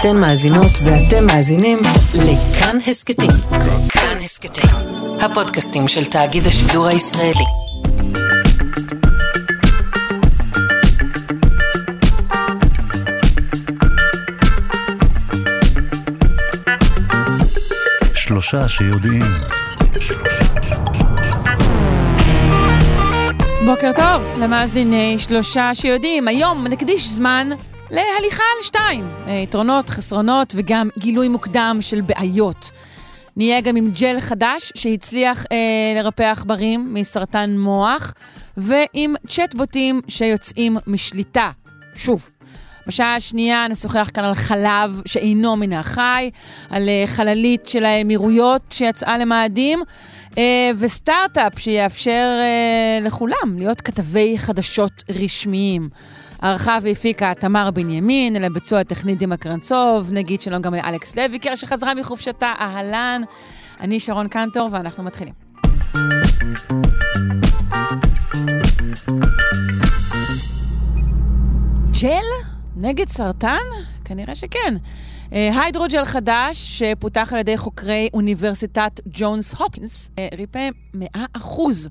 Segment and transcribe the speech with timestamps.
[0.00, 1.78] אתן מאזינות ואתם מאזינים
[2.14, 3.30] לכאן הסכתים.
[3.88, 4.70] כאן הסכתים,
[5.20, 7.44] הפודקאסטים של תאגיד השידור הישראלי.
[18.14, 19.22] שלושה שיודעים.
[23.66, 26.28] בוקר טוב למאזיני שלושה שיודעים.
[26.28, 27.50] היום נקדיש זמן
[27.90, 29.08] להליכה על שתיים.
[29.26, 32.70] אה, יתרונות, חסרונות וגם גילוי מוקדם של בעיות.
[33.36, 35.56] נהיה גם עם ג'ל חדש שהצליח אה,
[35.96, 38.14] לרפא עכברים מסרטן מוח,
[38.56, 41.50] ועם צ'טבוטים שיוצאים משליטה.
[41.94, 42.28] שוב,
[42.86, 46.30] בשעה השנייה נשוחח כאן על חלב שאינו מן החי,
[46.70, 49.82] על uh, חללית של האמירויות שיצאה למאדים,
[50.30, 50.36] uh,
[50.78, 55.88] וסטארט-אפ שיאפשר uh, לכולם להיות כתבי חדשות רשמיים.
[56.46, 62.52] ערכה והפיקה תמר בנימין, לביצוע הטכנית דימה קרנצוב, נגיד שלום גם לאלכס לויקר שחזרה מחופשתה,
[62.60, 63.22] אהלן.
[63.80, 65.34] אני שרון קנטור ואנחנו מתחילים.
[72.02, 72.24] ג'ל?
[72.76, 73.56] נגד סרטן?
[74.04, 74.74] כנראה שכן.
[75.32, 81.88] אה, היידרוג'ל חדש, שפותח על ידי חוקרי אוניברסיטת ג'ונס הופקינס, אה, ריפא 100%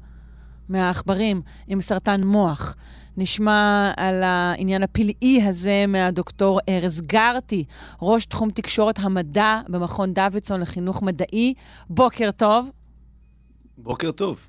[0.70, 2.76] מהעכברים עם סרטן מוח.
[3.18, 7.64] נשמע על העניין הפלאי הזה מהדוקטור ארז גרטי,
[8.02, 11.54] ראש תחום תקשורת המדע במכון דוידסון לחינוך מדעי.
[11.90, 12.70] בוקר טוב.
[13.78, 14.40] בוקר טוב.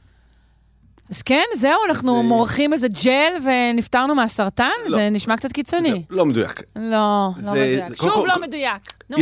[1.11, 2.28] אז כן, זהו, אנחנו זה...
[2.28, 4.69] מורחים איזה ג'ל ונפטרנו מהסרטן?
[4.87, 4.97] לא.
[4.97, 5.91] זה נשמע קצת קיצוני.
[5.91, 6.62] זה לא מדויק.
[6.77, 7.94] לא, לא מדויק.
[7.94, 8.41] שוב כל, לא.
[8.42, 9.05] מדויק.
[9.11, 9.17] נו.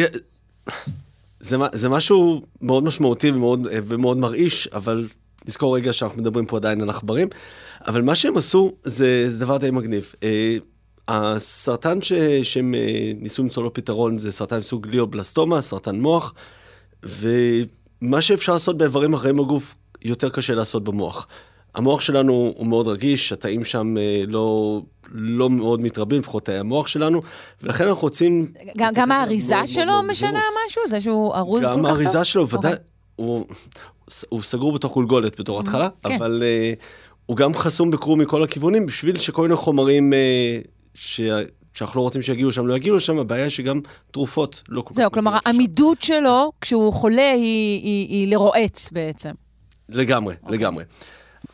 [1.41, 5.09] זה, זה משהו מאוד משמעותי ומאוד, ומאוד מרעיש, אבל
[5.49, 7.29] נזכור רגע שאנחנו מדברים פה עדיין על עכברים.
[7.87, 10.13] אבל מה שהם עשו זה, זה דבר די מגניב.
[10.21, 10.25] Uh,
[11.09, 16.35] הסרטן ש, שהם uh, ניסו למצוא לו פתרון זה סרטן מסוג גליובלסטומה, סרטן מוח,
[17.03, 21.27] ומה שאפשר לעשות באיברים אחרים בגוף, יותר קשה לעשות במוח.
[21.75, 24.81] המוח שלנו הוא מאוד רגיש, התאים שם אה, לא,
[25.13, 27.23] לא מאוד מתרבים, לפחות תאי המוח שלנו,
[27.63, 28.53] ולכן אנחנו רוצים...
[28.77, 30.83] גם, גם האריזה מאוד, שלו מאוד משנה מאוד משהו?
[30.87, 31.85] זה שהוא ארוז כל כך טוב?
[31.85, 32.75] גם האריזה שלו, ודאי, okay.
[32.75, 32.85] אוקיי.
[33.17, 33.47] הוא,
[34.29, 35.63] הוא סגור בתוך גולגולת בתור mm-hmm.
[35.63, 36.15] התחלה, כן.
[36.15, 36.83] אבל uh,
[37.27, 41.21] הוא גם חסום בקרום מכל הכיוונים, בשביל שכל מיני חומרים uh, ש...
[41.75, 43.81] שאנחנו לא רוצים שיגיעו שם, לא יגיעו לשם, הבעיה היא שגם
[44.11, 44.95] תרופות לא כל כך...
[44.95, 49.31] זהו, כלומר, העמידות שלו, כשהוא חולה, היא, היא, היא לרועץ בעצם.
[49.89, 50.39] לגמרי, okay.
[50.43, 50.59] אוקיי.
[50.59, 50.85] לגמרי.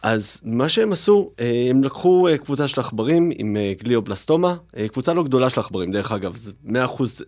[0.03, 4.57] אז מה שהם עשו, אה, הם לקחו אה, קבוצה של עכברים עם אה, גליובלסטומה,
[4.93, 6.37] קבוצצה לא גדולה של עכברים, דרך אגב,
[6.67, 6.71] 100%,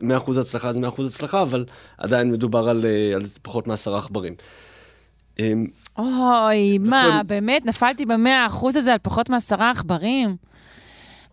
[0.00, 1.64] 100% הצלחה זה 100% הצלחה, אבל
[1.98, 4.34] עדיין מדובר על, על פחות מעשרה עכברים.
[5.98, 7.22] אוי, מה.
[7.26, 7.66] באמת?
[7.66, 10.36] נפלתי במאה אחוז הזה על פחות מעשרה עכברים?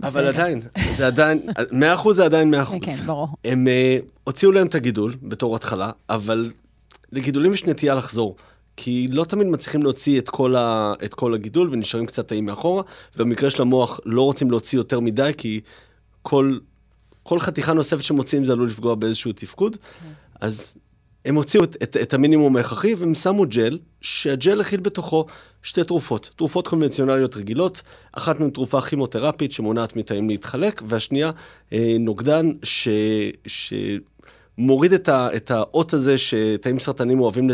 [0.04, 0.62] אבל עדיין,
[0.96, 1.42] זה עדיין,
[2.06, 2.58] 100% זה עדיין 100%.
[2.82, 3.28] כן, ברור.
[3.46, 6.52] הם uh, הוציאו להם את הגידול בתור התחלה, אבל
[7.12, 8.36] לגידולים יש נטייה לחזור.
[8.78, 12.84] כי לא תמיד מצליחים להוציא את כל, ה, את כל הגידול ונשארים קצת טעים מאחורה,
[13.16, 15.62] ובמקרה של המוח לא רוצים להוציא יותר מדי, כי
[16.22, 16.58] כל,
[17.24, 19.76] כל חתיכה נוספת שמוציאים זה עלול לפגוע באיזשהו תפקוד.
[19.76, 20.08] כן.
[20.42, 20.78] אז
[21.26, 25.26] הם הוציאו את, את, את המינימום ההכרחי, והם שמו ג'ל, שהג'ל הכיל בתוכו
[25.64, 26.30] שתי תרופות.
[26.36, 27.82] תרופות קונבנציונליות רגילות,
[28.14, 31.32] אחת מהן תרופה כימותרפית שמונעת מתאים להתחלק, והשנייה
[31.74, 32.88] אה, נוגדן ש...
[33.48, 33.74] ש
[34.60, 37.50] מוריד את, ה, את האות הזה שתאים סרטנים אוהבים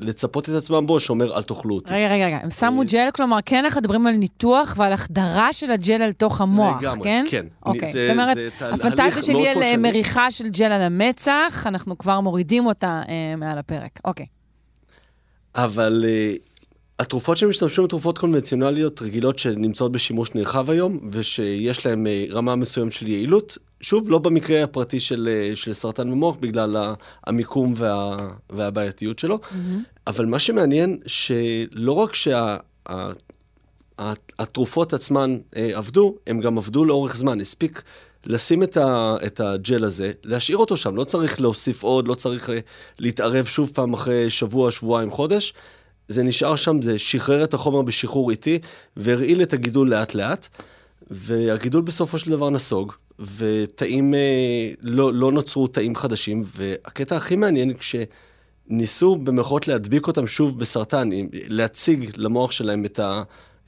[0.00, 1.94] לצפות את עצמם בו, שאומר אל תאכלו אותי.
[1.94, 5.52] רגע, רגע, רגע, הם שמו אה, ג'ל, כלומר, כן אנחנו מדברים על ניתוח ועל החדרה
[5.52, 7.24] של הג'ל על תוך המוח, לגמרי, כן?
[7.30, 7.46] כן.
[7.66, 13.02] אוקיי, זאת אומרת, הפנטזיה שלי על מריחה של ג'ל על המצח, אנחנו כבר מורידים אותה
[13.08, 14.00] אה, מעל הפרק.
[14.04, 14.26] אוקיי.
[15.54, 16.34] אבל אה,
[16.98, 22.56] התרופות שהם משתמשים הן תרופות קונבנציונליות רגילות שנמצאות בשימוש נרחב היום, ושיש להן אה, רמה
[22.56, 23.58] מסוימת של יעילות.
[23.80, 26.94] שוב, לא במקרה הפרטי של, אה, של סרטן במוח, בגלל
[27.26, 28.16] המיקום וה,
[28.50, 29.38] והבעייתיות שלו.
[29.42, 29.54] Mm-hmm.
[30.06, 32.14] אבל מה שמעניין, שלא רק
[33.98, 37.40] שהתרופות שה, עצמן אה, עבדו, הם גם עבדו לאורך זמן.
[37.40, 37.82] הספיק
[38.26, 42.50] לשים את, ה, את הג'ל הזה, להשאיר אותו שם, לא צריך להוסיף עוד, לא צריך
[42.98, 45.54] להתערב שוב פעם אחרי שבוע, שבועיים, חודש.
[46.08, 48.58] זה נשאר שם, זה שחרר את החומר בשחרור איטי,
[48.96, 50.48] והרעיל את הגידול לאט-לאט,
[51.10, 52.92] והגידול בסופו של דבר נסוג,
[53.36, 60.58] ותאים, אה, לא, לא נוצרו תאים חדשים, והקטע הכי מעניין, כשניסו במרכאות להדביק אותם שוב
[60.58, 63.22] בסרטן, להציג למוח שלהם את ה...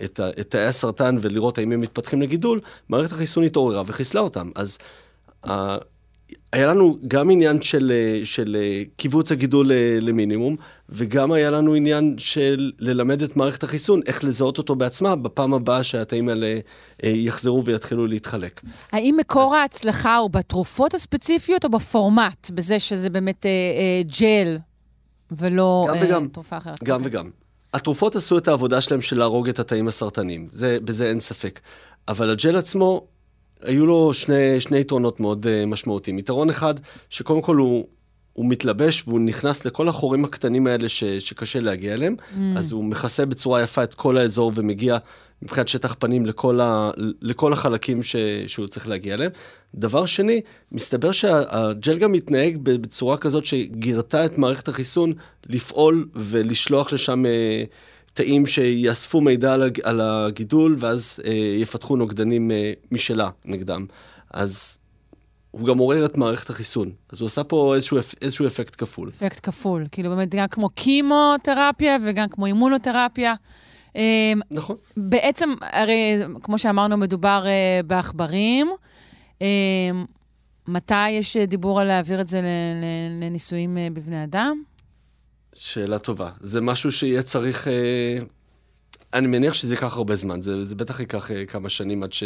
[0.04, 4.50] את תאי הסרטן ולראות האם הם מתפתחים לגידול, מערכת החיסון התעוררה וחיסלה אותם.
[4.54, 4.78] אז
[6.52, 10.56] היה לנו גם עניין של, אה, של אה, קיבוץ הגידול אה, למינימום,
[10.88, 15.82] וגם היה לנו עניין של ללמד את מערכת החיסון איך לזהות אותו בעצמה בפעם הבאה
[15.82, 16.58] שהתאים האלה
[17.02, 18.60] יחזרו ויתחילו להתחלק.
[18.92, 19.60] האם מקור אז...
[19.60, 24.58] ההצלחה הוא בתרופות הספציפיות או בפורמט, בזה שזה באמת אה, אה, ג'ל
[25.30, 26.84] ולא גם אה, וגם, תרופה אחרת?
[26.84, 26.96] גם.
[26.96, 27.10] אוקיי.
[27.10, 27.30] וגם.
[27.74, 31.60] התרופות עשו את העבודה שלהם של להרוג את התאים הסרטניים, זה, בזה אין ספק.
[32.08, 33.06] אבל הג'ל עצמו,
[33.62, 36.18] היו לו שני, שני יתרונות מאוד uh, משמעותיים.
[36.18, 36.74] יתרון אחד,
[37.10, 37.86] שקודם כל הוא,
[38.32, 42.36] הוא מתלבש והוא נכנס לכל החורים הקטנים האלה ש, שקשה להגיע אליהם, mm.
[42.56, 44.96] אז הוא מכסה בצורה יפה את כל האזור ומגיע
[45.42, 46.90] מבחינת שטח פנים לכל, ה,
[47.22, 48.16] לכל החלקים ש,
[48.46, 49.30] שהוא צריך להגיע אליהם.
[49.74, 50.40] דבר שני,
[50.72, 55.12] מסתבר שהג'ל גם מתנהג בצורה כזאת שגירתה את מערכת החיסון
[55.46, 57.24] לפעול ולשלוח לשם...
[57.24, 63.86] Uh, תאים שיאספו מידע על הגידול, ואז אה, יפתחו נוגדנים אה, משלה נגדם.
[64.32, 64.78] אז
[65.50, 66.90] הוא גם עורר את מערכת החיסון.
[67.12, 69.08] אז הוא עשה פה איזשהו, איזשהו אפקט כפול.
[69.08, 69.86] אפקט כפול.
[69.92, 73.34] כאילו באמת גם כמו קימותרפיה וגם כמו אימונותרפיה.
[73.96, 74.76] אה, נכון.
[74.96, 78.68] בעצם, הרי כמו שאמרנו, מדובר אה, בעכברים.
[79.42, 79.46] אה,
[80.68, 82.40] מתי יש דיבור על להעביר את זה
[83.20, 84.62] לניסויים בבני אדם?
[85.54, 86.30] שאלה טובה.
[86.40, 87.68] זה משהו שיהיה צריך...
[87.68, 88.18] אה,
[89.14, 92.22] אני מניח שזה ייקח הרבה זמן, זה, זה בטח ייקח אה, כמה שנים עד, ש,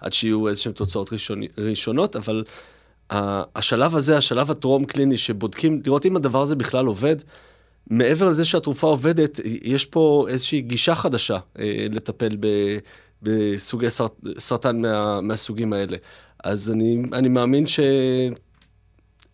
[0.00, 2.44] עד שיהיו איזשהן תוצאות ראשון, ראשונות, אבל
[3.10, 7.16] השלב הזה, השלב הטרום-קליני, שבודקים, לראות אם הדבר הזה בכלל עובד,
[7.90, 12.46] מעבר לזה שהתרופה עובדת, יש פה איזושהי גישה חדשה אה, לטפל ב,
[13.22, 15.96] בסוגי סרט, סרטן מה, מהסוגים האלה.
[16.44, 17.80] אז אני, אני מאמין ש...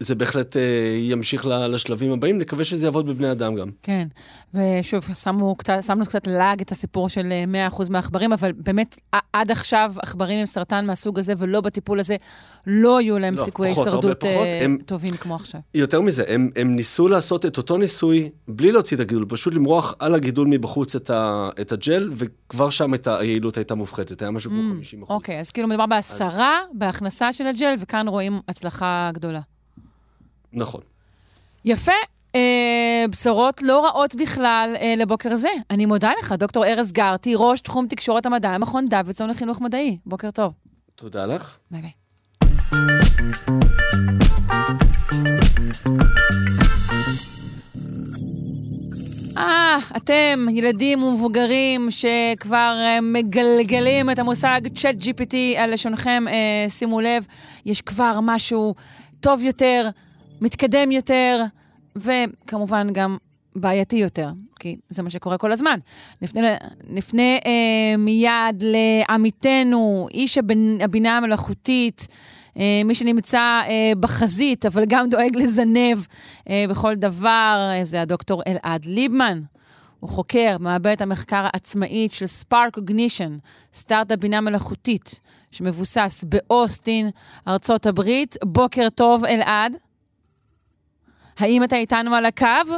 [0.01, 0.59] זה בהחלט uh,
[0.99, 3.71] ימשיך לשלבים הבאים, נקווה שזה יעבוד בבני אדם גם.
[3.83, 4.09] כן,
[4.55, 7.33] ושוב, שמו קצת, שמנו קצת לעג את הסיפור של
[7.71, 8.99] 100% אה, מהעכברים, אבל באמת,
[9.33, 12.17] עד עכשיו עכברים עם סרטן מהסוג הזה ולא בטיפול הזה,
[12.67, 14.27] לא יהיו להם לא, סיכויי הישרדות uh,
[14.63, 15.61] הם, טובים כמו עכשיו.
[15.75, 19.95] יותר מזה, הם, הם ניסו לעשות את אותו ניסוי בלי להוציא את הגידול, פשוט למרוח
[19.99, 24.51] על הגידול מבחוץ את, ה, את הג'ל, וכבר שם את היעילות הייתה מופחתת, היה משהו
[24.51, 25.09] כמו mm, 50%.
[25.09, 26.77] אוקיי, אז כאילו מדובר בהסרה, אז...
[26.79, 29.41] בהכנסה של הג'ל, וכאן רואים הצלחה גדולה.
[30.53, 30.81] נכון.
[31.65, 31.93] יפה.
[32.35, 35.49] אה, בשורות לא רעות בכלל אה, לבוקר זה.
[35.71, 39.99] אני מודה לך, דוקטור ארז גרטי, ראש תחום תקשורת המדע, מכון דוידסון לחינוך מדעי.
[40.07, 40.53] בוקר טוב.
[40.95, 41.57] תודה לך.
[41.71, 41.91] ביי ביי.
[49.39, 57.01] אה, אתם, ילדים ומבוגרים שכבר אה, מגלגלים את המושג צ'אט GPT על לשונכם, אה, שימו
[57.01, 57.27] לב,
[57.67, 58.75] יש כבר משהו
[59.21, 59.89] טוב יותר,
[60.41, 61.45] מתקדם יותר,
[61.97, 63.17] וכמובן גם
[63.57, 65.79] בעייתי יותר, כי זה מה שקורה כל הזמן.
[66.23, 66.55] נפנה,
[66.89, 70.39] נפנה אה, מיד לעמיתנו, איש
[70.81, 72.09] הבינה המלאכותית,
[72.59, 75.99] אה, מי שנמצא אה, בחזית, אבל גם דואג לזנב
[76.49, 79.41] אה, בכל דבר, אה, זה הדוקטור אלעד ליבמן.
[80.01, 83.37] הוא חוקר מעבדת המחקר העצמאית של ספארק קוגנישן,
[83.75, 85.21] סטארט-אפ בינה מלאכותית,
[85.51, 87.11] שמבוסס באוסטין,
[87.49, 88.37] ארצות הברית.
[88.45, 89.77] בוקר טוב, אלעד.
[91.39, 92.75] האם אתה איתנו על הקו?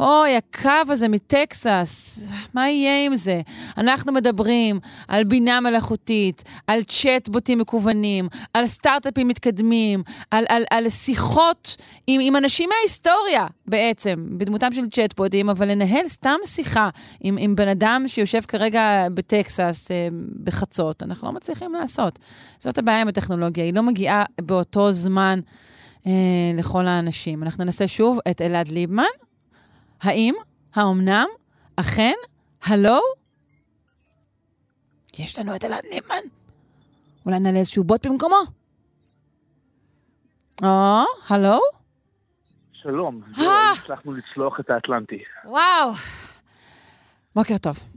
[0.00, 2.20] אוי, הקו הזה מטקסס,
[2.54, 3.40] מה יהיה עם זה?
[3.78, 11.76] אנחנו מדברים על בינה מלאכותית, על צ'טבוטים מקוונים, על סטארט-אפים מתקדמים, על, על, על שיחות
[12.06, 16.88] עם, עם אנשים מההיסטוריה בעצם, בדמותם של צ'טבוטים, אבל לנהל סתם שיחה
[17.20, 20.08] עם, עם בן אדם שיושב כרגע בטקסס אה,
[20.44, 22.18] בחצות, אנחנו לא מצליחים לעשות.
[22.58, 25.40] זאת הבעיה עם הטכנולוגיה, היא לא מגיעה באותו זמן.
[26.06, 26.12] אה,
[26.58, 27.42] לכל האנשים.
[27.42, 29.04] אנחנו ננסה שוב את אלעד ליבמן.
[30.02, 30.34] האם,
[30.74, 31.26] האומנם,
[31.76, 32.14] אכן,
[32.62, 32.98] הלו?
[35.18, 36.22] יש לנו את אלעד ליבמן.
[37.26, 38.36] אולי נעלה איזשהו בוט במקומו?
[40.62, 41.58] או, הלו?
[42.72, 43.72] שלום, אה!
[43.82, 45.22] הצלחנו לצלוח את האטלנטי.
[45.44, 45.92] וואו.
[47.34, 47.89] בוקר טוב.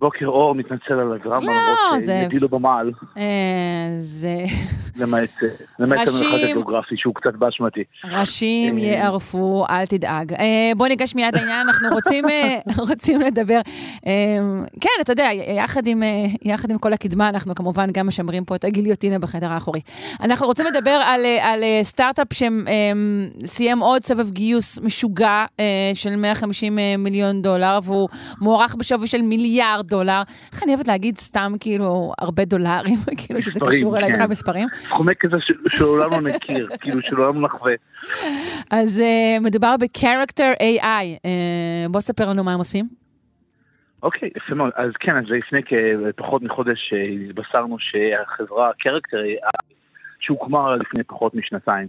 [0.00, 2.92] בוקר אור, מתנצל על הדרמה, לא, למרות שידי לו במעל.
[3.18, 4.36] אה, זה...
[4.96, 5.30] למעט
[5.78, 6.08] המרחק
[6.42, 7.84] הגיאוגרפי שהוא קצת באשמתי.
[8.04, 10.32] ראשים אה, יערפו, אל תדאג.
[10.32, 12.24] אה, בוא ניגש מיד לעניין, אנחנו רוצים,
[12.88, 13.60] רוצים לדבר.
[14.80, 15.86] כן, אתה יודע, יחד
[16.70, 19.80] עם, כל הקדמה, אנחנו כמובן גם משמרים פה את הגיליוטינה בחדר האחורי.
[20.20, 25.44] אנחנו רוצים לדבר על, על סטארט-אפ שסיים עוד סבב גיוס משוגע
[25.94, 28.08] של 150 מיליון דולר, והוא
[28.40, 30.22] מוערך בשווי של מיליארד דולר.
[30.52, 34.68] איך אני אוהבת להגיד סתם כאילו הרבה דולרים, כאילו שזה קשור אליי בכלל מספרים.
[34.72, 35.36] סכומי כזה
[35.68, 37.72] שלעולם לא נכיר, כאילו שלעולם לא נחווה.
[38.70, 40.84] אז uh, מדובר ב-Character AI.
[41.24, 42.88] אה, בוא ספר לנו מה הם עושים.
[44.02, 44.70] אוקיי, יפה מאוד.
[44.76, 45.60] אז כן, אז לפני
[46.16, 49.74] פחות מחודש אה, התבשרנו שהחברה Character AI
[50.20, 51.88] שהוקמה לפני פחות משנתיים.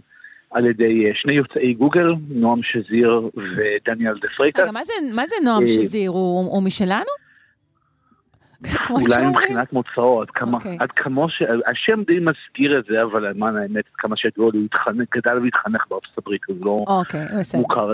[0.50, 4.62] על ידי שני יוצאי גוגל, נועם שזיר ודניאל דה פרייטה.
[4.62, 4.70] רגע,
[5.14, 6.10] מה זה נועם שזיר?
[6.10, 7.12] הוא משלנו?
[8.90, 10.54] אולי מבחינת מוצאו, עד כמה, okay.
[10.54, 10.76] אוקיי.
[10.80, 11.42] עד כמה ש...
[11.66, 15.84] השם די מסגיר את זה, אבל למען האמת, כמה שידוע לי, הוא התחנך, גדל והתחנך
[15.90, 17.90] בארצות הברית, אז לא okay, אוקיי, מוכר.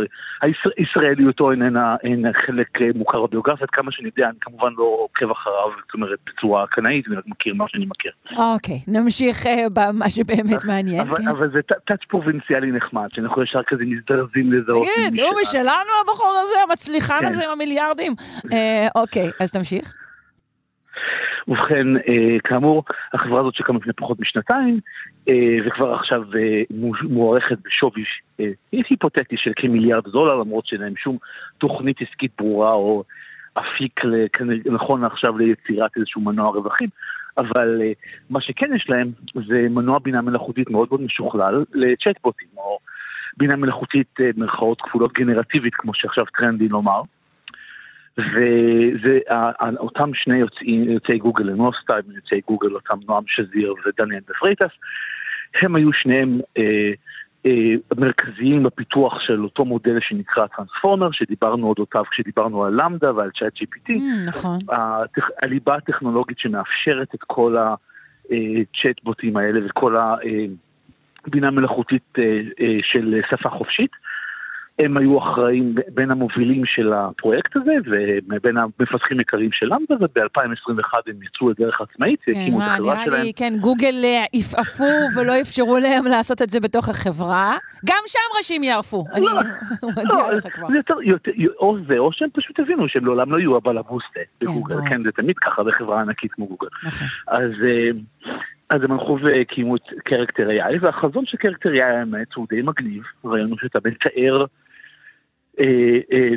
[0.77, 5.71] הישראליותו איננה, אין חלק אה, מוכר בביוגרפיה, כמה שאני יודע, אני כמובן לא עוקב אחריו,
[5.87, 8.13] זאת אומרת, בצורה קנאית, אני רק מכיר מה שאני מכיר.
[8.37, 11.01] אוקיי, okay, נמשיך uh, במה שבאמת מעניין.
[11.01, 11.29] אבל, כן.
[11.29, 14.87] אבל זה טאץ' פרובינציאלי נחמד, שאנחנו ישר כזה מזדרזים לזהות.
[15.09, 17.27] תגיד, הוא משלנו הבחור הזה, המצליחן כן.
[17.27, 18.15] הזה עם המיליארדים.
[18.53, 19.95] אה, אוקיי, אז תמשיך.
[21.49, 24.81] ובכן, אה, כאמור, החברה הזאת שקמה לפני פחות משנתיים,
[25.29, 26.63] אה, וכבר עכשיו אה,
[27.03, 28.05] מוערכת בשווי
[28.73, 31.19] היפותטי של כמיליארד דולר, למרות שאין להם שום
[31.59, 33.05] תוכנית עסקית ברורה או
[33.55, 34.01] אפיק
[34.65, 36.89] נכון עכשיו ליצירת איזשהו מנוע רווחים.
[37.39, 37.83] אבל
[38.31, 39.13] מה שכן יש להם
[39.49, 42.79] זה מנוע בינה מלאכותית מאוד מאוד משוכלל לצ'טבוטים, או
[43.37, 47.03] בינה מלאכותית במרכאות כפולות גנרטיבית, כמו שעכשיו טרנדי לומר.
[48.19, 49.19] וזה
[49.79, 54.71] אותם שני יוצאי, יוצאי גוגל, נוסטייב, יוצאי גוגל, אותם נועם שזיר ודניאל דה פרייטס,
[55.63, 56.93] הם היו שניהם אה,
[57.47, 63.91] אה, מרכזיים בפיתוח של אותו מודל שנקרא transformer, שדיברנו אודותיו כשדיברנו על LaMDA ועל ChatGPT.
[63.91, 64.59] Mm, נכון.
[65.43, 67.57] הליבה הטכנולוגית שמאפשרת את כל
[68.31, 69.97] הצ'אטבוטים אה, האלה וכל
[71.27, 72.41] הבינה אה, מלאכותית אה,
[72.83, 73.91] של שפה חופשית.
[74.79, 77.73] הם היו אחראים בין המובילים של הפרויקט הזה
[78.31, 83.23] ובין המפתחים עיקריים של למדה, וב-2021 הם יצאו לדרך עצמאית, כן, הקימו את החברה שלהם.
[83.23, 84.85] לי, כן, גוגל אה, עפעפו
[85.17, 87.57] ולא אפשרו להם לעשות את זה בתוך החברה.
[87.87, 89.33] גם שם ראשים יערפו, אני לא,
[89.83, 90.69] מודיע לא, לך כבר.
[91.59, 95.13] או זה, או שהם פשוט הבינו שהם לעולם לא יהיו הבעל הבוסטה בגוגל, כן, זה
[95.13, 96.69] תמיד ככה בחברה ענקית כמו גוגל.
[96.85, 97.07] נכון.
[97.27, 97.51] אז...
[97.65, 97.91] אה,
[98.71, 103.03] אז הם הלכו והקימו את קרקטר AI, והחזון של קרקטר AI האמת הוא די מגניב,
[103.25, 104.47] ראינו שאתה מתאר אה, אה,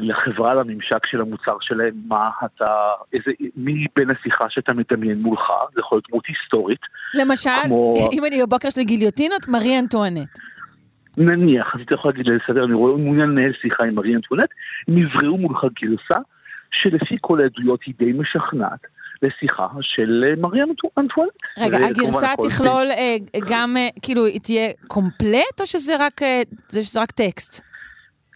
[0.02, 5.42] לחברה, לממשק של המוצר שלהם, מה אתה, איזה, מי בין השיחה שאתה מדמיין מולך,
[5.74, 6.80] זה יכול להיות דמות היסטורית.
[7.14, 7.94] למשל, כמו...
[8.12, 10.30] אם אני בבוקר של גיליוטינות, מרי אנטואנט.
[11.18, 14.50] נניח, אז אתה יכול להגיד לסדר, אני רואה מעוניין לנהל שיחה עם מרי אנטואנט,
[14.88, 16.22] הם יבראו מולך גרסה
[16.72, 18.80] שלפי כל העדויות היא די משכנעת.
[19.24, 21.32] לשיחה של אה, מרי אנטואנט.
[21.60, 22.88] רגע, הגרסה תכלול
[23.50, 26.06] גם, כאילו, היא תהיה קומפלט, או שזה
[26.96, 27.71] רק טקסט?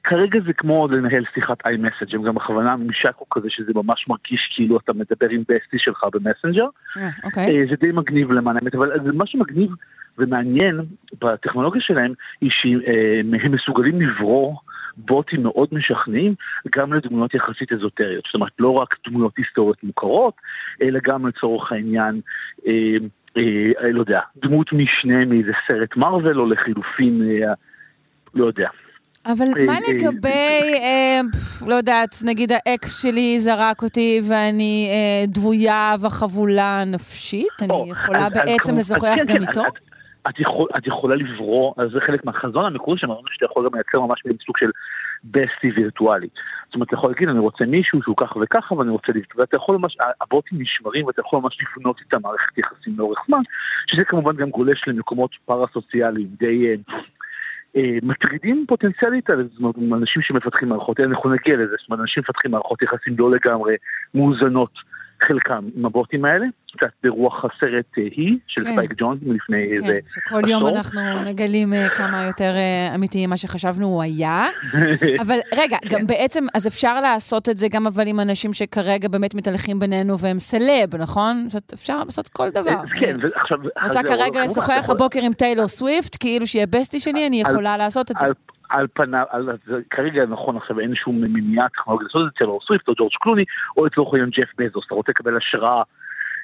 [0.06, 4.52] כרגע זה כמו לנהל שיחת איי-מסאג', הם גם בכוונה ממשק הוא כזה שזה ממש מרגיש
[4.56, 6.68] כאילו אתה מדבר עם בסטי שלך במסנג'ר.
[6.98, 7.68] אה, אוקיי.
[7.70, 9.72] זה די מגניב למען האמת, אבל מה שמגניב
[10.18, 10.82] ומעניין
[11.22, 14.62] בטכנולוגיה שלהם, היא שהם מסוגלים לברור
[14.98, 16.36] בוטים מאוד משכנעים
[16.76, 18.24] גם לדמויות יחסית אזוטריות.
[18.26, 20.34] זאת אומרת, לא רק דמויות היסטוריות מוכרות,
[20.82, 22.22] אלא גם לצורך העניין...
[22.68, 22.98] אה,
[23.38, 27.54] אה, לא יודע, דמות משנה מאיזה סרט מרוויל, או לחילופין, אה,
[28.34, 28.70] לא יודע,
[29.26, 31.22] אבל אה, מה אה, לגבי, אה,
[31.68, 34.90] לא יודעת, נגיד האקס שלי זרק אותי ואני
[35.28, 37.62] דבויה וחבולה נפשית?
[37.62, 39.62] אני יכולה בעצם לשוחח כן, גם כן, איתו?
[40.78, 44.58] את יכולה לברוא, אז זה חלק מהחזון המקורי שלנו, שאתה יכול גם לייצר ממש סוג
[44.58, 44.72] של
[45.24, 46.28] בסטי וירטואלי.
[46.66, 49.56] זאת אומרת, אתה יכול להגיד, אני רוצה מישהו שהוא ככה וככה, ואני רוצה לבדוק, ואתה
[49.56, 53.42] יכול ממש, הבוטים נשמרים, ואתה יכול ממש לפנות איתם מערכת יחסים לאורך זמן,
[53.88, 56.76] שזה כמובן גם גולש למקומות פארה-סוציאליים די אה,
[58.04, 59.48] מטרידים פוטנציאלית על
[59.94, 63.76] אנשים שמפתחים מערכות, אנחנו נגיע לזה, זאת אומרת, אנשים מפתחים מערכות יחסים לא לגמרי
[64.14, 64.72] מאוזנות,
[65.28, 66.46] חלקם עם הבוטים האלה,
[66.78, 68.74] קצת ברוח הסרט אה, היא, של כן.
[68.74, 70.24] ספייק ג'ון מלפני כן, איזה עשור.
[70.24, 72.54] שכל יום אנחנו מגלים אה, כמה יותר
[72.96, 74.48] אמיתי ממה שחשבנו הוא היה.
[75.24, 75.90] אבל רגע, כן.
[75.90, 80.20] גם בעצם, אז אפשר לעשות את זה גם אבל עם אנשים שכרגע באמת מתהלכים בינינו
[80.20, 81.50] והם סלב, נכון?
[81.50, 82.82] זאת אפשר לעשות כל דבר.
[83.00, 83.58] כן, ועכשיו...
[83.84, 88.16] רוצה כרגע לשוחח הבוקר עם טיילור סוויפט, כאילו שיהיה בסטי שלי, אני יכולה לעשות את
[88.20, 88.28] זה.
[88.70, 89.26] על פניו,
[89.90, 93.44] כרגע נכון עכשיו אין שום מניעה טכנולוגית לעשות את זה אצל סוויפט או ג'ורג' קלוני
[93.78, 95.84] או לצורך העניין ג'ף בזוס, אתה רוצה לקבל השראה,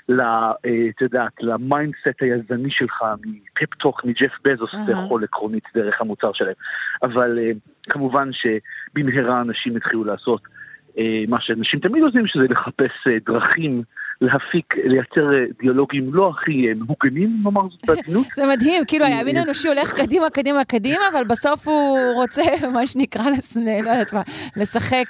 [0.10, 5.64] אה, את יודעת, ל mindset היזמי שלך מ pep talk מג'ף בזוס, אתה יכול עקרונית
[5.76, 6.54] דרך המוצר שלהם.
[7.04, 7.52] אבל אה,
[7.90, 10.42] כמובן שבמהרה אנשים התחילו לעשות
[10.98, 13.84] אה, מה שאנשים תמיד עושים, שזה לחפש דרכים
[14.22, 18.26] להפיק, לייצר אה, דיאלוגים לא הכי אה, מהוגנים, נאמר זאת בעדינות.
[18.34, 22.42] זה מדהים, כאילו המין האנושי הולך קדימה, קדימה, קדימה, אבל בסוף הוא רוצה,
[22.74, 23.24] מה שנקרא,
[23.66, 24.22] לא יודעת מה,
[24.58, 25.06] לשחק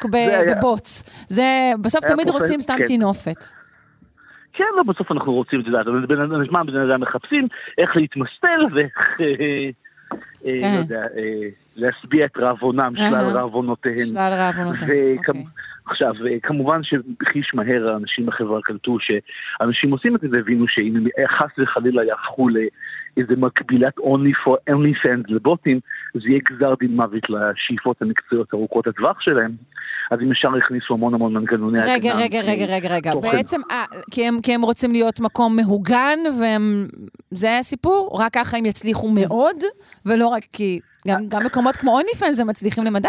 [0.50, 1.03] בבוץ.
[1.27, 2.86] זה, בסוף תמיד רוצים סתם כן.
[2.86, 3.44] טינופת.
[4.53, 9.18] כן, אבל בסוף אנחנו רוצים, את יודעת, בן אדם מחפשים איך להתמסטל ואיך...
[10.46, 10.74] אה, כן.
[10.75, 13.30] לא יודע, אה, להשביע את רעבונם, שלל.
[13.34, 13.98] רעבונותיהם.
[13.98, 15.18] שלל רעבונותיהם.
[15.18, 15.44] אוקיי.
[15.86, 21.06] עכשיו, אה, כמובן שחיש מהר האנשים בחברה קלטו שאנשים עושים את זה והבינו שאם
[21.38, 22.48] חס וחלילה יהפכו
[23.18, 25.80] לאיזה מקבילת only for only fans לבוטים,
[26.13, 29.51] זה יהיה גזר דין מוות לשאיפות המקצועיות ארוכות הטווח שלהם.
[30.12, 31.94] אז הם ישר הכניסו המון המון מנגנוני הגנה.
[31.94, 33.13] רגע, רגע, רגע, רגע, רגע.
[33.22, 36.88] בעצם, אה, כי הם- כי הם רוצים להיות מקום מהוגן, והם...
[37.32, 38.20] זה הסיפור?
[38.22, 39.56] רק ככה הם יצליחו מאוד,
[40.06, 40.80] ולא רק כי...
[41.08, 43.08] גם, גם מקומות כמו אוני פנס הם מצליחים למדי.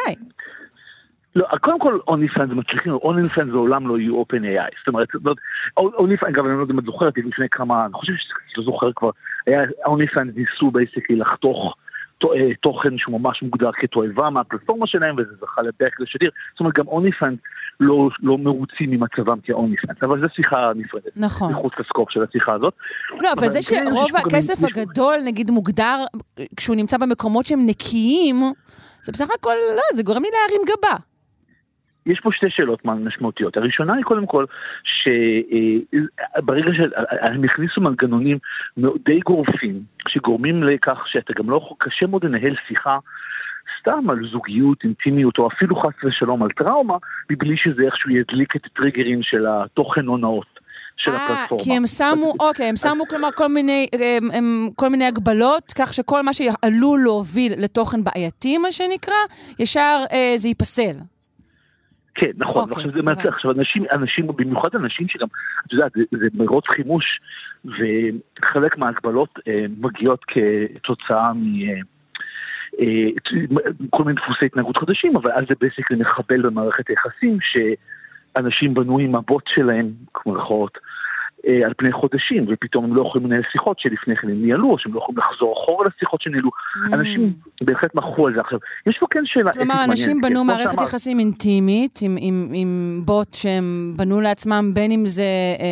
[1.37, 5.09] לא, קודם כל אוני פאנס מצליחים, אוני פאנס לעולם לא יהיו אופן AI, זאת אומרת,
[5.77, 8.12] אוני פאנס, אגב אני לא יודע אם את זוכרת, לפני כמה, אני חושב
[8.49, 9.11] שלא זוכר כבר,
[9.47, 11.77] היה OnlyFans ניסו basically לחתוך
[12.19, 16.61] תו- אה, תוכן שהוא ממש מוגדר כתועבה מהפלטפורמה שלהם וזה זכה ל backlash אדיר, זאת
[16.61, 17.38] אומרת גם OnlyFans
[17.81, 21.51] לא, לא מרוצים ממצבם כ OnlyFans, אבל זו שיחה נפרדת, נכון.
[21.51, 22.75] מחוץ ל scope של השיחה הזאת.
[23.21, 25.97] לא, אבל זה כן, שרוב גם הכסף הגדול, נגיד, מוגדר,
[26.57, 28.37] כשהוא נמצא במקומות שהם נקיים,
[29.03, 31.12] זה בסך הכל, לא, זה גורם לי להרים גבה.
[32.06, 33.56] יש פה שתי שאלות משמעותיות.
[33.56, 34.44] הראשונה היא קודם כל,
[34.85, 38.38] שברגע שהם הכניסו מנגנונים
[38.76, 42.99] די גורפים, שגורמים לכך שאתה גם לא יכול, קשה מאוד לנהל שיחה
[43.80, 46.97] סתם על זוגיות, אינטימיות, או אפילו חס ושלום על טראומה,
[47.30, 50.61] מבלי שזה איכשהו ידליק את הטריגרים של התוכן הונאות
[50.97, 51.64] של אה, הפלטפורמה.
[51.64, 55.94] כי הם שמו, אוקיי, הם שמו כלומר כל מיני, הם, הם, כל מיני הגבלות, כך
[55.94, 59.14] שכל מה שעלול להוביל לתוכן בעייתי, מה שנקרא,
[59.59, 61.12] ישר אה, זה ייפסל.
[62.14, 63.02] כן, נכון, אוקיי, עכשיו זה.
[63.02, 65.26] מעצר, עכשיו אנשים, אנשים, במיוחד אנשים שגם,
[65.66, 67.21] את יודעת, זה, זה מרוץ חימוש,
[67.64, 71.62] וחלק מההגבלות אה, מגיעות כתוצאה מ...
[71.62, 71.75] אה,
[72.81, 73.09] אה,
[73.90, 79.14] כל מיני דפוסי התנהגות חדשים, אבל אז זה בעצם מחבל במערכת היחסים שאנשים בנו עם
[79.14, 80.78] הבוט שלהם, כמו רחובות,
[81.66, 84.94] על פני חודשים, ופתאום הם לא יכולים לנהל שיחות שלפני כן הם ניהלו, או שהם
[84.94, 86.50] לא יכולים לחזור אחורה לשיחות שניהלו.
[86.92, 87.32] אנשים
[87.62, 88.58] בהחלט מחו על זה עכשיו.
[88.87, 89.54] יש פה כן שאלה Mm.
[89.54, 94.20] כלומר, מעניינת, אנשים כי בנו מערכת שאמרת, יחסים אינטימית עם, עם, עם בוט שהם בנו
[94.20, 95.66] לעצמם, בין אם זה, אה,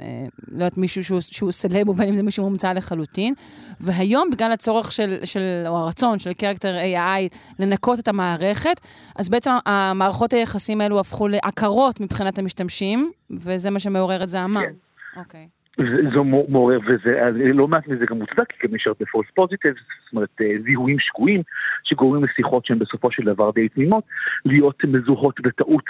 [0.00, 3.34] אה, לא יודעת, מישהו שהוא, שהוא סלב, ובין אם זה מישהו מומצא לחלוטין.
[3.80, 8.80] והיום, בגלל הצורך של, של, או הרצון של קרקטר AI לנקות את המערכת,
[9.16, 14.62] אז בעצם המערכות היחסים האלו הפכו לעקרות מבחינת המשתמשים, וזה מה שמעורר את זעמם.
[14.62, 14.72] כן.
[15.16, 15.48] אוקיי.
[15.78, 17.20] זה- מעורר, וזה
[17.54, 20.96] לא מעט מזה גם מוצדק, כי גם יש הרבה false positives, זאת אומרת אה, זיהויים
[21.00, 21.42] שגויים,
[21.84, 24.04] שגורמים לשיחות שהן בסופו של דבר די תמימות,
[24.44, 25.84] להיות מזוהות בטעות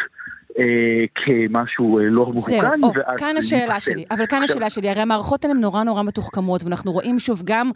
[1.15, 3.81] כמשהו אה, לא זהו, או, ואז כאן השאלה.
[3.81, 4.05] שלי.
[4.11, 7.71] אבל כאן השאלה שלי, הרי המערכות האלה הן נורא נורא מתוחכמות, ואנחנו רואים שוב גם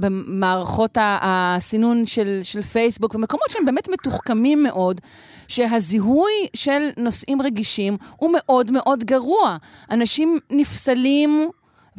[0.00, 5.00] במערכות הסינון של, של פייסבוק, ומקומות שהם באמת מתוחכמים מאוד,
[5.48, 9.56] שהזיהוי של נושאים רגישים הוא מאוד מאוד גרוע.
[9.90, 11.50] אנשים נפסלים...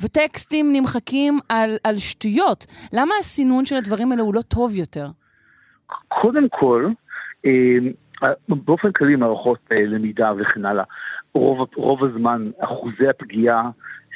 [0.01, 2.65] וטקסטים נמחקים על, על שטויות.
[2.93, 5.07] למה הסינון של הדברים האלה הוא לא טוב יותר?
[6.07, 6.89] קודם כל,
[7.45, 7.51] אה,
[8.47, 10.83] באופן כללי מערכות אה, למידה וכן הלאה,
[11.33, 13.69] רוב, רוב הזמן אחוזי הפגיעה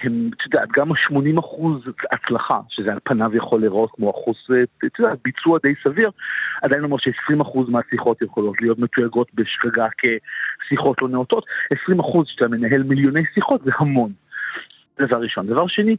[0.03, 4.63] הם, את יודעת, גם ה-80 אחוז הצלחה, שזה על פניו יכול להיראות כמו אחוז, אה,
[4.85, 6.11] את יודעת, ביצוע די סביר,
[6.61, 9.87] עדיין אומר ש-20 אחוז מהשיחות יכולות להיות מתויגות בשגגה
[10.59, 11.45] כשיחות לא נאותות,
[11.83, 14.11] 20 אחוז שאתה מנהל מיליוני שיחות זה המון.
[14.99, 15.47] דבר ראשון.
[15.47, 15.95] דבר שני,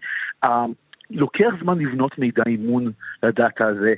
[1.10, 2.90] לוקח זמן לבנות מידע אימון
[3.22, 3.94] לדאטה הזה,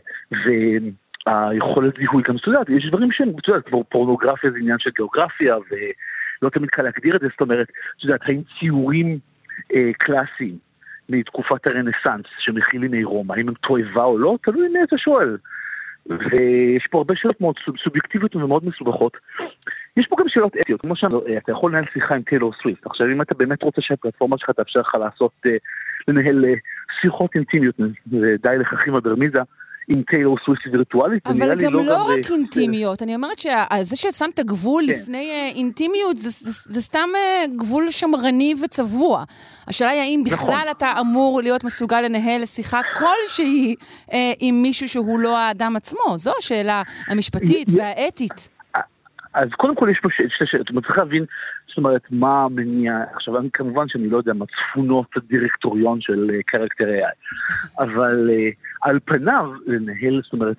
[1.27, 5.57] והיכולת זיהוי גם, יודע, יש דברים שהם, אתה יודע, כבר פורנוגרפיה זה עניין של גיאוגרפיה,
[5.71, 9.19] ולא תמיד קל להגדיר את זה, זאת אומרת, אתה יודע, האם ציורים
[9.75, 10.59] אה, קלאסיים
[11.09, 15.37] מתקופת הרנסאנס שמכילים עירום, האם הם תועבה או לא, תלוי מי אתה שואל.
[16.07, 19.17] ויש פה הרבה שאלות מאוד סוב- סובייקטיביות ומאוד מסובכות.
[19.97, 22.87] יש פה גם שאלות אתיות, כמו שאתה יכול לנהל שיחה עם טיילור סוויפט.
[22.87, 25.57] עכשיו, אם אתה באמת רוצה שהפלטפורמה שלך תאפשר לך לעשות, אה,
[26.09, 26.55] לנהל אה,
[27.01, 27.75] שיחות אינטימיות,
[28.13, 29.41] ודי לככים ברמיזה,
[29.89, 33.03] עם טיילור סוויפט וירטואלית, אבל גם לא גם, רק אה, אינטימיות.
[33.03, 34.93] אני אומרת שזה ששמת גבול כן.
[34.93, 39.25] לפני אה, אינטימיות, זה- זה זה סתם אה, גבול שמרני וצבוע.
[39.69, 40.49] השאלה היא האם נכון.
[40.49, 43.75] בכלל אתה אמור להיות מסוגל לנהל שיחה כלשהי
[44.13, 46.17] אה, עם מישהו שהוא לא האדם עצמו.
[46.17, 48.49] זו השאלה המשפטית והאתית.
[49.35, 51.25] אז קודם כל יש פה שתי שאלות, צריך להבין,
[51.75, 56.85] זאת אומרת, מה המניע, עכשיו אני כמובן שאני לא יודע מה צפונות הדירקטוריון של קרקטר
[56.85, 57.15] AI,
[57.85, 58.49] אבל אה,
[58.83, 60.57] על פניו לנהל, זאת אומרת,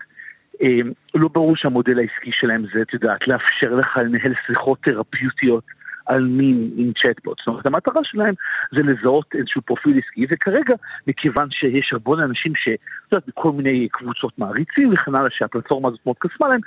[0.62, 0.80] אה,
[1.16, 5.64] לא ברור שהמודל העסקי שלהם זה, את יודעת, לאפשר לך לנהל שיחות תרפיוטיות
[6.06, 7.38] על מין עם צ'טבוט.
[7.40, 8.34] זאת אומרת, המטרה שלהם
[8.72, 10.74] זה לזהות איזשהו פרופיל עסקי, וכרגע,
[11.08, 12.68] מכיוון שיש הרבה אנשים ש...
[12.68, 16.60] את יודעת, בכל מיני קבוצות מעריצים וכן הלאה, שהפלטפורמה הזאת מאוד קסמה להם,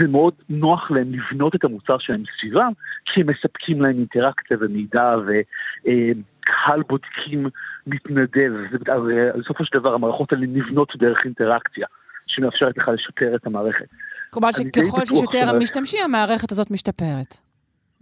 [0.00, 2.72] זה מאוד נוח להם לבנות את המוצר שלהם סביבם,
[3.04, 7.46] כי הם מספקים להם אינטראקציה ומידע וקהל בודקים
[7.86, 8.52] מתנדב.
[8.70, 11.86] זה, הרי בסופו של דבר המערכות האלה נבנות דרך אינטראקציה
[12.26, 13.86] שמאפשרת לך לשפר את המערכת.
[14.30, 17.45] כלומר שככל שיש יותר ש- משתמשים, המערכת הזאת משתפרת.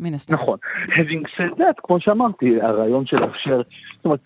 [0.00, 0.34] מן הסתם.
[0.34, 0.58] נכון.
[0.88, 3.60] having said that, כמו שאמרתי, הרעיון של לאפשר,
[3.96, 4.20] זאת אומרת,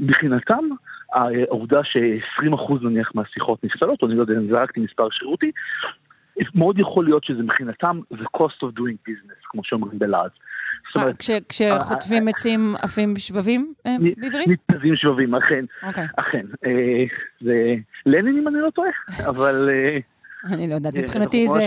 [0.00, 0.64] מבחינתם,
[1.12, 5.50] העובדה ש-20% נניח מהשיחות נפסלות, או אני לא יודע אם זרקתי מספר שירותי,
[6.54, 10.30] מאוד יכול להיות שזה מבחינתם, זה cost of doing business, כמו שאומרים בלעז.
[10.96, 14.48] אה, אומרת, כש- כשחוטפים עצים עפים שבבים אה, בעברית?
[14.48, 16.06] מתנדבים שבבים, אכן, אוקיי.
[16.16, 16.46] אכן.
[16.66, 17.04] אה,
[17.40, 17.74] זה
[18.06, 18.88] לנין אם אני לא טועה,
[19.28, 19.68] אבל...
[20.44, 21.66] אני לא יודעת, אה, מבחינתי זה...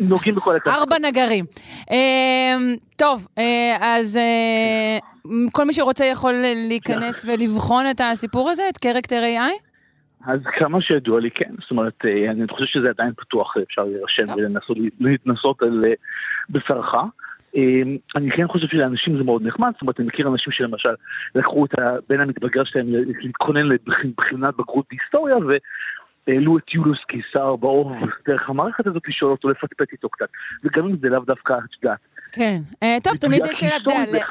[0.00, 0.70] נוגעים- בכל הקו.
[0.70, 1.44] ארבע נגרים.
[1.90, 4.98] אמ, טוב, אה, אז אה,
[5.52, 6.34] כל מי שרוצה יכול
[6.68, 9.62] להיכנס ולבחון את הסיפור הזה, את קרקטר AI?
[10.26, 14.36] אז כמה שידוע לי כן, זאת אומרת, אני חושב שזה עדיין פתוח, אפשר להירשם טוב.
[14.38, 15.82] ולנסות להתנסות על
[16.50, 16.94] בשרך.
[17.56, 17.82] אה,
[18.16, 20.94] אני כן חושב שלאנשים זה מאוד נחמד, זאת אומרת, אני מכיר אנשים שלמשל
[21.34, 22.86] לקחו את הבן המתבגר שלהם
[23.22, 25.36] להתכונן לבחינת בגרות בהיסטוריה,
[26.28, 27.92] והעלו את יולוס קיסר באוב
[28.28, 30.28] דרך המערכת הזאת לשאול אותו לפטפט איתו קצת.
[30.64, 31.98] וגם אם זה לאו דווקא, את יודעת,
[32.32, 32.56] כן.
[32.82, 34.24] אה, טוב, תמיד יש שאלה, אתה יודע.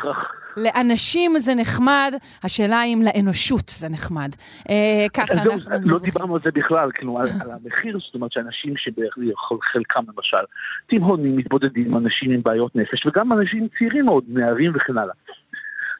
[0.57, 4.29] לאנשים זה נחמד, השאלה אם לאנושות זה נחמד.
[4.69, 5.89] אה, ככה זהו, אנחנו...
[5.91, 5.99] לא.
[5.99, 10.45] דיברנו על זה בכלל, כאילו, על, המחיר, זאת אומרת שאנשים שחלקם למשל,
[10.87, 15.13] תימהונים, מתבודדים, אנשים עם בעיות נפש, וגם אנשים צעירים מאוד, נערים וכן הלאה.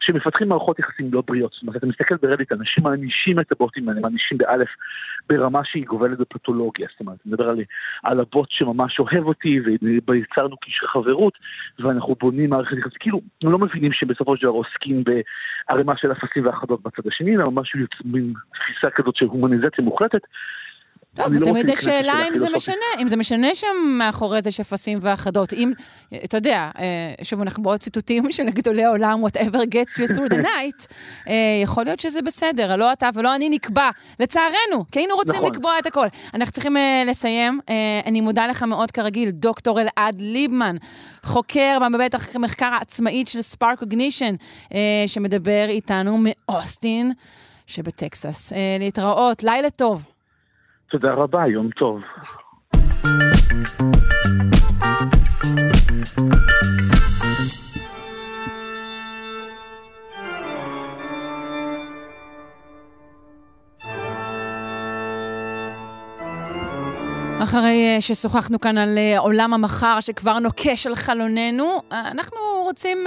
[0.01, 1.51] שמפתחים מערכות יחסים לא בריאות.
[1.53, 4.69] זאת אומרת, אתה מסתכל ברדיט, אנשים מענישים את הבוטים האלה, מענישים באלף,
[5.29, 6.87] ברמה שהיא גובלת בפתולוגיה.
[6.91, 7.59] זאת אומרת, אני מדבר על,
[8.03, 9.59] על הבוט שממש אוהב אותי,
[10.07, 11.33] ויצרנו קשר חברות,
[11.79, 12.97] ואנחנו בונים מערכת יחסים.
[12.99, 17.43] כאילו, הם לא מבינים שבסופו של דבר עוסקים בערימה של אפסים ואחדות בצד השני, אלא
[17.51, 20.21] ממש יוצ- מין תפיסה כזאת של הומניזציה מוחלטת.
[21.15, 22.75] טוב, לא ותמיד להיכנס השאלה לשאלה אם זה פילוסופית.
[22.75, 23.67] משנה, אם זה משנה שם
[23.97, 25.53] מאחורי זה שפסים ואחדות.
[25.53, 25.71] אם,
[26.23, 30.45] אתה יודע, אה, שוב, אנחנו בעוד ציטוטים של גדולי העולם, whatever gets you through the
[30.55, 30.87] night,
[31.27, 35.51] אה, יכול להיות שזה בסדר, לא אתה ולא אני נקבע, לצערנו, כי היינו רוצים נכון.
[35.51, 36.07] לקבוע את הכל.
[36.33, 37.59] אנחנו צריכים אה, לסיים.
[38.05, 40.75] אני מודה לך מאוד כרגיל, דוקטור אלעד ליבמן,
[41.23, 44.35] חוקר במעבדת המחקר העצמאית של ספארק קוגנישן,
[45.07, 47.11] שמדבר איתנו מאוסטין
[47.67, 48.53] שבטקסס.
[48.79, 50.03] להתראות, לילה טוב.
[50.89, 52.01] תודה רבה, יום טוב.
[67.43, 72.97] אחרי אה, ששוחחנו כאן על אה, עולם המחר שכבר נוקש על חלוננו, אה, אנחנו רוצים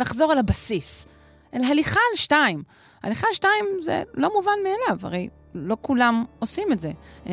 [0.00, 1.08] לחזור על הבסיס,
[1.54, 2.62] אל הליכה על שתיים.
[3.02, 6.90] הליכה על שתיים זה לא מובן מאליו, הרי לא כולם עושים את זה
[7.26, 7.32] אה,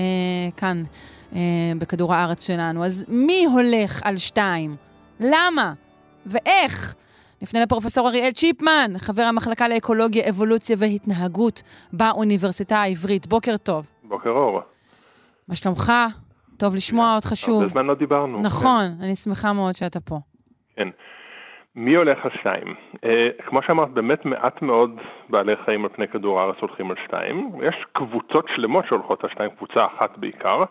[0.58, 0.84] כאן
[1.34, 1.39] אה,
[1.80, 2.86] בכדור הארץ שלנו.
[2.86, 4.75] אז מי הולך על שתיים?
[5.19, 5.73] למה?
[6.25, 6.95] ואיך?
[7.41, 13.27] נפנה לפרופסור אריאל צ'יפמן, חבר המחלקה לאקולוגיה, אבולוציה והתנהגות באוניברסיטה העברית.
[13.27, 13.86] בוקר טוב.
[14.03, 14.62] בוקר אור.
[15.47, 15.93] מה שלומך?
[16.58, 17.56] טוב לשמוע אותך שוב.
[17.62, 18.41] הרבה זמן לא דיברנו.
[18.41, 20.19] נכון, אני שמחה מאוד שאתה פה.
[20.75, 20.88] כן.
[21.78, 22.74] מי הולך על שתיים?
[23.04, 27.52] אה, כמו שאמרת, באמת מעט מאוד בעלי חיים על פני כדור הארץ הולכים על שתיים.
[27.63, 30.63] יש קבוצות שלמות שהולכות על שתיים, קבוצה אחת בעיקר.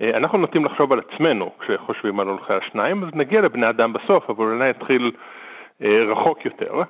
[0.00, 2.60] אה, אנחנו נוטים לחשוב על עצמנו כשחושבים על הולכי על
[3.04, 5.12] אז נגיע לבני אדם בסוף, אבל אולי נתחיל
[5.82, 6.82] אה, רחוק יותר.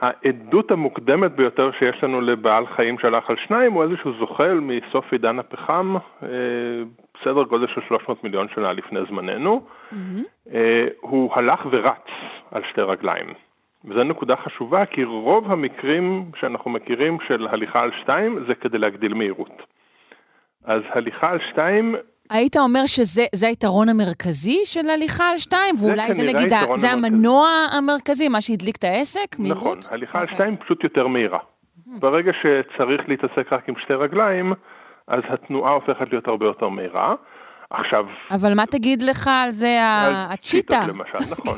[0.00, 5.38] העדות המוקדמת ביותר שיש לנו לבעל חיים שהלך על שניים הוא איזשהו זוחל מסוף עידן
[5.38, 5.96] הפחם,
[7.24, 9.62] סדר גודל של 300 מיליון שנה לפני זמננו.
[10.54, 12.06] אה, הוא הלך ורץ
[12.50, 13.34] על שתי רגליים.
[13.84, 19.14] וזו נקודה חשובה כי רוב המקרים שאנחנו מכירים של הליכה על שתיים זה כדי להגדיל
[19.14, 19.62] מהירות.
[20.64, 21.94] אז הליכה על שתיים
[22.30, 26.76] היית אומר שזה זה היתרון המרכזי של הליכה על שתיים, ואולי זה כנראה נגיד, ה-
[26.76, 27.16] זה המרכזי.
[27.16, 29.20] המנוע המרכזי, מה שהדליק את העסק?
[29.38, 29.88] נכון, מהירות?
[29.90, 30.36] הליכה על אוקיי.
[30.36, 31.38] שתיים פשוט יותר מהירה.
[32.00, 34.52] ברגע שצריך להתעסק רק עם שתי רגליים,
[35.08, 37.14] אז התנועה הופכת להיות הרבה יותר מהירה.
[37.70, 39.78] עכשיו, אבל מה תגיד לך על זה
[40.30, 40.82] הצ'יטה?
[40.88, 41.54] למשל, נכון,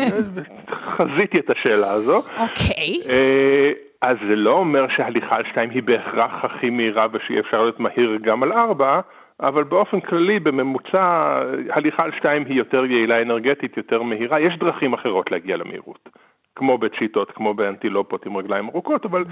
[0.97, 2.17] חזיתי את השאלה הזו.
[2.17, 2.95] אוקיי.
[3.11, 7.81] אה, אז זה לא אומר שההליכה על שתיים היא בהכרח הכי מהירה ושאי אפשר להיות
[7.81, 9.01] מהיר גם על ארבע,
[9.41, 11.39] אבל באופן כללי בממוצע
[11.71, 16.09] הליכה על שתיים היא יותר יעילה אנרגטית, יותר מהירה, יש דרכים אחרות להגיע למהירות.
[16.57, 19.23] כמו בצ'יטות, כמו באנטילופות עם רגליים ארוכות, אבל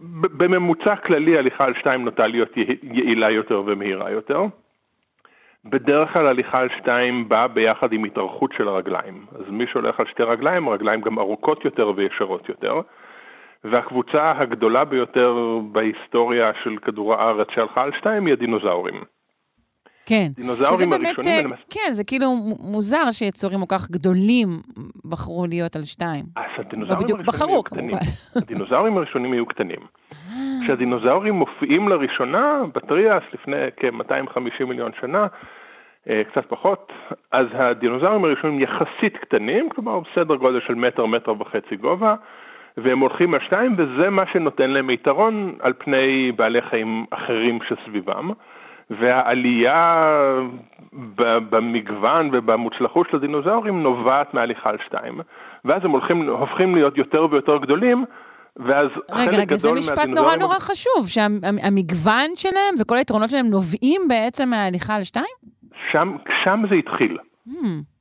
[0.00, 4.40] ב- בממוצע כללי הליכה על שתיים נוטה להיות יע- יעילה יותר ומהירה יותר.
[5.64, 9.26] בדרך כלל הליכה על שתיים באה ביחד עם התארכות של הרגליים.
[9.38, 12.80] אז מי שהולך על שתי רגליים, הרגליים גם ארוכות יותר וישרות יותר.
[13.64, 18.94] והקבוצה הגדולה ביותר בהיסטוריה של כדור הארץ שהלכה על שתיים היא הדינוזאורים.
[20.06, 20.26] כן.
[20.36, 22.30] דינוזאורים שזה באמת, הראשונים, אה, ולמעשה- כן, זה כאילו
[22.72, 24.48] מוזר שיצורים כל כך גדולים
[25.04, 26.24] בחרו להיות על שתיים.
[26.36, 27.88] אז לא הדינוזאורים בדיוק הראשונים בחרו, היו קטנים.
[27.88, 28.02] כמובן.
[28.42, 29.80] הדינוזאורים הראשונים היו קטנים.
[30.64, 35.26] כשהדינוזאורים מופיעים לראשונה בטריאס לפני כ-250 מיליון שנה,
[36.10, 36.92] אה, קצת פחות,
[37.32, 42.14] אז הדינוזאורים הראשונים יחסית קטנים, כלומר בסדר גודל של מטר, מטר וחצי גובה,
[42.76, 48.30] והם הולכים על שתיים, וזה מה שנותן להם יתרון על פני בעלי חיים אחרים שסביבם.
[49.00, 50.02] והעלייה
[51.50, 55.20] במגוון ובמוצלחות של הדינוזאורים נובעת מהליכה על שתיים.
[55.64, 58.04] ואז הם הולכים, הופכים להיות יותר ויותר גדולים,
[58.56, 64.48] ואז רגע, רגע, זה משפט נורא נורא חשוב, שהמגוון שלהם וכל היתרונות שלהם נובעים בעצם
[64.48, 65.34] מההליכה על שתיים?
[65.92, 67.18] שם, שם זה התחיל.
[67.48, 67.91] Hmm.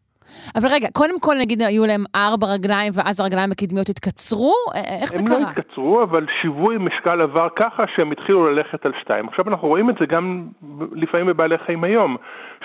[0.56, 4.54] אבל רגע, קודם כל נגיד היו להם ארבע רגליים ואז הרגליים הקדמיות התקצרו?
[5.02, 5.36] איך זה קרה?
[5.36, 9.28] הם לא התקצרו, אבל שיווי משקל עבר ככה שהם התחילו ללכת על שתיים.
[9.28, 10.48] עכשיו אנחנו רואים את זה גם
[10.92, 12.18] לפעמים בבעלי חיים היום,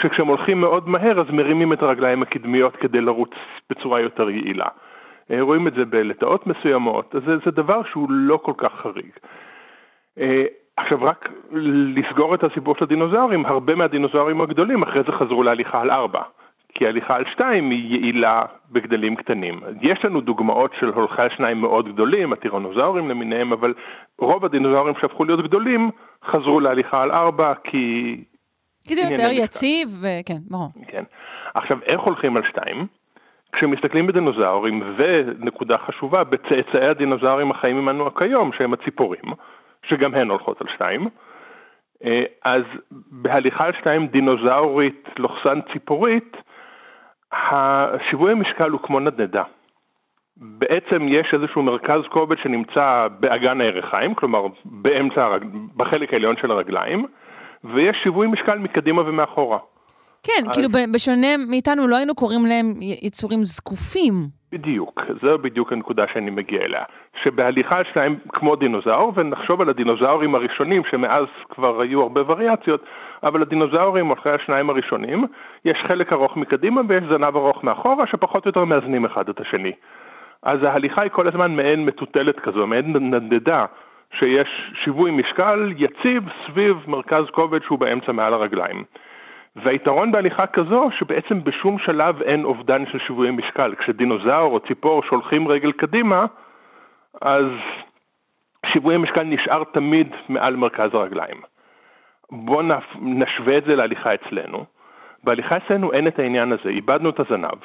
[0.02, 3.34] שכשהם הולכים מאוד מהר אז מרימים את הרגליים הקדמיות כדי לרוץ
[3.70, 4.68] בצורה יותר יעילה.
[5.30, 9.10] אה, רואים את זה בלטאות מסוימות, אז זה, זה דבר שהוא לא כל כך חריג.
[10.18, 10.44] אה,
[10.76, 11.28] עכשיו רק
[11.96, 16.22] לסגור את הסיפור של הדינוזאורים, הרבה מהדינוזאורים הגדולים אחרי זה חזרו להליכה על ארבע.
[16.78, 19.60] כי הליכה על שתיים היא יעילה בגדלים קטנים.
[19.80, 23.74] יש לנו דוגמאות של הולכי על שניים מאוד גדולים, הטירנוזאורים למיניהם, אבל
[24.18, 25.90] רוב הדינוזאורים שהפכו להיות גדולים
[26.24, 28.16] חזרו להליכה על ארבע כי...
[28.88, 30.68] כי זה יותר יציב, וכן, ברור.
[30.88, 31.04] כן.
[31.54, 32.86] עכשיו, איך הולכים על שתיים?
[33.52, 39.32] כשמסתכלים בדינוזאורים, ונקודה חשובה, בצאצאי הדינוזאורים החיים עמנו כיום, שהם הציפורים,
[39.88, 41.08] שגם הן הולכות על שתיים,
[42.04, 42.62] אה, אז
[43.10, 46.36] בהליכה על שתיים דינוזאורית לוחסן ציפורית,
[47.50, 49.42] השיווי המשקל הוא כמו נדנדה.
[50.36, 55.36] בעצם יש איזשהו מרכז כובד שנמצא באגן הירכיים, כלומר באמצע,
[55.76, 57.06] בחלק העליון של הרגליים,
[57.64, 59.58] ויש שיווי משקל מקדימה ומאחורה.
[60.22, 60.52] כן, אז...
[60.52, 62.66] כאילו בשונה מאיתנו לא היינו קוראים להם
[63.02, 64.12] יצורים זקופים.
[64.52, 66.82] בדיוק, זו בדיוק הנקודה שאני מגיע אליה.
[67.22, 72.80] שבהליכה שלהם כמו דינוזאור, ונחשוב על הדינוזאורים הראשונים, שמאז כבר היו הרבה וריאציות,
[73.22, 75.24] אבל הדינוזאורים אחרי השניים הראשונים,
[75.64, 79.72] יש חלק ארוך מקדימה ויש זנב ארוך מאחורה, שפחות או יותר מאזנים אחד את השני.
[80.42, 83.64] אז ההליכה היא כל הזמן מעין מטוטלת כזו, מעין נדדה,
[84.18, 88.84] שיש שיווי משקל יציב סביב מרכז כובד שהוא באמצע מעל הרגליים.
[89.56, 93.74] והיתרון בהליכה כזו, שבעצם בשום שלב אין אובדן של שיווי משקל.
[93.78, 96.26] כשדינוזאור או ציפור שולחים רגל קדימה,
[97.22, 97.46] אז
[98.66, 101.40] שיווי המשקל נשאר תמיד מעל מרכז הרגליים.
[102.30, 102.62] בואו
[103.00, 104.64] נשווה את זה להליכה אצלנו.
[105.24, 107.58] בהליכה אצלנו אין את העניין הזה, איבדנו את הזנב.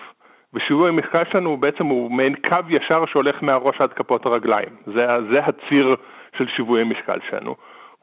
[0.54, 4.76] ושיווי המשקל שלנו בעצם הוא מעין קו ישר שהולך מהראש עד כפות הרגליים.
[4.86, 5.96] זה, זה הציר
[6.38, 7.56] של שיווי המשקל שלנו.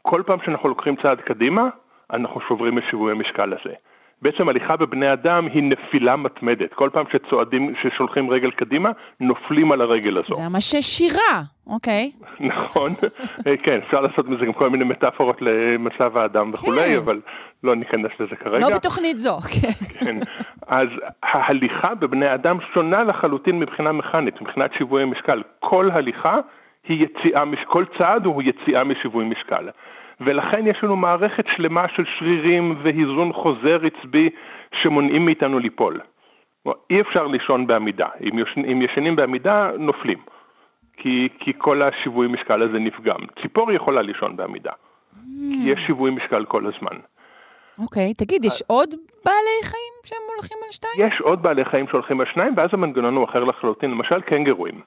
[0.02, 1.68] כל פעם שאנחנו לוקחים צעד קדימה,
[2.12, 3.74] אנחנו שוברים את שיווי המשקל הזה.
[4.22, 6.74] בעצם הליכה בבני אדם היא נפילה מתמדת.
[6.74, 10.35] כל פעם שצועדים, ששולחים רגל קדימה, נופלים על הרגל הזו.
[10.35, 12.11] זה ממש שירה, אוקיי.
[12.40, 12.94] נכון,
[13.46, 16.98] אה, כן, אפשר לעשות מזה גם כל מיני מטאפורות למצב האדם וכולי, כן.
[17.04, 17.20] אבל
[17.64, 18.68] לא ניכנס לזה כרגע.
[18.68, 19.85] לא בתוכנית זו, כן.
[20.04, 20.16] כן.
[20.66, 20.88] אז
[21.22, 25.42] ההליכה בבני אדם שונה לחלוטין מבחינה מכנית, מבחינת שיווי משקל.
[25.61, 26.37] כל הליכה
[26.88, 29.68] היא יציאה, כל צעד הוא יציאה משיווי משקל.
[30.20, 34.31] ולכן יש לנו מערכת שלמה של שרירים והיזון חוזר עצבי
[34.83, 36.00] שמונעים מאיתנו ליפול.
[36.90, 40.18] אי אפשר לישון בעמידה, אם, ישנ, אם ישנים בעמידה נופלים,
[40.96, 43.20] כי, כי כל השיווי משקל הזה נפגם.
[43.42, 45.16] ציפור יכולה לישון בעמידה, mm.
[45.16, 46.98] כי יש שיווי משקל כל הזמן.
[47.78, 48.88] אוקיי, okay, תגיד, יש עוד
[49.24, 51.09] בעלי חיים שהם הולכים על שתיים?
[51.09, 54.81] יש עוד בעלי חיים שהולכים על שניים, ואז המנגנון הוא אחר לחלוטין, למשל קנגרואים.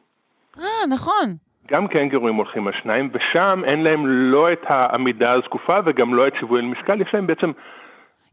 [0.60, 1.26] אה, נכון.
[1.72, 6.34] גם קנגורים הולכים על שניים, ושם אין להם לא את העמידה הזקופה וגם לא את
[6.40, 7.52] שיווי המשקל, יש להם בעצם...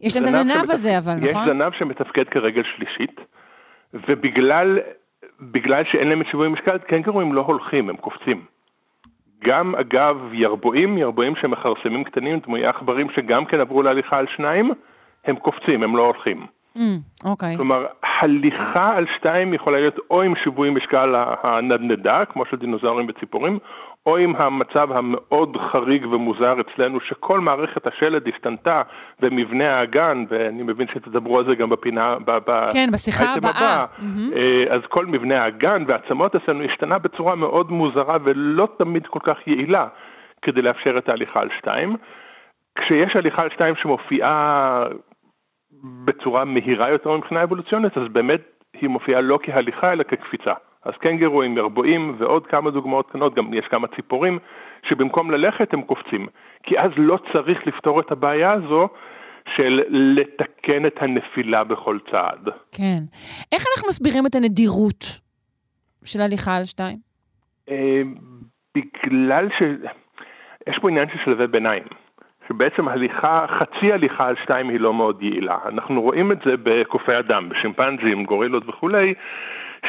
[0.00, 0.70] יש להם את הזנב שמתפ...
[0.70, 1.42] הזה, אבל, יש נכון?
[1.42, 3.20] יש זנב שמתפקד כרגל שלישית,
[3.94, 4.78] ובגלל
[5.40, 8.44] בגלל שאין להם את שיווי משקל, קנגורים לא הולכים, הם קופצים.
[9.44, 14.70] גם אגב ירבועים, ירבועים שמכרסמים קטנים, דמויי עכברים שגם כן עברו להליכה על שניים,
[15.24, 16.46] הם קופצים, הם לא הולכים.
[17.24, 17.52] אוקיי.
[17.52, 17.56] Mm, okay.
[17.56, 17.86] כלומר,
[18.20, 23.58] הליכה על שתיים יכולה להיות או עם שיווי משקל הנדנדה, כמו של דינוזאורים וציפורים,
[24.06, 28.82] או עם המצב המאוד חריג ומוזר אצלנו, שכל מערכת השלד השתנתה
[29.20, 32.16] ומבנה האגן, ואני מבין שתדברו על זה גם בפינה,
[32.72, 33.50] כן, בשיחה הבאה.
[33.50, 34.74] הבא, mm-hmm.
[34.74, 39.86] אז כל מבנה האגן והעצמות אצלנו השתנה בצורה מאוד מוזרה ולא תמיד כל כך יעילה
[40.42, 41.96] כדי לאפשר את ההליכה על שתיים.
[42.78, 44.84] כשיש הליכה על שתיים שמופיעה
[45.84, 48.40] בצורה מהירה יותר מבחינה אבולוציונית, אז באמת
[48.80, 50.52] היא מופיעה לא כהליכה אלא כקפיצה.
[50.84, 54.38] אז קנגרואים, ירבועים ועוד כמה דוגמאות קטנות, גם יש כמה ציפורים,
[54.88, 56.26] שבמקום ללכת הם קופצים.
[56.62, 58.88] כי אז לא צריך לפתור את הבעיה הזו
[59.56, 62.48] של לתקן את הנפילה בכל צעד.
[62.72, 62.98] כן.
[63.52, 65.04] איך אנחנו מסבירים את הנדירות
[66.04, 66.98] של הליכה על שתיים?
[67.70, 68.02] אה,
[68.74, 69.62] בגלל ש...
[70.68, 71.82] יש פה עניין של שלבי ביניים.
[72.48, 75.56] שבעצם הליכה, חצי הליכה על שתיים היא לא מאוד יעילה.
[75.66, 79.14] אנחנו רואים את זה בקופי אדם, בשימפנזים, גורילות וכולי,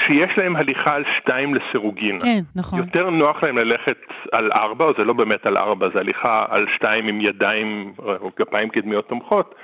[0.05, 2.19] שיש להם הליכה על שתיים לסירוגין.
[2.19, 2.79] כן, נכון.
[2.79, 3.97] יותר נוח להם ללכת
[4.31, 8.31] על ארבע, או זה לא באמת על ארבע, זה הליכה על שתיים עם ידיים או
[8.39, 9.55] גפיים קדמיות תומכות.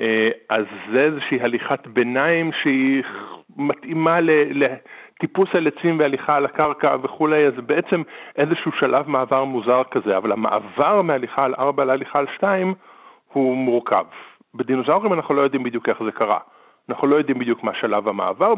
[0.00, 3.02] אה, אז זה איזושהי הליכת ביניים שהיא
[3.56, 4.18] מתאימה
[5.16, 8.02] לטיפוס על עצים והליכה על הקרקע וכולי, אז בעצם
[8.36, 12.74] איזשהו שלב מעבר מוזר כזה, אבל המעבר מהליכה על ארבע להליכה על שתיים
[13.32, 14.04] הוא מורכב.
[14.54, 16.38] בדינוזאורים אנחנו לא יודעים בדיוק איך זה קרה.
[16.88, 18.54] אנחנו לא יודעים בדיוק מה שלב המעבר.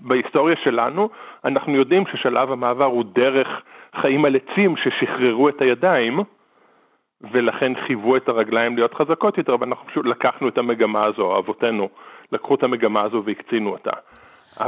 [0.00, 1.08] בהיסטוריה שלנו
[1.44, 3.48] אנחנו יודעים ששלב המעבר הוא דרך
[4.00, 6.20] חיים על עצים ששחררו את הידיים,
[7.32, 11.88] ולכן חייבו את הרגליים להיות חזקות יותר, ואנחנו פשוט לקחנו את המגמה הזו, אבותינו
[12.32, 13.90] לקחו את המגמה הזו והקצינו אותה.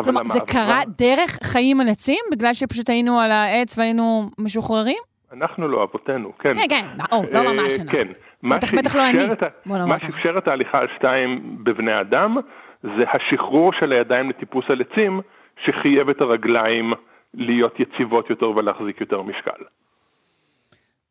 [0.05, 2.21] כלומר, זה קרה דרך חיים על עצים?
[2.33, 5.03] בגלל שפשוט היינו על העץ והיינו משוחררים?
[5.33, 6.55] אנחנו לא, אבותינו, כן.
[6.55, 7.93] כן, כן, או, לא אה, ממש אנחנו.
[7.93, 8.13] כן.
[8.51, 9.19] בטח, בטח לא אני.
[9.67, 12.37] מה שאפשר את ההליכה על שתיים בבני אדם,
[12.83, 15.21] זה השחרור של הידיים לטיפוס על עצים,
[15.65, 16.93] שחייב את הרגליים
[17.35, 19.65] להיות יציבות יותר ולהחזיק יותר משקל.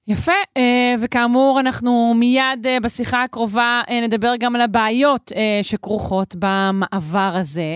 [0.07, 7.75] יפה, אה, וכאמור, אנחנו מיד אה, בשיחה הקרובה נדבר גם על הבעיות שכרוכות במעבר הזה.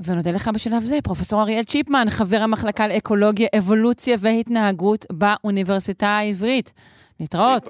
[0.00, 6.72] ונודה לך בשלב זה, פרופ' אריאל צ'יפמן, חבר המחלקה לאקולוגיה, אבולוציה והתנהגות באוניברסיטה העברית.
[7.20, 7.68] להתראות.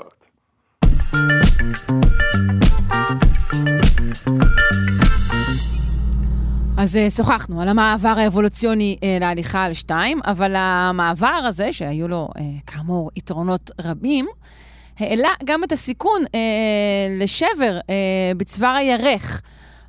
[6.79, 12.29] אז uh, שוחחנו על המעבר האבולוציוני uh, להליכה על שתיים, אבל המעבר הזה, שהיו לו
[12.35, 14.27] uh, כאמור יתרונות רבים,
[14.99, 16.23] העלה גם את הסיכון
[17.21, 17.79] לשבר
[18.37, 19.43] בצוואר הירך.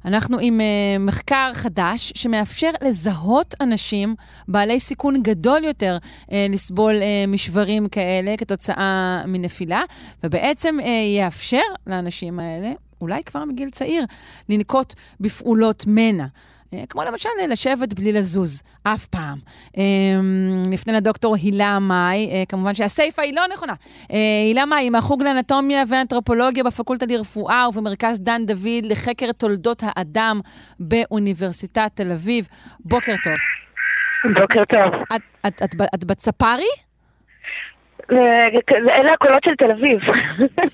[0.06, 4.16] אנחנו עם uh, מחקר חדש שמאפשר לזהות אנשים
[4.48, 9.84] בעלי סיכון גדול יותר uh, לסבול uh, משברים כאלה כתוצאה מנפילה,
[10.24, 10.84] ובעצם uh,
[11.18, 11.58] יאפשר
[11.88, 14.06] לאנשים האלה, אולי כבר מגיל צעיר,
[14.50, 16.26] לנקוט בפעולות מנע.
[16.74, 19.38] אה, כמו למשל לשבת בלי לזוז, אף פעם.
[19.78, 19.84] אה,
[20.70, 23.74] נפנה לדוקטור הילה מאי, אה, כמובן שהסיפה היא לא נכונה.
[24.10, 30.40] הילה מאי מהחוג לאנטומיה ואנתרופולוגיה בפקולטה לרפואה ובמרכז דן דוד לחקר תולדות האדם
[30.80, 32.48] באוניברסיטת תל אביב.
[32.80, 33.34] בוקר טוב.
[34.42, 35.02] בוקר טוב.
[35.16, 36.89] את, את, את, את בצפרי?
[38.12, 40.00] אלה הקולות של תל אביב.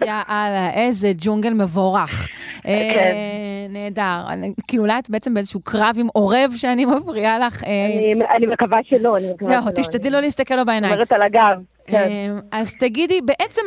[0.06, 2.28] יאללה, איזה ג'ונגל מבורך.
[2.64, 2.70] כן.
[2.70, 4.24] אה, נהדר.
[4.68, 7.64] כאילו, אולי את בעצם באיזשהו קרב עם עורב שאני מפריעה לך.
[7.64, 9.62] אה, אני מקווה שלא, אני מקווה שלא.
[9.62, 10.94] זהו, תשתדלי לא להסתכל לו בעיניים.
[10.94, 11.62] אומרת על הגב.
[11.88, 11.96] כן.
[11.98, 13.62] אה, אז תגידי, בעצם,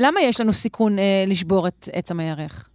[0.00, 0.96] למה יש לנו סיכון
[1.26, 2.68] לשבור את עצם הירך?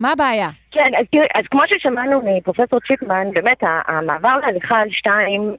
[0.00, 0.48] מה הבעיה?
[0.70, 5.54] כן, אז תראי, אז כמו ששמענו מפרופסור צ'יפמן, באמת המעבר להליכה על שתיים,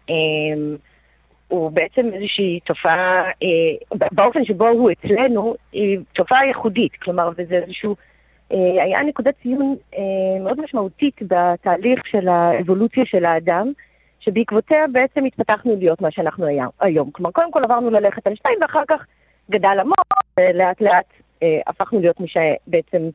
[1.47, 7.95] הוא בעצם איזושהי תופעה, אה, באופן שבו הוא אצלנו, היא תופעה ייחודית, כלומר, וזה איזשהו,
[8.53, 13.71] אה, היה נקודת ציון אה, מאוד משמעותית בתהליך של האבולוציה של האדם,
[14.19, 16.45] שבעקבותיה בעצם התפתחנו להיות מה שאנחנו
[16.79, 17.11] היום.
[17.11, 19.05] כלומר, קודם כל עברנו ללכת על שתיים, ואחר כך
[19.49, 21.05] גדל המוח, ולאט לאט
[21.43, 23.09] אה, הפכנו להיות מי שבעצם...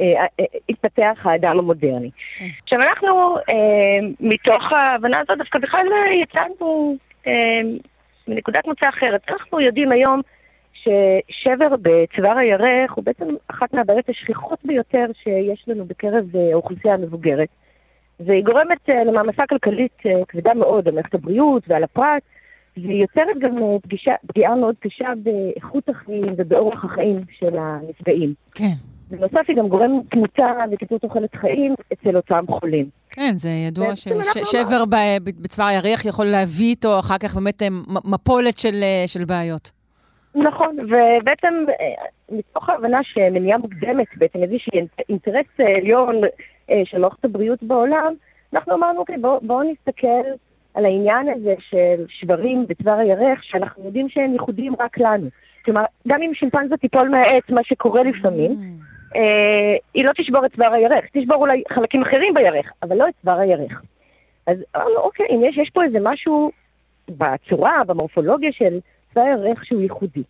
[0.00, 2.10] אה, אה, התפתח האדם המודרני.
[2.36, 2.44] כן.
[2.62, 5.86] עכשיו אנחנו, אה, מתוך ההבנה הזאת, דווקא בכלל
[6.22, 6.96] יצאנו
[8.28, 9.20] מנקודת מוצא אחרת.
[9.28, 10.20] אנחנו יודעים היום
[10.72, 17.48] ששבר בצוואר הירך הוא בעצם אחת מהבעיות השכיחות ביותר שיש לנו בקרב אה, האוכלוסייה המבוגרת.
[18.20, 22.22] והיא גורמת אה, למעמסה כלכלית אה, כבדה מאוד על מערכת הבריאות ועל הפרט,
[22.76, 28.34] והיא יוצרת גם פגישה, פגיעה מאוד קשה באיכות החיים ובאורח החיים של הנפגעים.
[28.54, 28.97] כן.
[29.10, 32.88] בנוסף היא גם גורם תמותה וקיצור תוחלת חיים אצל אותם חולים.
[33.10, 34.84] כן, זה ידוע ששבר
[35.24, 37.68] בצוואר הירח יכול להביא איתו אחר כך באמת אה,
[38.04, 39.70] מפולת של, אה, של בעיות.
[40.34, 45.46] נכון, ובעצם אה, מתוך ההבנה שמניעה מוקדמת, בעצם איזושהי אינטרס
[45.78, 46.20] עליון
[46.84, 48.14] של מערכת הבריאות בעולם,
[48.54, 50.28] אנחנו אמרנו, אוקיי, בואו בוא נסתכל
[50.74, 55.28] על העניין הזה של שברים בצוואר הירך, שאנחנו יודעים שהם ייחודיים רק לנו.
[55.64, 58.88] כלומר, גם אם שימפנזה תיפול מהעץ, מה שקורה לפעמים, mm.
[59.94, 63.38] היא לא תשבור את צוואר הירך, תשבור אולי חלקים אחרים בירך, אבל לא את צוואר
[63.38, 63.82] הירך.
[64.46, 66.50] אז אמרנו, אוקיי, אם יש, יש פה איזה משהו
[67.08, 68.78] בצורה, במורפולוגיה של
[69.14, 70.22] צוואר הירך שהוא ייחודי.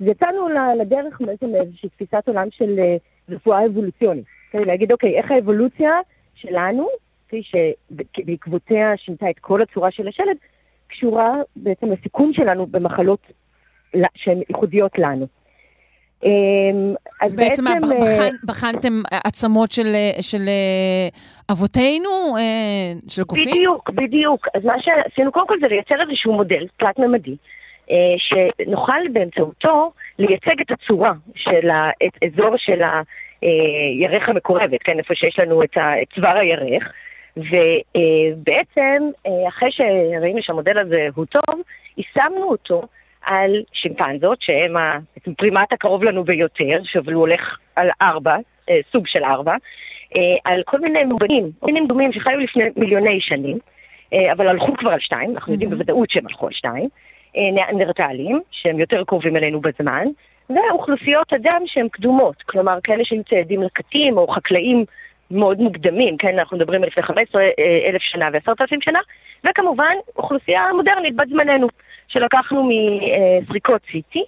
[0.00, 0.48] אז יצאנו
[0.80, 2.96] לדרך בעצם לאיזושהי תפיסת עולם של אה,
[3.28, 4.24] רפואה אבולוציונית.
[4.50, 6.00] כדי להגיד, אוקיי, איך האבולוציה
[6.34, 6.88] שלנו,
[7.26, 10.36] כפי שבעקבותיה שינתה את כל הצורה של השלד,
[10.88, 13.20] קשורה בעצם לסיכון שלנו במחלות
[14.14, 15.26] שהן ייחודיות לנו.
[16.24, 16.30] אמ,
[17.20, 19.86] אז, אז בעצם, בעצם אה, בחן, בחנתם עצמות של,
[20.20, 21.08] של אה,
[21.52, 23.50] אבותינו, אה, של קופים?
[23.50, 24.46] בדיוק, בדיוק.
[24.54, 27.36] אז מה שעשינו קודם כל זה לייצר איזשהו מודל תלת-ממדי,
[28.18, 32.82] שנוכל באמצעותו לייצג את הצורה של ה, את אזור של
[33.42, 35.76] הירך המקורבת, כן, איפה שיש לנו את,
[36.14, 36.92] צוואר הירך.
[37.36, 39.10] ובעצם,
[39.48, 41.60] אחרי שראינו שהמודל הזה הוא טוב,
[41.96, 42.82] יישמנו אותו
[43.26, 44.76] על שימפנזות, שהם
[45.26, 48.36] הפרימט הקרוב לנו ביותר, אבל הוא הולך על ארבע,
[48.70, 49.54] אה, סוג של ארבע,
[50.16, 53.58] אה, על כל מיני מובנים, כל מיני דומים שחיו לפני מיליוני שנים,
[54.32, 56.88] אבל הלכו כבר על שתיים, אנחנו יודעים בוודאות שהם הלכו על שתיים,
[57.36, 60.06] נאנדרטלים, שהם יותר קרובים אלינו בזמן,
[60.50, 64.84] ואוכלוסיות אדם שהן קדומות, כלומר כאלה שהיו ציידים לקטים או חקלאים
[65.30, 67.48] מאוד מוקדמים, כן, אנחנו מדברים על לפני 15 אה,
[67.86, 68.98] אלף שנה ועשרת אלפים שנה,
[69.46, 71.68] וכמובן אוכלוסייה מודרנית בת זמננו,
[72.08, 74.24] שלקחנו מסריקות CT,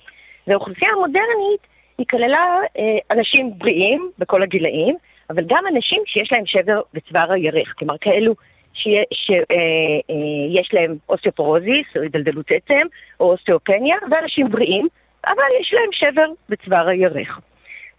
[0.46, 1.66] והאוכלוסייה המודרנית
[1.98, 4.96] היא כללה אה, אנשים בריאים בכל הגילאים,
[5.30, 8.34] אבל גם אנשים שיש להם שבר בצוואר הירך, כלומר כאלו
[8.74, 12.86] שיש אה, להם אוסטאופורוזיס, או הידלדלות עצם,
[13.20, 14.88] או אוסטאופניה, ואנשים בריאים,
[15.26, 17.40] אבל יש להם שבר בצוואר הירך.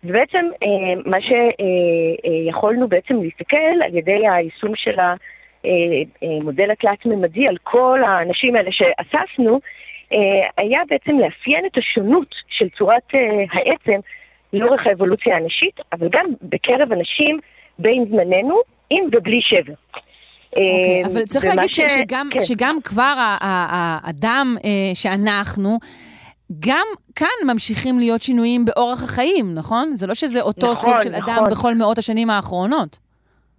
[0.04, 5.00] ובעצם אה, מה שיכולנו בעצם להסתכל על ידי היישום של
[5.64, 9.60] המודל אה, אה, התלת-ממדי על כל האנשים האלה שאספנו,
[10.57, 13.03] היה בעצם לאפיין את השונות של צורת
[13.51, 13.99] העצם
[14.53, 17.39] לאורך האבולוציה הנשית, אבל גם בקרב אנשים
[17.80, 19.74] בין זמננו, עם ובלי שבר.
[19.74, 21.80] Okay, אוקיי, אבל צריך להגיד ש...
[21.80, 22.43] שגם, כן.
[22.43, 24.55] שגם כבר האדם
[24.93, 25.78] שאנחנו,
[26.60, 29.95] גם כאן ממשיכים להיות שינויים באורח החיים, נכון?
[29.95, 31.30] זה לא שזה אותו נכון, סוג של נכון.
[31.30, 33.09] אדם בכל מאות השנים האחרונות.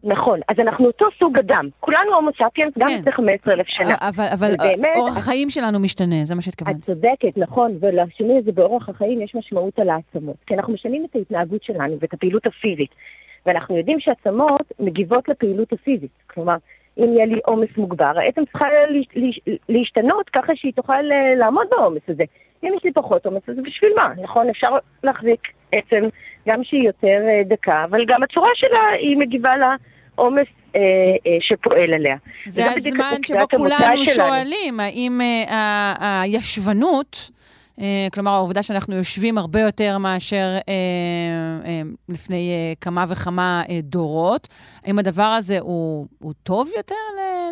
[0.04, 1.68] נכון, אז אנחנו אותו סוג אדם.
[1.80, 2.98] כולנו הומו ספיאנס גם כן.
[2.98, 3.94] לפני 15 אלף שנה.
[4.00, 6.76] אבל, אבל באמת, אורח החיים שלנו משתנה, זה מה שהתכוונת.
[6.76, 10.36] את צודקת, נכון, ולשינוי הזה באורח החיים יש משמעות על העצמות.
[10.46, 12.90] כי אנחנו משנים את ההתנהגות שלנו ואת הפעילות הפיזית.
[13.46, 16.10] ואנחנו יודעים שעצמות מגיבות לפעילות הפיזית.
[16.26, 16.56] כלומר,
[16.98, 18.66] אם יהיה לי עומס מוגבר, העצם צריכה
[19.68, 22.24] להשתנות ככה שהיא תוכל אה, לעמוד בעומס הזה.
[22.64, 24.12] אם יש לי פחות עומס, אז בשביל מה?
[24.22, 24.68] נכון, אפשר
[25.02, 25.40] להחזיק
[25.72, 26.08] עצם
[26.48, 30.80] גם שהיא יותר אה, דקה, אבל גם הצורה שלה היא מגיבה לעומס אה,
[31.26, 32.16] אה, שפועל עליה.
[32.46, 37.30] זה הזמן שבו כולנו שואלים, האם אה, הישבנות...
[37.80, 40.74] אה, כלומר, העובדה שאנחנו יושבים הרבה יותר מאשר אה,
[41.66, 44.48] אה, לפני כמה וכמה דורות,
[44.84, 46.94] האם הדבר הזה הוא, הוא טוב יותר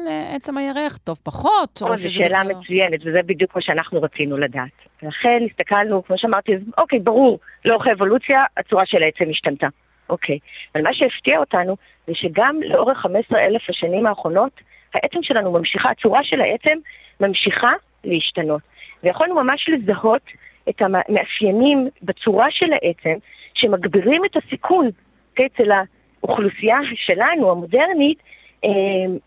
[0.06, 0.96] לעצם הירח?
[0.96, 1.82] טוב פחות?
[1.82, 2.54] או זו שאלה בכלל...
[2.54, 4.70] מצוינת, וזה בדיוק מה שאנחנו רצינו לדעת.
[5.02, 9.66] לכן הסתכלנו, כמו שאמרתי, אוקיי, ברור, לאורך האבולוציה הצורה של העצם השתנתה.
[10.08, 10.38] אוקיי.
[10.74, 11.76] אבל מה שהפתיע אותנו
[12.06, 14.60] זה שגם לאורך 15 אלף השנים האחרונות,
[14.94, 16.78] העצם שלנו ממשיכה, הצורה של העצם
[17.20, 17.72] ממשיכה
[18.04, 18.62] להשתנות.
[19.02, 20.22] ויכולנו ממש לזהות
[20.68, 23.18] את המאפיינים בצורה של העצם
[23.54, 24.88] שמגבירים את הסיכון
[25.46, 25.70] אצל
[26.22, 28.18] האוכלוסייה שלנו, המודרנית,
[28.64, 28.70] אה,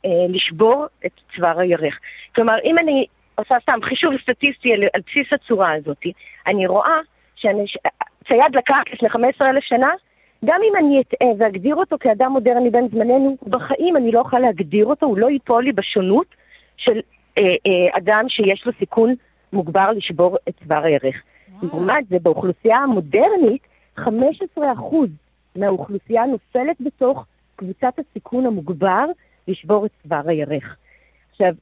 [0.06, 2.00] אה, לשבור את צוואר הירך.
[2.36, 3.06] כלומר, אם אני
[3.36, 6.06] עושה סתם חישוב סטטיסטי על, על בסיס הצורה הזאת,
[6.48, 6.98] אני רואה
[7.36, 9.90] שצייד לקח לפני 15 אלף שנה,
[10.46, 14.86] גם אם אני אטעה ואגדיר אותו כאדם מודרני בן זמננו, בחיים אני לא אוכל להגדיר
[14.86, 16.28] אותו, הוא לא ייפול לי בשונות
[16.78, 17.00] של
[17.38, 19.16] אה, אה, אדם שיש לו סיכון
[19.54, 21.16] מוגבר לשבור את צוואר הירך.
[21.64, 23.62] לעומת זה, באוכלוסייה המודרנית,
[24.00, 24.02] 15%
[25.56, 27.26] מהאוכלוסייה נופלת בתוך
[27.56, 29.06] קבוצת הסיכון המוגבר
[29.48, 30.76] לשבור את צוואר הירך.
[31.32, 31.54] עכשיו,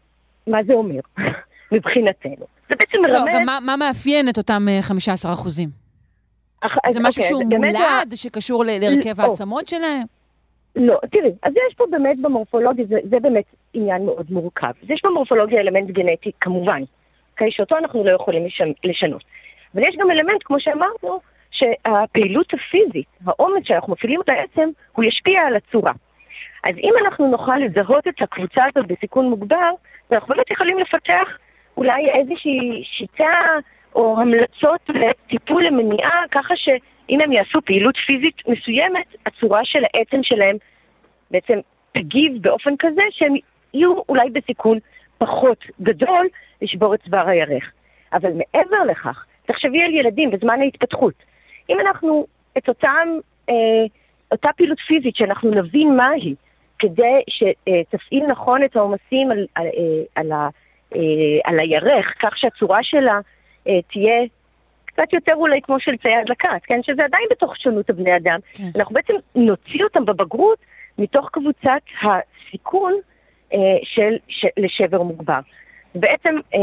[0.48, 1.00] מה זה אומר
[1.72, 2.46] מבחינתנו?
[2.70, 3.16] זה בעצם מרמז...
[3.16, 5.70] לא, גם מה, מה מאפיין את אותם 15 אה, אחוזים?
[6.62, 6.76] אח...
[6.90, 8.16] זה משהו אוקיי, שהוא מולד, ה...
[8.16, 10.04] שקשור להרכב העצמות שלהם?
[10.76, 14.72] לא, תראי, אז יש פה באמת במורפולוגיה, זה, זה באמת עניין מאוד מורכב.
[14.84, 16.82] אז יש במורפולוגיה אלמנט גנטי, כמובן,
[17.40, 17.52] אוקיי?
[17.52, 18.48] שאותו אנחנו לא יכולים
[18.84, 19.24] לשנות.
[19.76, 21.20] אבל יש גם אלמנט, כמו שאמרנו,
[21.52, 25.92] שהפעילות הפיזית, העומס שאנחנו מפעילים בעצם, הוא ישפיע על הצורה.
[26.64, 29.70] אז אם אנחנו נוכל לזהות את הקבוצה הזאת בסיכון מוגבר,
[30.12, 31.38] אנחנו באמת יכולים לפתח
[31.78, 33.34] אולי איזושהי שיטה
[33.96, 40.58] או המלצות לטיפול למניעה, ככה שאם הם יעשו פעילות פיזית מסוימת, הצורה של העצם שלהם
[41.32, 41.60] בעצם
[41.92, 43.34] תגיב באופן כזה שהם
[43.74, 44.80] יהיו אולי בסיכון
[45.20, 46.28] פחות גדול
[46.62, 47.72] לשבור את צוואר הירך.
[48.14, 51.14] אבל מעבר לכך, תחשבי על ילדים בזמן ההתפתחות.
[51.70, 53.08] אם אנחנו את אותם,
[53.50, 53.56] אה,
[54.32, 56.36] אותה פעילות פיזית שאנחנו נבין מה היא,
[56.80, 59.72] כדי שתפעיל נכון את העומסים על, על, אה,
[60.16, 60.50] על, על,
[60.96, 61.00] אה,
[61.44, 63.20] על הירך, כך שהצורה שלה
[63.68, 64.22] אה, תהיה
[64.86, 66.80] קצת יותר אולי כמו של צייד לקט, כן?
[66.84, 68.40] שזה עדיין בתוך שונות הבני אדם.
[68.54, 68.64] כן.
[68.76, 70.60] אנחנו בעצם נוציא אותם בבגרות
[70.98, 72.94] מתוך קבוצת הסיכון
[73.84, 75.40] של, של, לשבר מוגבר.
[75.96, 76.60] בעצם אה,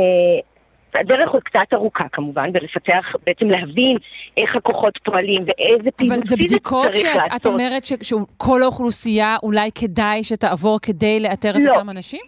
[1.00, 3.96] הדרך עוד קצת ארוכה כמובן, ולפתח, בעצם להבין
[4.36, 6.92] איך הכוחות פועלים ואיזה פעילות פיזית צריך לעשות.
[6.92, 11.70] אבל זה בדיקות שאת אומרת שכל האוכלוסייה אולי כדאי שתעבור כדי לאתר את לא.
[11.70, 12.20] אותם אנשים?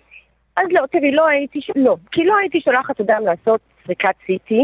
[0.57, 4.55] אז לא, תראי, לא הייתי, לא, כי לא הייתי שולחת אדם לעשות סריקת CT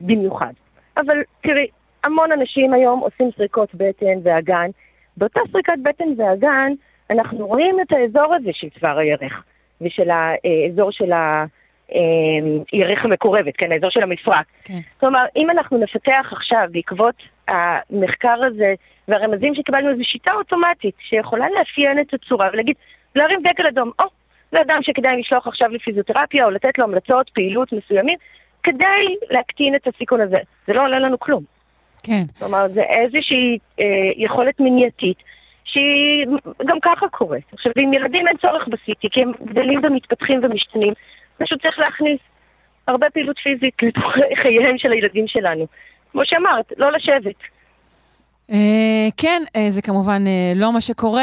[0.00, 0.52] במיוחד.
[0.96, 1.66] אבל תראי,
[2.04, 4.70] המון אנשים היום עושים סריקות בטן ואגן.
[5.16, 6.72] באותה סריקת בטן ואגן,
[7.10, 9.42] אנחנו רואים את האזור הזה של צוואר הירך,
[9.80, 11.12] ושל האזור של
[12.72, 14.46] הירך המקורבת, כן, האזור של המפרק.
[14.64, 14.78] כן.
[15.00, 17.14] כלומר, אם אנחנו נפתח עכשיו בעקבות
[17.48, 18.74] המחקר הזה
[19.08, 22.76] והרמזים שקיבלנו איזו שיטה אוטומטית שיכולה לאפיין את הצורה ולהגיד,
[23.16, 24.04] להרים דגל אדום, או,
[24.52, 28.18] זה אדם שכדאי לשלוח עכשיו לפיזיותרפיה או לתת לו המלצות, פעילות מסוימים,
[28.62, 30.38] כדי להקטין את הסיכון הזה.
[30.66, 31.42] זה לא עולה לנו כלום.
[32.02, 32.22] כן.
[32.38, 33.84] כלומר, זה איזושהי אה,
[34.16, 35.16] יכולת מניעתית
[35.64, 36.26] שהיא
[36.66, 37.44] גם ככה קורית.
[37.52, 40.92] עכשיו, עם ילדים אין צורך בסיטי, כי הם גדלים ומתפתחים ומשתנים.
[41.38, 42.18] פשוט צריך להכניס
[42.88, 44.04] הרבה פעילות פיזית לתוך
[44.42, 45.66] חייהם של הילדים שלנו.
[46.12, 47.36] כמו שאמרת, לא לשבת.
[48.52, 51.22] אה, כן, אה, זה כמובן אה, לא מה שקורה.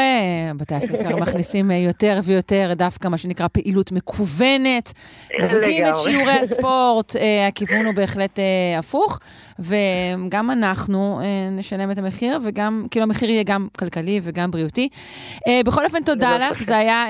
[0.56, 4.92] בתי הספר מכניסים יותר ויותר דווקא מה שנקרא פעילות מקוונת.
[5.40, 5.96] מורידים את.
[5.96, 7.16] שיעורי הספורט,
[7.48, 8.38] הכיוון הוא בהחלט
[8.78, 9.18] הפוך,
[9.58, 11.20] וגם אנחנו
[11.52, 14.88] נשלם את המחיר, וגם, כאילו המחיר יהיה גם כלכלי וגם בריאותי.
[15.64, 16.62] בכל אופן, תודה ללא לך.
[16.62, 17.06] זה היה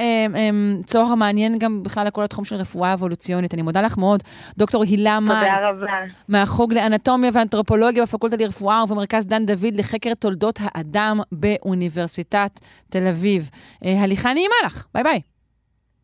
[0.84, 3.54] צוהר מעניין גם בכלל לכל התחום של רפואה אבולוציונית.
[3.54, 4.22] אני מודה לך מאוד,
[4.58, 5.36] דוקטור הילה מאי.
[5.36, 6.12] תודה רבה.
[6.28, 13.50] מהחוג לאנטומיה ואנתרופולוגיה בפקולטה לרפואה ובמרכז דן דוד לחקר תולדות האדם באוניברסיטת תל אביב.
[13.84, 15.20] אה, הליכה נעימה לך, ביי ביי.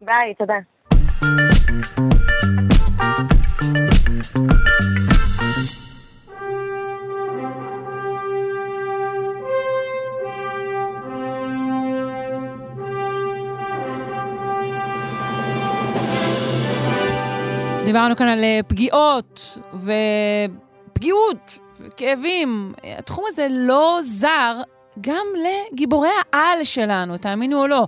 [0.00, 0.54] ביי, תודה.
[17.86, 21.58] דיברנו כאן על אה, פגיעות ופגיעות,
[21.96, 22.72] כאבים.
[22.98, 24.60] התחום הזה לא זר
[25.00, 27.86] גם לגיבורי העל שלנו, תאמינו או לא.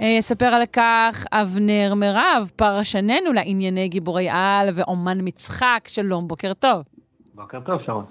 [0.00, 5.88] אה, אספר על כך אבנר מירב, פרשננו לענייני גיבורי על ואומן מצחק.
[5.88, 6.82] שלום, בוקר טוב.
[7.34, 8.04] בוקר טוב, שרון.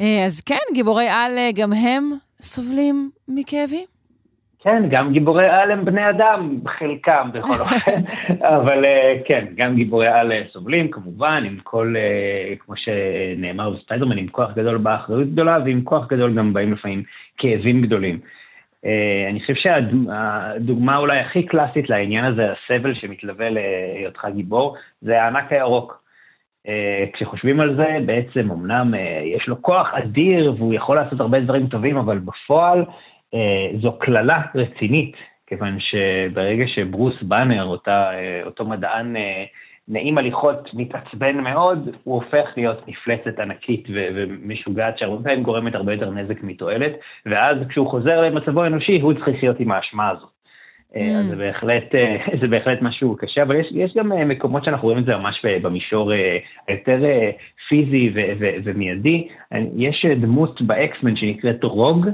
[0.00, 3.91] אה, אז כן, גיבורי על אה, גם הם סובלים מכאבים?
[4.64, 8.00] כן, גם גיבורי על הם בני אדם, חלקם בכל אופן,
[8.40, 14.18] אבל אה, כן, גם גיבורי על אה, סובלים, כמובן, עם כל, אה, כמו שנאמר בספיידרמן,
[14.18, 17.02] עם כוח גדול באה אחריות גדולה, ועם כוח גדול גם באים לפעמים
[17.38, 18.18] כאבים גדולים.
[19.30, 26.02] אני חושב שהדוגמה אולי הכי קלאסית לעניין הזה, הסבל שמתלווה להיותך גיבור, זה הענק הירוק.
[27.12, 28.94] כשחושבים על זה, בעצם אמנם
[29.24, 32.84] יש לו כוח אדיר והוא יכול לעשות הרבה דברים טובים, אבל בפועל
[33.80, 35.16] זו קללה רצינית,
[35.46, 39.44] כיוון שברגע שברוס באנר, אותה, אה, אותו מדען אה,
[39.88, 45.92] נעים הליכות, מתעצבן מאוד, הוא הופך להיות מפלצת ענקית ו- ומשוגעת שהרבה פעמים גורמת הרבה
[45.92, 46.92] יותר נזק מתועלת,
[47.26, 50.28] ואז כשהוא חוזר למצבו האנושי, הוא צריך לחיות עם האשמה הזאת.
[50.96, 51.04] אה, Mm.
[51.04, 54.88] אז זה בהחלט, אה, זה בהחלט משהו קשה, אבל יש, יש גם אה, מקומות שאנחנו
[54.88, 57.30] רואים את זה ממש במישור אה, היותר אה,
[57.68, 59.28] פיזי ו- ו- ומיידי.
[59.52, 62.08] אה, יש אה, דמות באקסמן שנקראת רוג,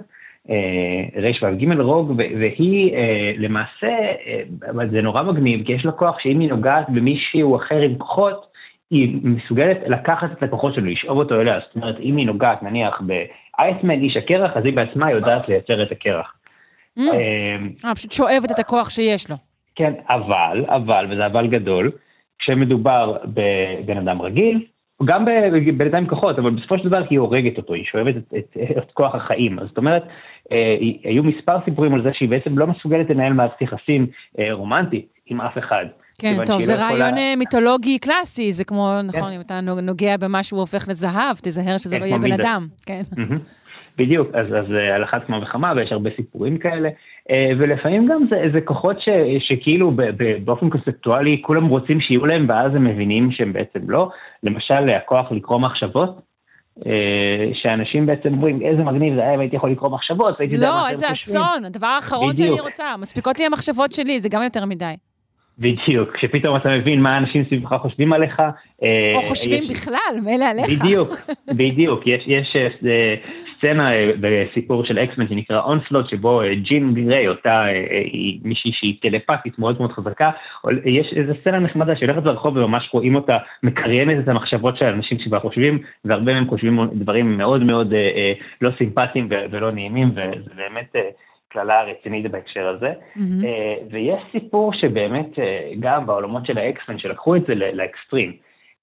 [0.51, 3.97] אה, ר"ג רוג, ו- והיא אה, למעשה,
[4.27, 4.43] אה,
[4.91, 8.47] זה נורא מגניב, כי יש לה כוח שאם היא נוגעת במישהו אחר עם כוחות,
[8.91, 11.59] היא מסוגלת לקחת את הכוחות שלו, לשאוב אותו אליה.
[11.67, 15.93] זאת אומרת, אם היא נוגעת נניח באייסמן, איש הקרח, אז היא בעצמה יודעת לייצר את
[15.93, 16.35] הקרח.
[16.99, 17.03] Mm,
[17.85, 19.37] אה, פשוט שואבת את הכוח שיש לו.
[19.75, 21.91] כן, אבל, אבל, וזה אבל גדול,
[22.39, 24.67] כשמדובר בבן אדם רגיל,
[25.05, 25.25] גם
[25.99, 29.15] עם כוחות, אבל בסופו של דבר היא הורגת אותו, היא שואבת את, את, את כוח
[29.15, 29.59] החיים.
[29.59, 30.03] אז זאת אומרת,
[30.53, 34.07] אה, היו מספר סיפורים על זה שהיא בעצם לא מסוגלת לנהל מערכת יחסים
[34.39, 35.85] אה, רומנטית עם אף אחד.
[36.21, 39.07] כן, טוב, זה לא יכולה- רעיון אה, מיתולוגי קלאסי, זה כמו, כן.
[39.19, 42.43] נכון, אם אתה נוגע במשהו הוא הופך לזהב, תיזהר שזה כן, לא יהיה בן מידה.
[42.43, 42.67] אדם.
[42.87, 43.03] כן.
[43.99, 46.89] בדיוק, אז, אז אה, על אחת כמה וכמה, ויש הרבה סיפורים כאלה,
[47.31, 49.09] אה, ולפעמים גם זה, זה כוחות ש,
[49.49, 54.11] שכאילו ב, ב, באופן קונספטואלי כולם רוצים שיהיו להם, ואז הם מבינים שהם בעצם לא.
[54.43, 56.21] למשל, הכוח לקרוא מחשבות,
[56.87, 60.71] אה, שאנשים בעצם אומרים, איזה מגניב זה היה אם הייתי יכול לקרוא מחשבות, והייתי יודע
[60.71, 62.67] מה לא, שהם איזה חושבים." אסון, הדבר האחרון שאני בדיוק.
[62.67, 62.85] רוצה.
[63.01, 64.95] מספיקות לי המחשבות שלי, זה גם יותר מדי.
[65.59, 68.41] בדיוק, כשפתאום אתה מבין מה האנשים סביבך חושבים עליך.
[68.41, 70.83] אה, או חושבים יש- בכלל, מילא עליך.
[70.83, 71.09] בדיוק,
[71.59, 72.07] בדיוק.
[72.07, 73.15] יש, יש אה,
[73.59, 77.65] סצנה אה, בסיפור של אקסמן שנקרא אונסלוט, שבו ג'ין גריי, אותה
[78.45, 80.31] מישהי שהיא טלפתית מאוד מאוד חזקה,
[80.85, 85.39] יש איזו סצנה נחמדה שהולכת ברחוב וממש רואים אותה מקריינת את המחשבות של האנשים שבה
[85.39, 87.95] חושבים, והרבה מהם חושבים דברים מאוד מאוד
[88.61, 90.93] לא סימפטיים ולא נעימים, וזה באמת
[91.49, 92.93] קללה רצינית בהקשר הזה.
[93.17, 93.45] מהמם.
[93.45, 98.33] אה, ויש סיפור שבאמת אה, גם בעולמות של האקסמן, שלקחו את זה לאקסטרים.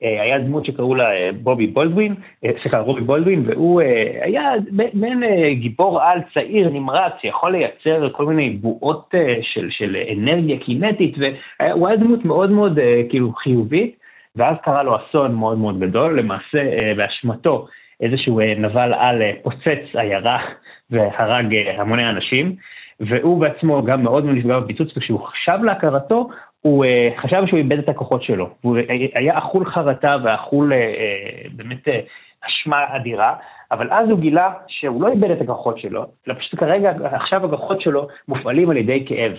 [0.03, 1.05] אה, היה דמות שקראו לה
[1.41, 2.16] בובי בולדווין,
[2.61, 4.51] סליחה, רובי בולדווין, והוא אה, היה
[4.93, 10.57] מעין אה, גיבור על צעיר נמרץ, שיכול לייצר כל מיני בועות אה, של, של אנרגיה
[10.59, 14.05] קינטית, והוא היה דמות מאוד מאוד אה, כאילו חיובית.
[14.38, 16.63] ואז קרה לו אסון מאוד מאוד גדול, למעשה
[16.97, 17.68] באשמתו
[18.01, 20.39] איזשהו נבל על פוצץ עיירה
[20.89, 22.55] והרג המוני אנשים,
[22.99, 26.29] והוא בעצמו גם מאוד מאוד נפגע בפיצוץ, וכשהוא חשב להכרתו,
[26.61, 28.49] הוא uh, חשב שהוא איבד את הכוחות שלו.
[28.61, 28.77] הוא
[29.15, 31.91] היה אכול חרטה ואכול uh, באמת uh,
[32.47, 33.36] אשמה אדירה,
[33.71, 37.81] אבל אז הוא גילה שהוא לא איבד את הכוחות שלו, אלא פשוט כרגע, עכשיו הכוחות
[37.81, 39.31] שלו מופעלים על ידי כאב.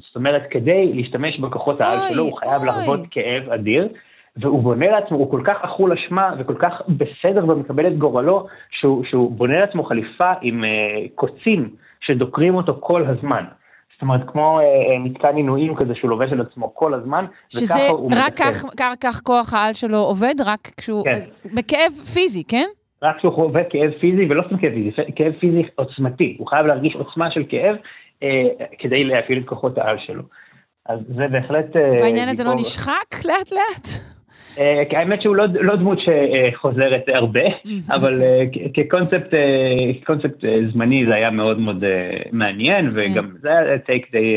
[0.00, 2.64] זאת אומרת, כדי להשתמש בכוחות העל שלו, הוא חייב.
[2.64, 3.88] לחוות כאב אדיר,
[4.36, 9.04] והוא בונה לעצמו, הוא כל כך אכול אשמה וכל כך בסדר ומקבל את גורלו, שהוא,
[9.04, 11.70] שהוא בונה לעצמו חליפה עם uh, קוצים
[12.00, 13.44] שדוקרים אותו כל הזמן.
[13.96, 17.80] זאת אומרת, כמו אה, אה, מתקן עינויים כזה שהוא לובש על עצמו כל הזמן, שזה
[18.16, 20.34] רק כך, כך, כך כוח העל שלו עובד?
[20.44, 21.04] רק כשהוא...
[21.04, 21.18] כן.
[21.54, 22.66] בכאב פיזי, כן?
[23.02, 26.36] רק כשהוא חווה כאב פיזי, ולא סתם כאב פיזי, כאב פיזי עוצמתי.
[26.38, 27.76] הוא חייב להרגיש עוצמה של כאב
[28.22, 30.22] אה, כדי להפעיל את כוחות העל שלו.
[30.88, 31.76] אז זה בהחלט...
[31.76, 33.86] אה, והעניין הזה לא נשחק לאט-לאט?
[33.86, 34.15] אה,
[34.90, 37.40] האמת שהוא לא, לא דמות שחוזרת הרבה,
[37.90, 38.62] אבל אוקיי.
[38.62, 41.84] אה, כקונספט אה, זמני זה היה מאוד מאוד
[42.32, 43.12] מעניין, כן.
[43.12, 44.36] וגם זה היה טייק די,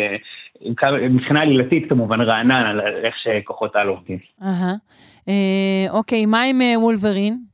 [1.09, 4.17] מבחינה עלילתית כמובן רענן על איך שכוחות העל עובדים.
[5.89, 7.48] אוקיי, מה עם וולברין?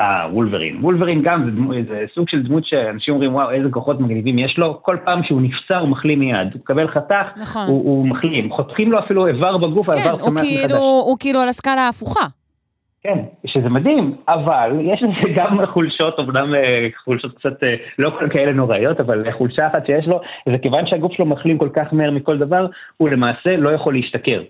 [0.00, 1.22] אה, וולברין.
[1.22, 4.82] גם זה, דמו, זה סוג של דמות שאנשים אומרים, וואו, איזה כוחות מגניבים יש לו.
[4.82, 6.52] כל פעם שהוא נפצע הוא מחלים מיד.
[6.52, 7.66] הוא מקבל חתך, נכון.
[7.66, 8.52] הוא, הוא מחלים.
[8.52, 10.78] חותכים לו אפילו איבר בגוף, כן, האיבר צומח כאילו, מחדש.
[10.80, 12.26] הוא כאילו על הסקאלה ההפוכה.
[13.06, 18.28] כן, שזה מדהים, אבל יש לזה גם חולשות, אמנם אה, חולשות קצת אה, לא כל
[18.30, 22.10] כאלה נוראיות, אבל חולשה אחת שיש לו, זה כיוון שהגוף שלו מחלים כל כך מהר
[22.10, 22.66] מכל דבר,
[22.96, 24.42] הוא למעשה לא יכול להשתכר.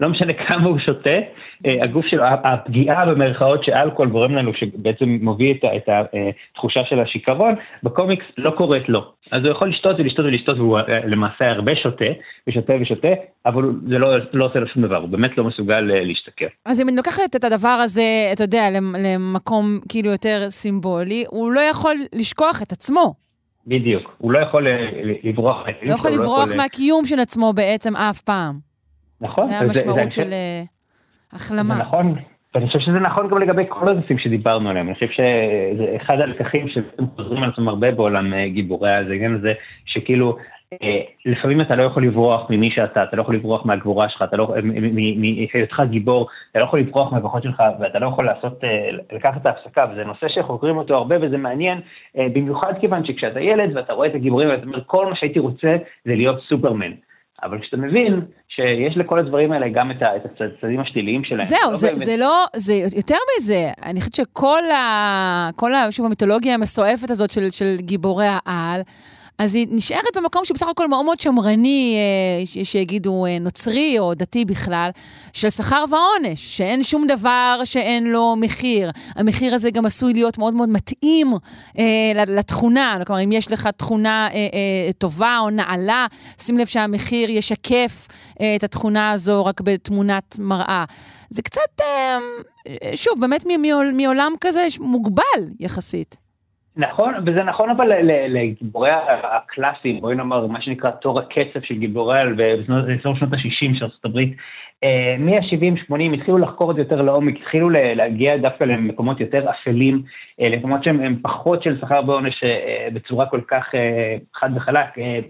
[0.00, 1.18] לא משנה כמה הוא שותה,
[1.66, 5.88] אה, הגוף שלו, הפגיעה במרכאות שאלכוהול גורם לנו, שבעצם מביא את, את
[6.52, 9.00] התחושה של השיכרון, בקומיקס לא קורית לו.
[9.32, 12.04] אז הוא יכול לשתות ולשתות ולשתות, והוא אה, למעשה הרבה שותה,
[12.48, 13.08] ושותה ושותה,
[13.46, 16.46] אבל זה לא, לא עושה לו שום דבר, הוא באמת לא מסוגל אה, להשתכר.
[16.64, 18.62] אז אם אני לוקחת את הדבר הזה, אתה יודע,
[19.04, 23.14] למקום כאילו יותר סימבולי, הוא לא יכול לשכוח את עצמו.
[23.66, 24.66] בדיוק, הוא לא יכול
[25.22, 28.65] לברוח לא יכול לא לברוח מהקיום של עצמו בעצם אף פעם.
[29.20, 29.44] נכון.
[29.44, 30.62] זה המשמעות של אה,
[31.32, 31.74] החלמה.
[31.74, 32.14] זה נכון,
[32.54, 34.86] ואני חושב שזה נכון גם לגבי כל הנושאים שדיברנו עליהם.
[34.86, 39.34] אני חושב שזה אחד הלקחים שחוזרים על עצמם הרבה בעולם אה, גיבורי על זה, העניין
[39.34, 39.52] הזה
[39.86, 40.36] שכאילו
[40.82, 44.36] אה, לפעמים אתה לא יכול לברוח ממי שאתה, אתה לא יכול לברוח מהגבורה שלך, אתה
[44.36, 44.54] לא,
[45.52, 48.60] מהיותך גיבור, אתה לא יכול לברוח מהכוחות שלך, ואתה לא יכול לעשות,
[49.12, 51.80] לקחת את ההפסקה, וזה נושא שחוקרים אותו הרבה וזה מעניין,
[52.14, 56.14] במיוחד כיוון שכשאתה ילד ואתה רואה את הגיבורים, ואתה אומר, כל מה שהייתי רוצה זה
[56.14, 56.92] להיות סופרמן.
[57.42, 61.42] אבל כשאתה מבין שיש לכל הדברים האלה גם את, הצדדים השליליים שלהם.
[61.42, 61.98] זהו, לא זה, באמת...
[61.98, 65.50] זה לא, זה יותר מזה, אני חושבת שכל ה...
[65.56, 65.92] כל ה...
[65.92, 68.80] שוב, המיתולוגיה המסועפת הזאת של, של גיבורי העל,
[69.38, 71.96] אז היא נשארת במקום שבסך הכל מאוד מאוד שמרני,
[72.56, 74.90] אה, שיגידו אה, נוצרי או דתי בכלל,
[75.32, 78.90] של שכר ועונש, שאין שום דבר שאין לו מחיר.
[79.16, 81.34] המחיר הזה גם עשוי להיות מאוד מאוד מתאים
[81.78, 82.98] אה, לתכונה.
[83.06, 86.06] כלומר, אם יש לך תכונה אה, אה, טובה או נעלה,
[86.40, 88.08] שים לב שהמחיר ישקף
[88.40, 90.84] אה, את התכונה הזו רק בתמונת מראה.
[91.30, 92.18] זה קצת, אה,
[92.94, 93.44] שוב, באמת
[93.92, 96.25] מעולם כזה מוגבל יחסית.
[96.76, 97.88] נכון, וזה נכון אבל
[98.28, 98.90] לגיבורי
[99.22, 104.18] הקלאסיים, בואי נאמר, מה שנקרא תור הקצב של גיבורי על באזור שנות ה-60 של ארה"ב,
[104.84, 110.02] אה, מ-70-80 התחילו לחקור את זה יותר לעומק, התחילו להגיע דווקא למקומות יותר אפלים,
[110.40, 113.74] אה, למקומות שהם פחות של שכר בעונש אה, בצורה כל כך
[114.34, 114.88] חד וחלק.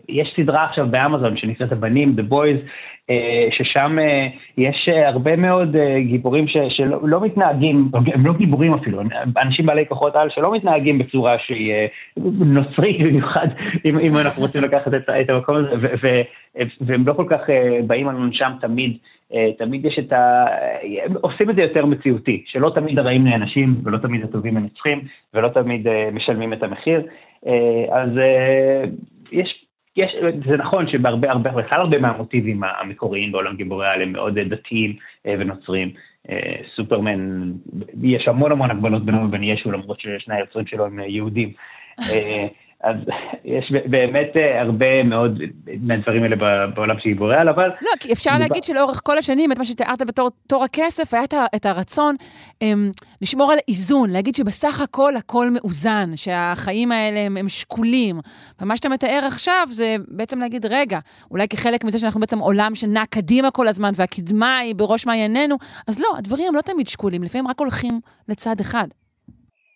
[0.09, 2.69] יש סדרה עכשיו באמזון שנקראת הבנים, The Boys,
[3.51, 3.97] ששם
[4.59, 9.01] יש הרבה מאוד גיבורים ש, שלא לא מתנהגים, הם לא גיבורים אפילו,
[9.43, 11.73] אנשים בעלי כוחות על שלא מתנהגים בצורה שהיא
[12.41, 13.47] נוצרית במיוחד,
[13.85, 16.07] אם, אם אנחנו רוצים לקחת את, את המקום הזה, ו, ו,
[16.81, 17.41] והם לא כל כך
[17.87, 18.97] באים על עונשם תמיד.
[19.35, 20.45] אה, תמיד יש את ה...
[21.21, 25.01] עושים את זה יותר מציאותי, שלא תמיד הרעים נענשים ולא תמיד הטובים מנצחים
[25.35, 27.03] ולא תמיד אה, משלמים את המחיר.
[27.47, 28.11] אה, אז
[29.33, 29.66] יש,
[29.97, 30.17] יש,
[30.51, 35.91] זה נכון שבהרבה, הרבה, בכלל הרבה מהמוטיבים המקוריים בעולם גיבורי העל הם מאוד דתיים ונוצרים.
[36.77, 37.53] סופרמן,
[38.03, 41.53] יש המון המון הגבלות בינו ובין ישו, למרות ששני היוצרים שלו הם יהודים.
[42.83, 42.97] אז
[43.45, 45.39] יש באמת אה, הרבה מאוד
[45.81, 46.37] מהדברים האלה
[46.75, 47.69] בעולם של גיבורי על, אבל...
[47.83, 51.25] לא, כי אפשר להגיד שלאורך כל השנים, את מה שתיארת בתור תור הכסף, היה
[51.57, 52.15] את הרצון
[52.61, 52.91] הם, אמ,
[53.23, 58.17] לשמור על איזון, להגיד שבסך הכל הכל מאוזן, שהחיים האלה הם, הם שקולים.
[58.61, 60.99] ומה שאתה מתאר עכשיו זה בעצם להגיד, רגע,
[61.31, 65.57] אולי כחלק מזה שאנחנו בעצם עולם שנע קדימה כל הזמן, והקדמה היא בראש מעיינינו,
[65.89, 68.87] אז לא, הדברים הם לא תמיד שקולים, לפעמים רק הולכים לצד אחד.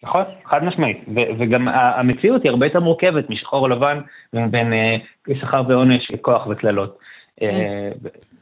[0.03, 4.01] נכון, חד משמעית, ו- וגם המציאות היא הרבה יותר מורכבת משחור לבן
[4.33, 4.97] ובין אה,
[5.41, 6.99] שכר ועונש, כוח וקללות.
[7.43, 7.89] אה,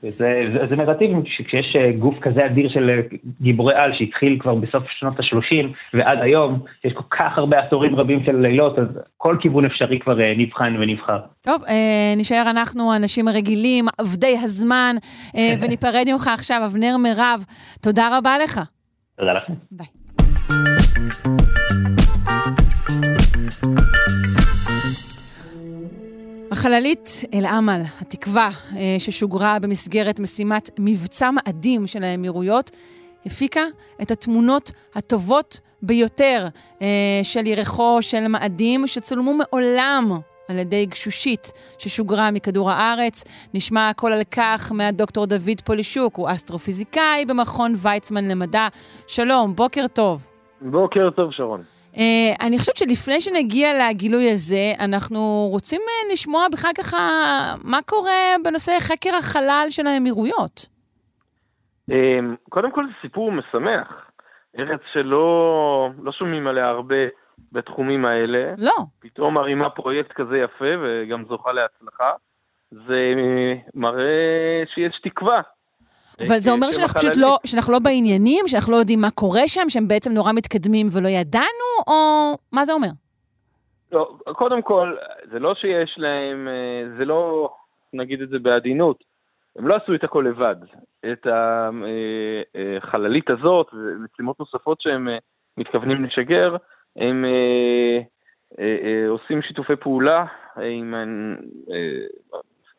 [0.03, 3.01] וזה זה, זה נרטיב שכשיש אה, גוף כזה אדיר של
[3.41, 8.25] גיבורי על שהתחיל כבר בסוף שנות ה-30 ועד היום, יש כל כך הרבה עשורים רבים
[8.25, 8.87] של לילות, אז
[9.17, 11.19] כל כיוון אפשרי כבר נבחן ונבחר.
[11.43, 11.63] טוב,
[12.17, 14.97] נשאר אנחנו אנשים רגילים, עבדי הזמן,
[15.61, 17.45] וניפרד ממך עכשיו, אבנר מירב,
[17.83, 18.61] תודה רבה לך.
[19.19, 19.53] תודה לכם.
[19.71, 20.08] ביי.
[26.53, 32.71] החללית אל-עמל, התקווה אה, ששוגרה במסגרת משימת מבצע מאדים של האמירויות,
[33.27, 33.65] הפיקה
[34.03, 36.49] את התמונות הטובות ביותר
[36.83, 36.87] אה,
[37.23, 40.19] של ירחו של מאדים שצולמו מעולם
[40.49, 43.25] על ידי גשושית ששוגרה מכדור הארץ.
[43.55, 48.69] נשמע הכל על כך מהדוקטור דוד פולישוק, הוא אסטרופיזיקאי במכון ויצמן למדע.
[49.07, 50.38] שלום, בוקר טוב.
[50.61, 51.61] בוקר טוב, שרון.
[51.95, 51.99] Uh,
[52.47, 56.99] אני חושבת שלפני שנגיע לגילוי הזה, אנחנו רוצים uh, לשמוע בכלל ככה
[57.65, 60.69] מה קורה בנושא חקר החלל של האמירויות.
[61.91, 61.95] Um,
[62.49, 64.09] קודם כל זה סיפור משמח.
[64.59, 66.97] ארץ שלא לא שומעים עליה הרבה
[67.53, 68.55] בתחומים האלה.
[68.59, 68.77] לא.
[68.99, 72.13] פתאום מרימה פרויקט כזה יפה וגם זוכה להצלחה.
[72.71, 73.15] זה
[73.75, 75.41] מראה שיש תקווה.
[76.27, 79.69] אבל זה אומר שאנחנו פשוט לא, שאנחנו לא בעניינים, שאנחנו לא יודעים מה קורה שם,
[79.69, 81.95] שהם בעצם נורא מתקדמים ולא ידענו, או
[82.53, 82.89] מה זה אומר?
[83.93, 84.97] לא, קודם כל,
[85.33, 87.53] זה לא שיש להם, אה, זה לא,
[87.93, 89.05] נגיד את זה בעדינות,
[89.57, 90.57] הם לא עשו את הכל לבד.
[91.13, 91.27] את
[92.77, 95.19] החללית הזאת ומשימות נוספות שהם אה,
[95.57, 96.57] מתכוונים לשגר,
[96.97, 97.25] הם
[98.59, 100.25] אה, עושים שיתופי פעולה
[100.57, 100.95] עם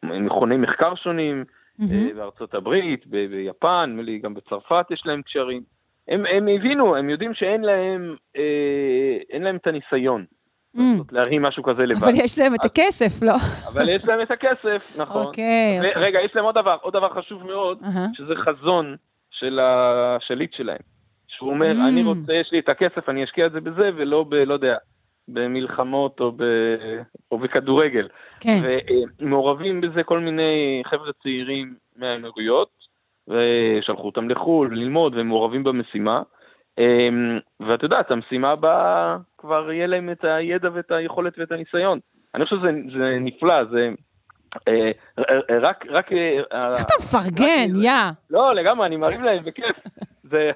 [0.04, 1.46] מכוני מחקר שונים,
[1.80, 2.16] mm-hmm.
[2.16, 5.62] בארצות הברית, ביפן, גם בצרפת יש להם קשרים.
[6.08, 10.26] הם, הם הבינו, הם יודעים שאין להם, אה, אין להם את הניסיון.
[10.78, 10.82] Mm.
[11.12, 12.04] להרים משהו כזה לבד.
[12.04, 13.36] אבל יש להם את הכסף, לא?
[13.68, 15.26] אבל יש להם את הכסף, נכון.
[15.26, 16.04] אוקיי, אוקיי.
[16.04, 17.82] רגע, יש להם עוד דבר, עוד דבר חשוב מאוד,
[18.14, 18.96] שזה חזון
[19.32, 20.82] של השליט שלהם.
[21.28, 21.88] שהוא אומר, mm.
[21.88, 24.34] אני רוצה, יש לי את הכסף, אני אשקיע את זה בזה, ולא ב...
[24.34, 24.76] לא יודע,
[25.34, 26.44] במלחמות או, ב,
[27.32, 28.08] או בכדורגל.
[28.40, 28.62] כן.
[29.20, 32.70] ומעורבים בזה כל מיני חבר'ה צעירים מהאמירויות,
[33.28, 36.22] ושלחו אותם לחו"ל ללמוד, והם מעורבים במשימה.
[36.78, 42.00] אמ, ואת יודעת, המשימה הבאה, כבר יהיה להם את הידע ואת היכולת ואת הניסיון.
[42.36, 43.90] אני חושב שזה נפלא, זה...
[44.68, 44.92] אה,
[45.62, 46.12] רק, רק...
[46.12, 47.92] אה, איך אתה מפרגן, יא?
[48.30, 49.76] לא, לגמרי, אני מרים להם בכיף.
[50.24, 50.52] זה...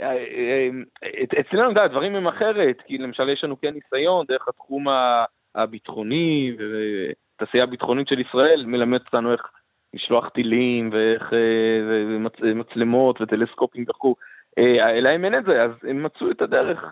[0.00, 0.68] אה, אה,
[1.04, 4.86] אה, אצלנו, אתה יודע, הדברים הם אחרת, כי למשל יש לנו כן ניסיון דרך התחום
[5.54, 9.40] הביטחוני, ותעשייה הביטחונית של ישראל מלמד אותנו איך
[9.94, 11.32] לשלוח טילים, ואיך
[12.54, 14.14] מצלמות וטלסקופים וכו',
[15.02, 16.84] להם אין את זה, אז הם מצאו את הדרך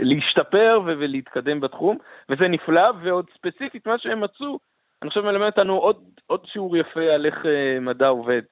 [0.00, 4.58] להשתפר ולהתקדם בתחום, וזה נפלא, ועוד ספציפית מה שהם מצאו,
[5.02, 7.44] אני חושב מלמד אותנו עוד, עוד שיעור יפה על איך
[7.80, 8.42] מדע עובד.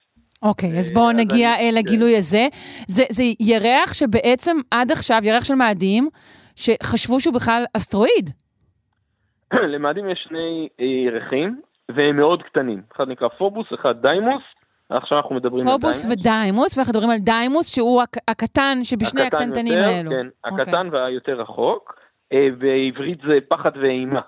[0.42, 2.18] אוקיי, אז בואו נגיע אני, לגילוי כן.
[2.18, 2.46] הזה.
[2.88, 6.08] זה, זה ירח שבעצם עד עכשיו, ירח של מאדים,
[6.56, 8.30] שחשבו שהוא בכלל אסטרואיד.
[9.72, 12.82] למאדים יש שני אה, ירחים, והם מאוד קטנים.
[12.96, 14.42] אחד נקרא פובוס, אחד דיימוס.
[14.90, 16.04] עכשיו אנחנו מדברים על דיימוס.
[16.04, 20.10] פובוס ודיימוס, ואנחנו מדברים על דיימוס, שהוא הק, הקטן שבשני הקטן הקטנטנים יותר, האלו.
[20.10, 20.62] כן, אוקיי.
[20.62, 20.92] הקטן okay.
[20.92, 21.94] והיותר רחוק.
[22.32, 24.20] אה, בעברית זה פחד ואימה.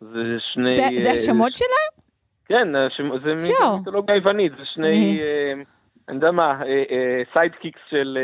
[0.00, 0.72] זה שני...
[0.72, 2.03] זה, זה אה, השמות שלהם?
[2.46, 2.86] כן, אה,
[3.24, 3.34] זה
[3.78, 5.52] מיתולוגיה יוונית, זה שני, אה,
[6.08, 6.60] אני יודע מה,
[7.32, 8.18] sidekicks אה, של...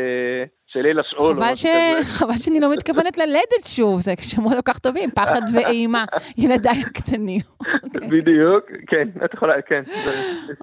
[0.67, 1.35] של השאול.
[1.35, 1.65] חבל, ש...
[2.19, 6.05] חבל שאני לא מתכוונת ללדת שוב, זה שמות כל כך טובים, פחד ואימה,
[6.43, 7.41] ילדיי הקטנים.
[7.83, 8.07] אוקיי.
[8.07, 9.83] בדיוק, כן, את יכולה, כן.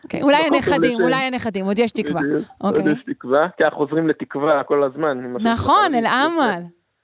[0.05, 2.21] אוקיי, אולי הנכדים, אולי הנכדים, עוד יש תקווה.
[2.59, 2.93] עוד אוקיי.
[2.93, 5.33] יש תקווה, כי אנחנו חוזרים לתקווה כל הזמן.
[5.41, 6.63] נכון, אל-עמל.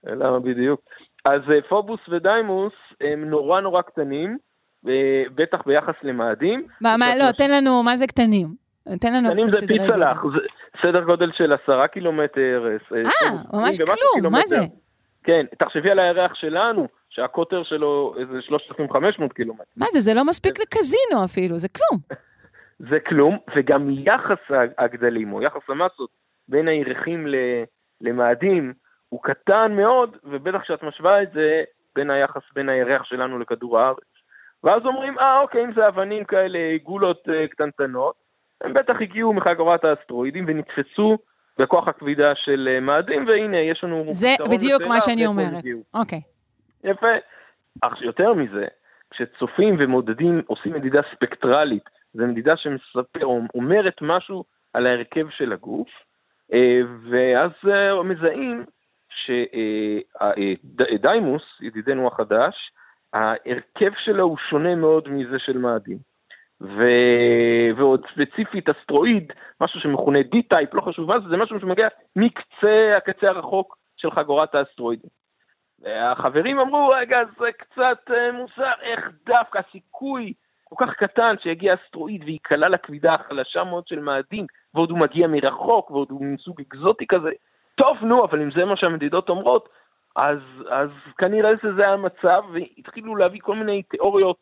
[0.09, 0.81] אל-עמל, בדיוק.
[1.25, 4.39] אז פובוס ודיימוס הם נורא נורא קטנים.
[5.35, 6.67] בטח ביחס למאדים.
[6.81, 8.49] מה, מה, לא, תן לנו, מה זה קטנים?
[9.01, 10.19] תן לנו קטנים זה פיצה לך,
[10.83, 12.67] סדר גודל של עשרה קילומטר.
[12.93, 14.61] אה, אה ממש כלום, מה זה?
[15.25, 19.65] כן, תחשבי על הירח שלנו, שהקוטר שלו איזה 3,500 קילומטר.
[19.77, 22.01] מה זה, זה לא מספיק לקזינו אפילו, זה כלום.
[22.91, 24.39] זה כלום, וגם יחס
[24.79, 26.11] הגדלים, או יחס המסות
[26.49, 27.27] בין הירחים
[28.01, 28.73] למאדים,
[29.09, 31.63] הוא קטן מאוד, ובטח כשאת משווה את זה
[31.95, 34.14] בין היחס בין הירח שלנו לכדור הארץ.
[34.65, 38.15] ואז אומרים, אה, אוקיי, אם זה אבנים כאלה, עיגולות אה, קטנטנות,
[38.61, 41.19] הם בטח הגיעו מחגורת האסטרואידים ונתפסו
[41.59, 44.05] בכוח הכבידה של אה, מאדים, והנה, יש לנו...
[44.11, 45.65] זה בדיוק מה שאני אומרת.
[45.95, 46.21] אוקיי.
[46.85, 47.07] יפה.
[47.81, 48.67] אך יותר מזה,
[49.11, 51.85] כשצופים ומודדים, עושים מדידה ספקטרלית,
[52.15, 54.45] זו מדידה שמספר, אומרת משהו
[54.75, 55.89] על ההרכב של הגוף,
[56.53, 57.51] אה, ואז
[58.05, 58.65] מזהים
[60.69, 62.55] שדיימוס, ידידנו החדש,
[63.15, 65.99] ההרכב שלו הוא שונה מאוד מזה של מאדים.
[66.61, 66.83] ו...
[67.77, 73.29] ועוד ספציפית אסטרואיד, משהו שמכונה D-Type, לא חשוב מה זה, זה משהו שמגיע מקצה הקצה
[73.29, 75.11] הרחוק של חגורת האסטרואידים.
[75.87, 80.33] החברים אמרו, רגע, זה קצת אה, מוזר, איך דווקא הסיכוי
[80.65, 85.91] כל כך קטן שיגיע אסטרואיד וייקלע לכבידה החלשה מאוד של מאדים, ועוד הוא מגיע מרחוק,
[85.91, 87.31] ועוד הוא מסוג אקזוטי כזה.
[87.75, 89.69] טוב, נו, אבל אם זה מה שהמדידות אומרות,
[90.17, 90.39] אז,
[90.71, 90.89] אז
[91.19, 94.39] כנראה שזה המצב, והתחילו להביא כל מיני תיאוריות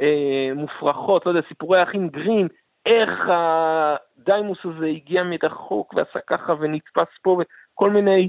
[0.00, 2.48] אה, מופרכות, לא יודע, סיפורי האחים גרים,
[2.86, 8.28] איך הדיימוס הזה הגיע מרחוק ועשה ככה ונתפס פה, וכל מיני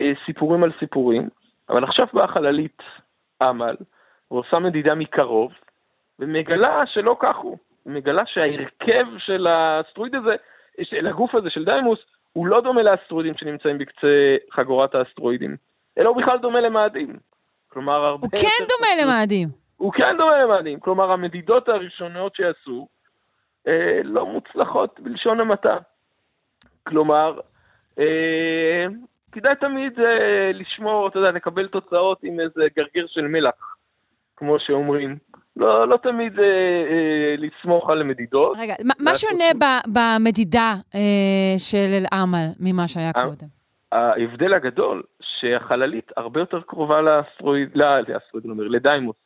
[0.00, 1.28] אה, סיפורים על סיפורים.
[1.68, 2.82] אבל עכשיו באה חללית
[3.42, 3.76] אמל,
[4.30, 5.52] ועושה מדידה מקרוב,
[6.18, 7.58] ומגלה שלא כך הוא.
[7.86, 10.36] מגלה שההרכב של האסטרואיד הזה,
[10.82, 11.98] של הגוף הזה של דיימוס,
[12.32, 15.56] הוא לא דומה לאסטרואידים שנמצאים בקצה חגורת האסטרואידים,
[15.98, 17.16] אלא הוא בכלל דומה למאדים.
[17.68, 18.26] כלומר, הרבה...
[18.26, 19.48] הוא כן דומה למאדים.
[19.76, 20.80] הוא כן דומה למאדים.
[20.80, 22.88] כלומר, המדידות הראשונות שעשו
[23.68, 25.78] אה, לא מוצלחות בלשון המעטה.
[26.88, 27.40] כלומר,
[27.98, 28.86] אה,
[29.32, 33.76] כדאי תמיד אה, לשמור, אתה יודע, לקבל תוצאות עם איזה גרגר של מלח,
[34.36, 35.18] כמו שאומרים.
[35.56, 38.56] לא, לא תמיד אה, אה, לסמוך על המדידות.
[38.60, 43.46] רגע, מה שונה ב, במדידה אה, של אל-עמל ממה שהיה קודם?
[43.92, 45.02] ההבדל הגדול,
[45.40, 49.16] שהחללית הרבה יותר קרובה לאסטרואיד, לא, לאסטרואיד, אומר, לדיימוס.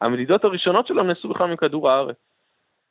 [0.00, 2.16] המדידות הראשונות שלו נעשו בכלל מכדור הארץ.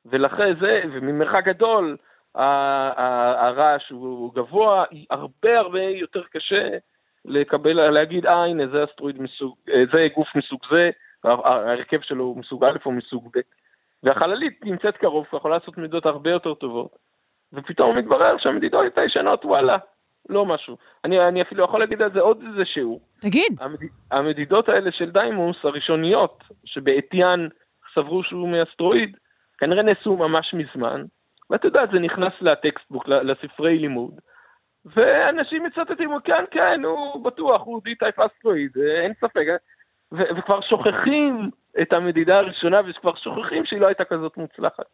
[0.05, 1.97] ולכן זה, וממרחק גדול,
[2.35, 6.69] הרעש הוא גבוה, הרבה הרבה יותר קשה
[7.25, 10.89] לקבל, להגיד, אה, הנה, זה אסטרואיד מסוג, אה, זה גוף מסוג זה,
[11.23, 13.39] ההרכב שלו הוא מסוג א' או מסוג ב'.
[14.03, 16.97] והחללית נמצאת קרוב, יכולה לעשות מדידות הרבה יותר טובות,
[17.53, 19.77] ופתאום מתברר שהמדידות הישנות, וואלה,
[20.29, 20.77] לא משהו.
[21.05, 23.01] אני, אני אפילו יכול להגיד על זה עוד איזה שיעור.
[23.21, 23.57] תגיד.
[23.59, 23.77] המד...
[24.11, 27.49] המדידות האלה של דיימוס, הראשוניות, שבעטיין
[27.95, 29.17] סברו שהוא מאסטרואיד,
[29.57, 31.03] כנראה נעשו ממש מזמן,
[31.49, 34.11] ואת יודעת, זה נכנס ל textbook, לספרי לימוד,
[34.85, 39.45] ואנשים מצטטים, כן, כן, הוא בטוח, הוא D-type asteroid, אין ספק,
[40.11, 41.49] ו- וכבר שוכחים
[41.81, 44.85] את המדידה הראשונה, וכבר שוכחים שהיא לא הייתה כזאת מוצלחת.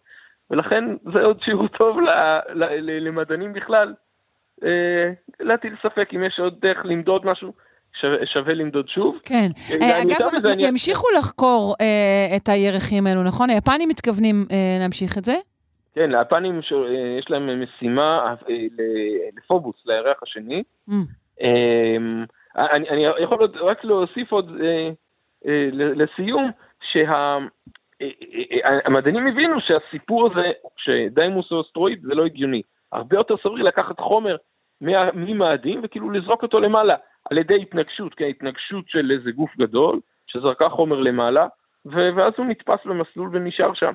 [0.52, 2.10] ולכן זה עוד שיעור טוב ל-
[2.54, 3.94] ל- למדענים בכלל, אה,
[5.40, 7.54] להטיל ספק אם יש עוד דרך למדוד משהו.
[8.02, 9.18] שווה, שווה למדוד שוב.
[9.26, 9.50] כן.
[9.82, 10.68] אה, אגב, הם אני...
[10.68, 13.50] ימשיכו לחקור אה, את הירחים האלו, נכון?
[13.50, 15.36] היפנים מתכוונים אה, להמשיך את זה?
[15.96, 16.74] כן, ליפנים ש...
[16.74, 18.56] אה, יש להם משימה אה,
[19.38, 20.64] לפובוס, לירח השני.
[20.90, 20.94] Mm.
[21.42, 21.98] אה,
[22.58, 24.90] אני, אני יכול עוד, רק להוסיף עוד אה,
[25.48, 26.52] אה, לסיום,
[26.92, 32.62] שהמדענים שה, הבינו שהסיפור הזה, שדיימוס הוא אסטרואיד, זה לא הגיוני.
[32.92, 34.36] הרבה יותר סביר לקחת חומר
[35.14, 36.96] ממאדים וכאילו לזרוק אותו למעלה,
[37.32, 41.48] על ידי התנגשות, כן, התנגשות של איזה גוף גדול, שזרקה חומר למעלה,
[41.86, 43.94] ואז הוא נתפס במסלול ונשאר שם.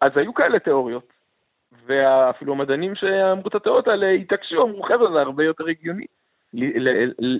[0.00, 1.12] אז היו כאלה תיאוריות,
[1.86, 6.04] ואפילו המדענים שאמרו את התיאוריות האלה התעקשו, אמרו חבר'ה זה הרבה יותר הגיוני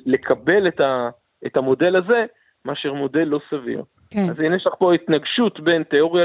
[0.07, 1.09] לקבל את, ה,
[1.47, 2.25] את המודל הזה
[2.65, 3.83] מאשר מודל לא סביר.
[4.11, 4.31] כן.
[4.31, 6.25] אז הנה יש לך פה התנגשות בין תיאוריה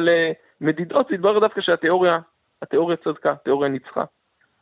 [0.61, 2.19] למדידות, התברר דווקא שהתיאוריה,
[2.61, 4.03] התיאוריה צדקה, התיאוריה ניצחה.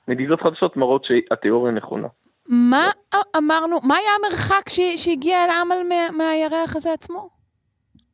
[0.08, 2.08] מדידות חדשות מראות שהתיאוריה נכונה.
[2.50, 2.90] מה
[3.38, 7.30] אמרנו, מה היה המרחק שהגיע אל העמל מהירח הזה עצמו?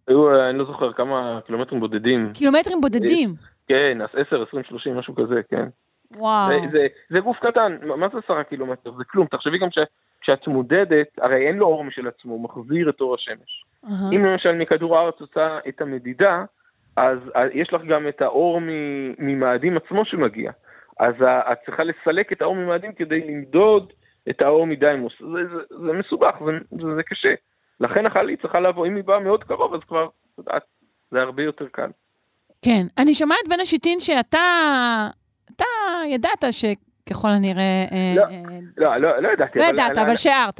[0.07, 2.31] היו, אני לא זוכר כמה קילומטרים בודדים.
[2.33, 3.29] קילומטרים בודדים?
[3.67, 5.65] כן, אז 10, 20, 30, משהו כזה, כן.
[6.11, 6.49] וואו.
[6.49, 8.91] זה, זה, זה גוף קטן, מה זה עשרה קילומטר?
[8.97, 9.27] זה כלום.
[9.27, 9.67] תחשבי גם
[10.21, 13.65] כשאת מודדת, הרי אין לו אור משל עצמו, הוא מחזיר את אור השמש.
[13.85, 14.15] Uh-huh.
[14.15, 16.43] אם למשל מכדור הארץ עושה את המדידה,
[16.95, 17.19] אז
[17.53, 18.59] יש לך גם את האור
[19.19, 20.51] ממאדים עצמו שמגיע.
[20.99, 23.93] אז את צריכה לסלק את האור ממאדים כדי למדוד
[24.29, 25.13] את האור מדיימוס.
[25.19, 27.33] זה, זה, זה מסובך, זה, זה, זה קשה.
[27.79, 30.63] לכן החללית צריכה לבוא, אם היא באה מאוד קרוב, אז כבר, את יודעת,
[31.11, 31.89] זה הרבה יותר קל.
[32.61, 32.85] כן.
[32.97, 34.39] אני שומעת בין השיטין שאתה,
[35.55, 35.65] אתה
[36.05, 37.85] ידעת שככל הנראה...
[37.91, 39.59] אה, לא, אה, לא, לא, לא ידעתי.
[39.59, 40.59] לא ידעת, אבל שיערת.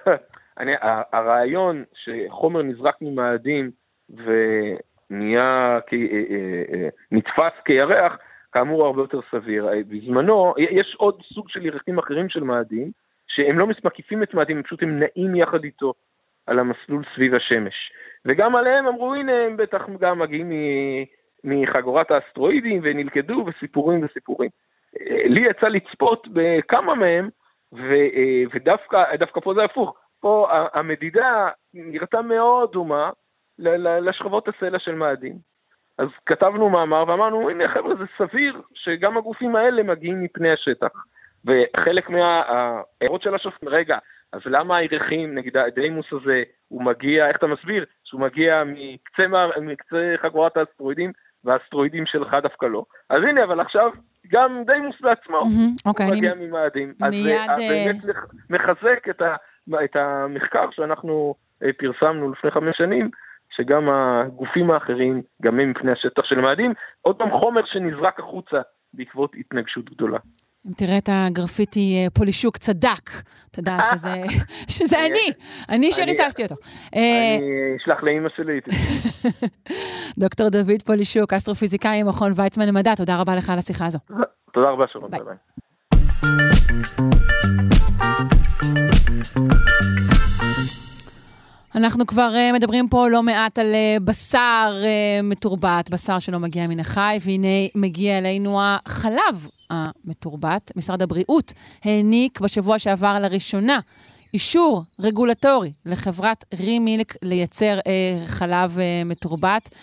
[0.60, 0.72] אני,
[1.12, 3.70] הרעיון שחומר נזרק ממאדים
[4.10, 4.76] ונהיה,
[5.22, 8.18] אה, נתפס כירח,
[8.52, 9.68] כאמור הרבה יותר סביר.
[9.88, 12.90] בזמנו, יש עוד סוג של ירחים אחרים של מאדים,
[13.28, 15.94] שהם לא מקיפים את מאדים, פשוט הם נעים יחד איתו.
[16.46, 17.74] על המסלול סביב השמש.
[18.24, 20.52] וגם עליהם אמרו, הנה, הם בטח גם מגיעים
[21.44, 24.50] מחגורת האסטרואידים ונלכדו וסיפורים וסיפורים.
[25.24, 27.28] לי יצא לצפות בכמה מהם,
[27.72, 27.94] ו,
[28.54, 29.96] ודווקא פה זה הפוך.
[30.20, 33.10] פה המדידה נראתה מאוד דומה
[33.58, 35.38] לשכבות הסלע של מאדים.
[35.98, 41.04] אז כתבנו מאמר ואמרנו, הנה חבר'ה, זה סביר שגם הגופים האלה מגיעים מפני השטח.
[41.44, 43.98] וחלק מההערות של השופטים, רגע,
[44.32, 47.84] אז למה הירחים, נגיד הדיימוס הזה, הוא מגיע, איך אתה מסביר?
[48.04, 49.26] שהוא מגיע מקצה,
[49.60, 51.12] מקצה חגורת האסטרואידים,
[51.44, 52.84] והאסטרואידים שלך דווקא לא.
[53.10, 53.90] אז הנה, אבל עכשיו
[54.28, 56.46] גם דיימוס בעצמו, mm-hmm, הוא okay, מגיע אני...
[56.46, 56.94] ממאדים.
[57.10, 57.50] מיד...
[57.50, 58.16] אז זה באמת
[58.50, 59.36] מחזק את, ה,
[59.84, 61.34] את המחקר שאנחנו
[61.78, 63.10] פרסמנו לפני חמש שנים,
[63.56, 68.56] שגם הגופים האחרים, גם הם מפני השטח של מאדים, עוד פעם חומר שנזרק החוצה
[68.94, 70.18] בעקבות התנגשות גדולה.
[70.66, 73.10] אם תראה את הגרפיטי פולישוק צדק,
[73.50, 74.14] אתה יודע שזה,
[74.68, 75.32] שזה אני,
[75.68, 76.54] אני שריססתי אותו.
[76.92, 78.60] אני אשלח לאימא שלי.
[80.22, 83.98] דוקטור דוד פולישוק, אסטרופיזיקאי ממכון ויצמן למדע, תודה רבה לך על השיחה הזו.
[84.52, 85.10] תודה רבה, שרון.
[85.10, 85.20] ביי.
[91.74, 96.66] אנחנו כבר אה, מדברים פה לא מעט על אה, בשר אה, מתורבת, בשר שלא מגיע
[96.66, 100.72] מן החי, והנה מגיע אלינו החלב המתורבת.
[100.76, 101.52] משרד הבריאות
[101.84, 103.80] העניק בשבוע שעבר לראשונה
[104.34, 109.74] אישור רגולטורי לחברת רימילק לייצר אה, חלב אה, מתורבת.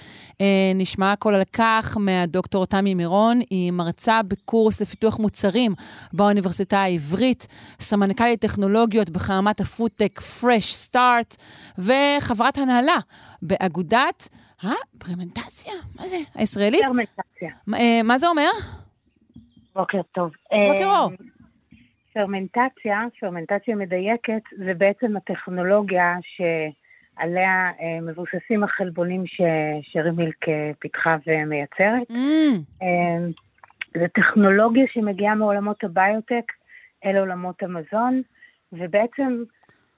[0.41, 5.73] אה, נשמע הכל על כך מהדוקטור תמי מירון, היא מרצה בקורס לפיתוח מוצרים
[6.13, 7.47] באוניברסיטה העברית,
[7.79, 11.37] סמנכ"לית טכנולוגיות בחממת הפודטק Fresh Start,
[11.77, 12.97] וחברת הנהלה
[13.41, 14.29] באגודת
[14.63, 16.17] הפרמנטציה, מה זה?
[16.35, 16.81] הישראלית?
[16.87, 17.49] פרמנטציה.
[17.73, 18.49] אה, מה זה אומר?
[19.75, 20.31] בוקר טוב.
[20.71, 21.11] בוקר אור.
[22.13, 29.23] פרמנטציה, פרמנטציה מדייקת, זה בעצם הטכנולוגיה שעליה אה, מבוססים החלבונים
[29.81, 30.45] שרימילק
[30.79, 32.11] פיתחה ומייצרת.
[32.11, 32.81] Mm.
[32.81, 33.27] אה,
[33.93, 36.51] זו טכנולוגיה שמגיעה מעולמות הביוטק
[37.05, 38.21] אל עולמות המזון,
[38.73, 39.43] ובעצם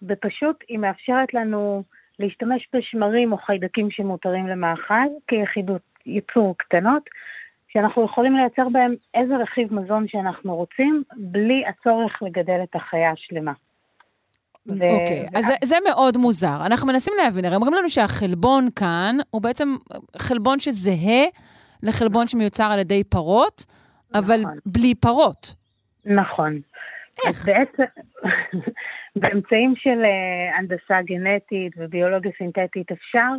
[0.02, 1.84] בפשוט היא מאפשרת לנו
[2.20, 7.10] להשתמש בשמרים או חיידקים שמותרים למאכל כיחידות ייצור קטנות,
[7.74, 13.52] שאנחנו יכולים לייצר בהם איזה רכיב מזון שאנחנו רוצים, בלי הצורך לגדל את החיה השלמה.
[14.70, 15.38] אוקיי, ו...
[15.38, 16.66] אז זה, זה מאוד מוזר.
[16.66, 19.76] אנחנו מנסים להבין, הרי אומרים לנו שהחלבון כאן הוא בעצם
[20.18, 21.24] חלבון שזהה
[21.84, 23.66] לחלבון שמיוצר על ידי פרות,
[24.12, 24.24] נכון.
[24.24, 25.56] אבל בלי פרות.
[26.06, 26.60] נכון.
[27.28, 27.46] איך?
[27.46, 27.84] בעצם,
[29.22, 33.30] באמצעים של אה, הנדסה גנטית וביולוגיה סינתטית אפשר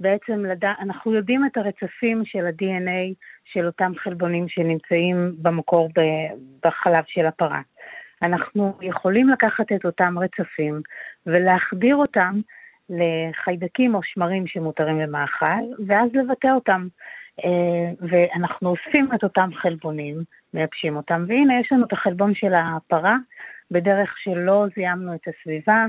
[0.00, 0.72] בעצם לדע...
[0.80, 5.88] אנחנו יודעים את הרצפים של ה-DNA של אותם חלבונים שנמצאים במקור
[6.64, 7.60] בחלב של הפרה.
[8.22, 10.80] אנחנו יכולים לקחת את אותם רצפים
[11.26, 12.40] ולהחדיר אותם
[12.90, 16.88] לחיידקים או שמרים שמותרים למאכל, ואז לבטא אותם.
[17.44, 20.16] אה, ואנחנו אוספים את אותם חלבונים,
[20.54, 23.16] מייבשים אותם, והנה יש לנו את החלבון של הפרה,
[23.70, 25.86] בדרך שלא זיהמנו את הסביבה,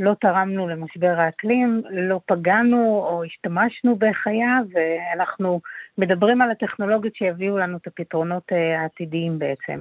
[0.00, 5.60] לא תרמנו למשבר האקלים, לא פגענו או השתמשנו בחיה, ואנחנו
[5.98, 9.80] מדברים על הטכנולוגיות שיביאו לנו את הפתרונות אה, העתידיים בעצם.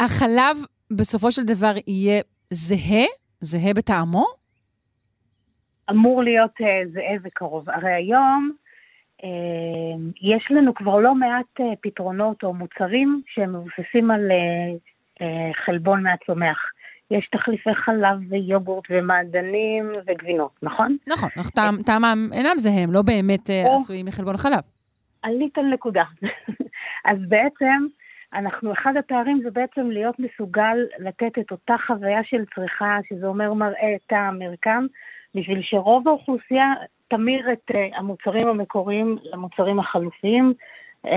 [0.00, 0.56] החלב
[0.90, 3.06] בסופו של דבר יהיה זהה?
[3.40, 4.24] זהה בטעמו?
[5.90, 7.70] אמור להיות uh, זהה וקרוב.
[7.70, 8.50] הרי היום
[9.22, 9.26] uh,
[10.22, 14.30] יש לנו כבר לא מעט פתרונות או מוצרים שהם מבוססים על
[15.64, 16.58] חלבון מהצומח.
[17.10, 20.96] יש תחליפי חלב ויוגורט ומעדנים וגבינות, נכון?
[21.06, 21.28] נכון,
[21.86, 24.60] טעמם אינם זהים, לא באמת עשויים מחלבון חלב.
[25.22, 26.04] עלית על נקודה.
[27.10, 27.86] אז בעצם,
[28.34, 33.52] אנחנו, אחד הפערים זה בעצם להיות מסוגל לתת את אותה חוויה של צריכה, שזה אומר
[33.52, 34.86] מראה טעם, מרקם,
[35.34, 36.72] בשביל שרוב האוכלוסייה
[37.08, 40.54] תמיר את uh, המוצרים המקוריים למוצרים החלופיים.
[41.06, 41.10] Uh,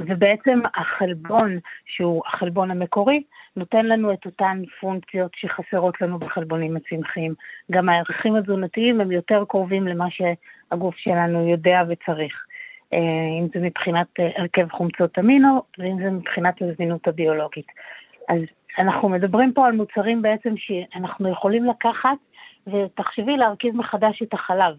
[0.00, 3.22] ובעצם החלבון, שהוא החלבון המקורי,
[3.56, 7.34] נותן לנו את אותן פונקציות שחסרות לנו בחלבונים הצמחיים.
[7.70, 12.46] גם הערכים התזונתיים הם יותר קרובים למה שהגוף שלנו יודע וצריך.
[12.92, 12.98] אה,
[13.40, 17.66] אם זה מבחינת אה, הרכב חומצות אמינו, ואם זה מבחינת הזמינות הביולוגית.
[18.28, 18.40] אז
[18.78, 22.16] אנחנו מדברים פה על מוצרים בעצם שאנחנו יכולים לקחת,
[22.66, 24.74] ותחשבי להרכיב מחדש את החלב.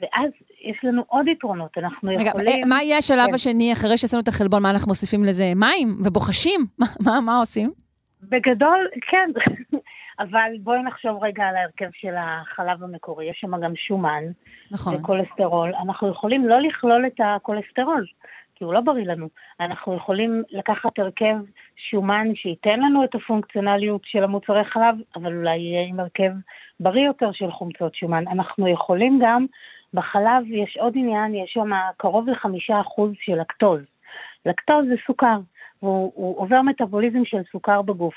[0.00, 0.30] ואז
[0.62, 2.48] יש לנו עוד יתרונות, אנחנו רגע, יכולים...
[2.48, 3.34] רגע, מה יהיה השלב כן.
[3.34, 5.44] השני, אחרי שעשינו את החלבון, מה אנחנו מוסיפים לזה?
[5.56, 6.60] מים ובוחשים?
[6.80, 7.70] מה, מה, מה עושים?
[8.22, 9.30] בגדול, כן.
[10.18, 14.24] אבל בואי נחשוב רגע על ההרכב של החלב המקורי, יש שם גם שומן.
[14.70, 14.94] נכון.
[14.94, 15.72] וכולסטרול.
[15.82, 18.06] אנחנו יכולים לא לכלול את הכולסטרול,
[18.54, 19.28] כי הוא לא בריא לנו.
[19.60, 21.36] אנחנו יכולים לקחת הרכב
[21.76, 26.30] שומן שייתן לנו את הפונקציונליות של המוצרי חלב, אבל אולי יהיה עם הרכב
[26.80, 28.24] בריא יותר של חומצות שומן.
[28.28, 29.46] אנחנו יכולים גם,
[29.94, 33.86] בחלב יש עוד עניין, יש שם קרוב לחמישה אחוז של לקטוז.
[34.46, 35.38] לקטוז זה סוכר,
[35.82, 38.14] והוא עובר מטאבוליזם של סוכר בגוף.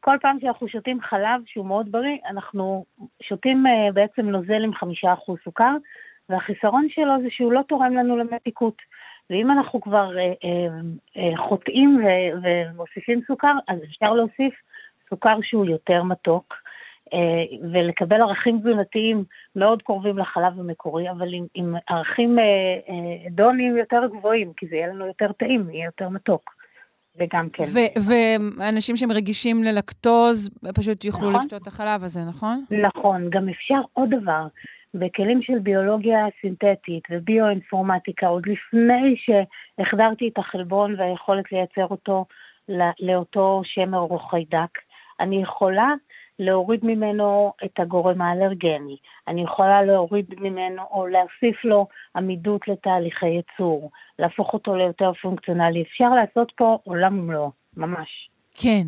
[0.00, 2.84] כל פעם שאנחנו שותים חלב שהוא מאוד בריא, אנחנו
[3.22, 5.76] שותים uh, בעצם נוזל עם חמישה אחוז סוכר,
[6.28, 8.76] והחיסרון שלו זה שהוא לא תורם לנו למתיקות.
[9.30, 12.00] ואם אנחנו כבר uh, uh, uh, חוטאים
[12.42, 14.54] ומוסיפים סוכר, אז אפשר להוסיף
[15.10, 16.65] סוכר שהוא יותר מתוק, אה,
[17.72, 19.24] ולקבל ערכים תזונתיים
[19.56, 22.38] מאוד קרובים לחלב המקורי, אבל עם, עם ערכים
[23.30, 26.56] דונים יותר גבוהים, כי זה יהיה לנו יותר טעים, יהיה יותר מתוק.
[27.18, 27.64] וגם כן.
[28.58, 31.40] ואנשים שהם רגישים ללקטוז, פשוט יוכלו נכון?
[31.40, 32.64] לשתות את החלב הזה, נכון?
[32.70, 33.30] נכון.
[33.30, 34.46] גם אפשר עוד דבר.
[34.94, 42.24] בכלים של ביולוגיה סינתטית וביואינפורמטיקה, עוד לפני שהחדרתי את החלבון והיכולת לייצר אותו
[43.00, 44.78] לאותו שמר או חיידק,
[45.20, 45.88] אני יכולה
[46.38, 48.96] להוריד ממנו את הגורם האלרגני.
[49.28, 55.82] אני יכולה להוריד ממנו או להוסיף לו עמידות לתהליכי ייצור, להפוך אותו ליותר פונקציונלי.
[55.82, 58.28] אפשר לעשות פה עולם ומלואו, ממש.
[58.54, 58.82] כן.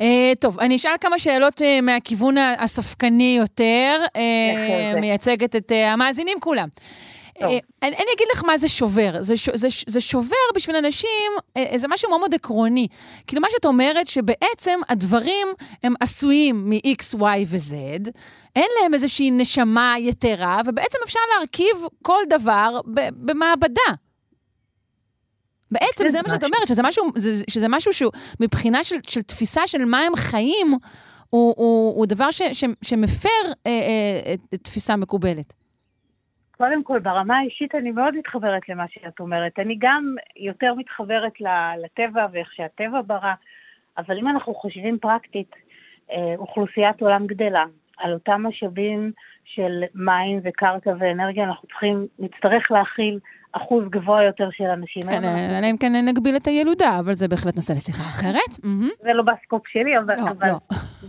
[0.00, 6.38] Uh, טוב, אני אשאל כמה שאלות uh, מהכיוון הספקני יותר, uh, מייצגת את uh, המאזינים
[6.40, 6.68] כולם.
[7.38, 7.44] Uh,
[7.82, 9.12] אני, אני אגיד לך מה זה שובר.
[9.20, 12.86] זה, זה, זה שובר בשביל אנשים, uh, זה משהו מאוד מאוד עקרוני.
[13.26, 15.48] כאילו, מה שאת אומרת, שבעצם הדברים
[15.82, 18.10] הם עשויים מ-X, Y ו-Z,
[18.56, 22.80] אין להם איזושהי נשמה יתרה, ובעצם אפשר להרכיב כל דבר
[23.10, 23.92] במעבדה.
[25.70, 29.66] בעצם זה מה שאת אומרת, שזה משהו, זה, שזה משהו שהוא, מבחינה של, של תפיסה
[29.66, 30.78] של מה הם חיים,
[31.30, 33.28] הוא, הוא, הוא דבר ש, ש, שמפר
[33.66, 33.70] אה,
[34.26, 35.52] אה, תפיסה מקובלת.
[36.58, 39.58] קודם כל, ברמה האישית אני מאוד מתחברת למה שאת אומרת.
[39.58, 41.32] אני גם יותר מתחברת
[41.82, 43.34] לטבע ואיך שהטבע ברא,
[43.98, 45.56] אבל אם אנחנו חושבים פרקטית,
[46.12, 47.64] אה, אוכלוסיית עולם גדלה,
[47.98, 49.12] על אותם משאבים
[49.44, 53.18] של מים וקרקע ואנרגיה, אנחנו צריכים, נצטרך להכיל
[53.52, 55.02] אחוז גבוה יותר של אנשים.
[55.02, 55.24] כן,
[55.58, 58.52] אלא אם כן נגביל את הילודה, אבל זה בהחלט נושא לשיחה אחרת.
[59.02, 60.14] זה לא בסקופ שלי, אבל...
[60.16, 60.58] לא, לא.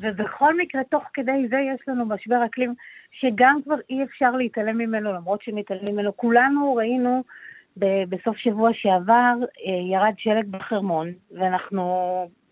[0.01, 2.73] ובכל מקרה, תוך כדי זה יש לנו משבר אקלים,
[3.11, 6.17] שגם כבר אי אפשר להתעלם ממנו, למרות שמתעלמים ממנו.
[6.17, 7.23] כולנו ראינו
[8.09, 9.33] בסוף שבוע שעבר,
[9.65, 11.83] אה, ירד שלג בחרמון, ואנחנו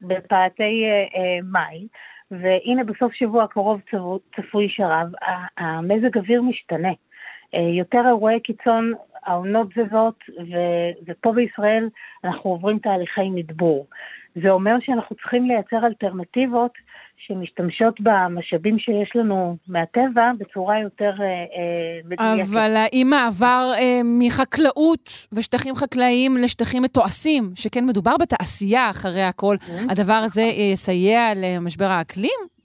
[0.02, 1.88] בפאתי אה, אה, מאי.
[2.32, 3.82] והנה בסוף שבוע הקרוב
[4.36, 5.08] צפוי שרב,
[5.58, 6.92] המזג אוויר משתנה.
[7.54, 8.94] יותר אירועי קיצון
[9.26, 11.90] העונות זזות, ו- ופה בישראל
[12.24, 13.88] אנחנו עוברים תהליכי מדבור.
[14.44, 16.72] זה אומר שאנחנו צריכים לייצר אלטרנטיבות
[17.28, 22.50] שמשתמשות במשאבים שיש לנו מהטבע בצורה יותר אה, אה, מדויקת.
[22.50, 29.92] אבל האם מעבר אה, מחקלאות ושטחים חקלאיים לשטחים מתועשים, שכן מדובר בתעשייה אחרי הכל, mm-hmm.
[29.92, 32.57] הדבר הזה יסייע למשבר האקלים?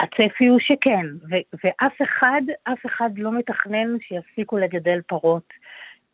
[0.00, 5.52] הצפי הוא שכן, ו- ואף אחד, אף אחד לא מתכנן שיפסיקו לגדל פרות.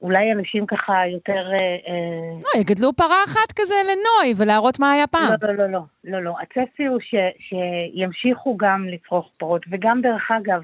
[0.02, 1.52] אולי אנשים ככה יותר...
[1.52, 5.32] אה, אה, לא, יגדלו פרה אחת כזה לנוי ולהראות מה היה פעם.
[5.42, 6.34] לא, לא, לא, לא, לא, לא.
[6.42, 10.62] הצפי הוא ש, שימשיכו גם לצרוך פרות, וגם דרך אגב,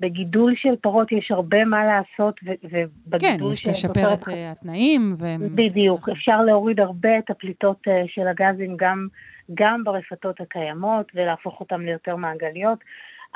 [0.00, 5.14] בגידול של פרות יש הרבה מה לעשות, ובגידול כן, יש לשפר את uh, התנאים.
[5.18, 5.24] ו...
[5.54, 9.08] בדיוק, אפשר להוריד הרבה את הפליטות של הגזים גם
[9.54, 12.78] גם ברפתות הקיימות ולהפוך אותן ליותר מעגליות,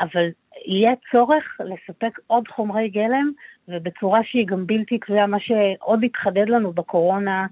[0.00, 0.28] אבל
[0.66, 3.30] יהיה צורך לספק עוד חומרי גלם
[3.68, 7.46] ובצורה שהיא גם בלתי קביעה, מה שעוד התחדד לנו בקורונה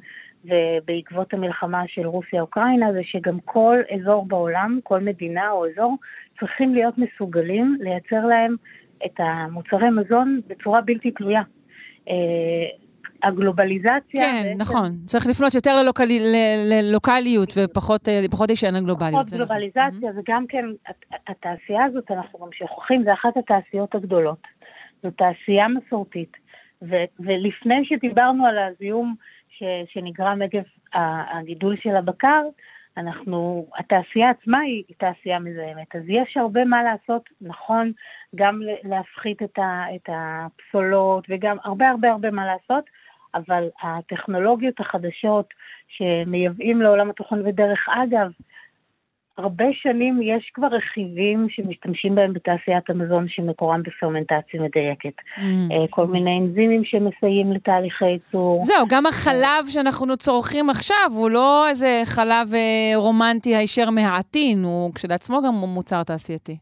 [0.45, 5.97] ובעקבות המלחמה של רוסיה-אוקראינה, זה שגם כל אזור בעולם, כל מדינה או אזור,
[6.41, 8.57] צריכים להיות מסוגלים לייצר להם
[9.07, 11.43] את המוצרי מזון בצורה בלתי תלויה.
[13.25, 14.25] אה, הגלובליזציה...
[14.25, 14.61] כן, בעצם...
[14.61, 14.91] נכון.
[15.07, 16.21] צריך לפנות יותר ללוקלי,
[16.71, 18.09] ללוקליות ופחות
[18.49, 19.15] להישען על גלובליות.
[19.15, 20.19] פחות גלובליזציה, נכון.
[20.19, 20.65] וגם כן,
[21.29, 24.41] התעשייה הזאת, אנחנו גם שוכחים, זה אחת התעשיות הגדולות.
[25.03, 26.37] זו תעשייה מסורתית.
[26.83, 29.15] ו- ולפני שדיברנו על הזיהום
[29.59, 30.59] ש- שנגרם עקב
[30.93, 32.43] הגידול של הבקר,
[32.97, 35.97] אנחנו, התעשייה עצמה היא, תעשייה מזהמת.
[35.97, 37.93] אז יש הרבה מה לעשות, נכון,
[38.35, 42.85] גם להפחית את, ה, את הפסולות וגם הרבה הרבה הרבה מה לעשות,
[43.35, 45.55] אבל הטכנולוגיות החדשות
[45.89, 48.31] שמייבאים לעולם התוכן, ודרך אגב,
[49.41, 55.19] הרבה שנים יש כבר רכיבים שמשתמשים בהם בתעשיית המזון שמקורם בפרמנטציה מדייקת.
[55.19, 55.41] Mm.
[55.73, 58.61] אה, כל מיני אנזימים שמסייעים לתהליכי ייצור.
[58.63, 64.95] זהו, גם החלב שאנחנו צורכים עכשיו הוא לא איזה חלב אה, רומנטי הישר מהעטין, הוא
[64.95, 66.57] כשלעצמו גם מוצר תעשייתי.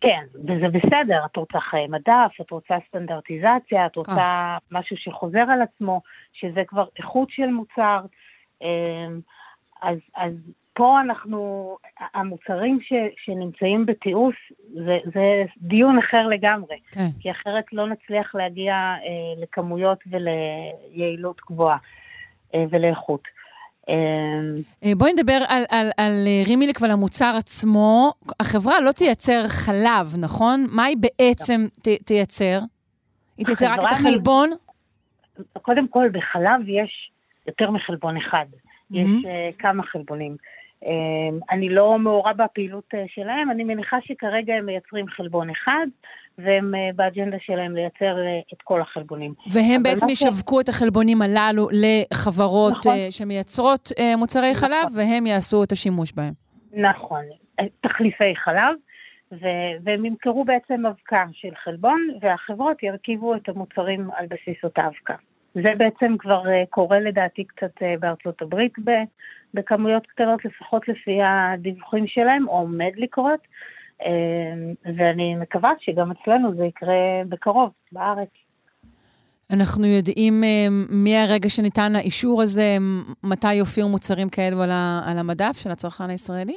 [0.00, 4.56] כן, וזה בסדר, את רוצה חיי מדף, את רוצה סטנדרטיזציה, את רוצה אה.
[4.72, 6.00] משהו שחוזר על עצמו,
[6.32, 8.00] שזה כבר איכות של מוצר.
[8.62, 9.20] אמ,
[9.82, 10.32] אז, אז
[10.82, 11.76] פה אנחנו,
[12.14, 12.92] המוצרים ש,
[13.24, 16.76] שנמצאים בתיעוש, זה, זה דיון אחר לגמרי.
[16.90, 17.06] כן.
[17.20, 21.76] כי אחרת לא נצליח להגיע אה, לכמויות וליעילות גבוהה
[22.54, 23.20] אה, ולאיכות.
[23.88, 28.12] אה, בואי נדבר על, על, על אה, רימיליק ועל המוצר עצמו.
[28.40, 30.64] החברה לא תייצר חלב, נכון?
[30.72, 32.58] מה היא בעצם ת, תייצר?
[33.38, 34.50] היא תייצר רק את החלבון?
[35.62, 37.10] קודם כל, בחלב יש
[37.46, 38.46] יותר מחלבון אחד.
[38.52, 38.96] Mm-hmm.
[38.96, 40.36] יש uh, כמה חלבונים.
[41.50, 45.86] אני לא מעורה בפעילות שלהם, אני מניחה שכרגע הם מייצרים חלבון אחד,
[46.38, 48.16] והם באג'נדה שלהם לייצר
[48.52, 49.34] את כל החלבונים.
[49.52, 50.60] והם בעצם ישווקו.
[50.60, 52.96] את החלבונים הללו לחברות נכון.
[53.10, 53.88] שמייצרות
[54.18, 54.68] מוצרי נכון.
[54.68, 56.32] חלב, והם יעשו את השימוש בהם.
[56.72, 57.24] נכון,
[57.80, 58.74] תחליפי חלב.
[59.32, 65.14] ו- והם ימכרו בעצם אבקה של חלבון, והחברות ירכיבו את המוצרים על בסיס אותה אבקה.
[65.54, 68.72] זה בעצם כבר uh, קורה לדעתי קצת uh, בארצות הברית
[69.54, 73.40] בכמויות קטנות, לפחות לפי הדיווחים שלהם, או עומד לקרות,
[74.00, 74.04] uh,
[74.96, 78.28] ואני מקווה שגם אצלנו זה יקרה בקרוב, בארץ.
[79.52, 80.42] אנחנו יודעים
[80.90, 82.76] מהרגע שניתן האישור הזה,
[83.24, 84.62] מתי יופיעו מוצרים כאלו
[85.06, 86.56] על המדף של הצרכן הישראלי?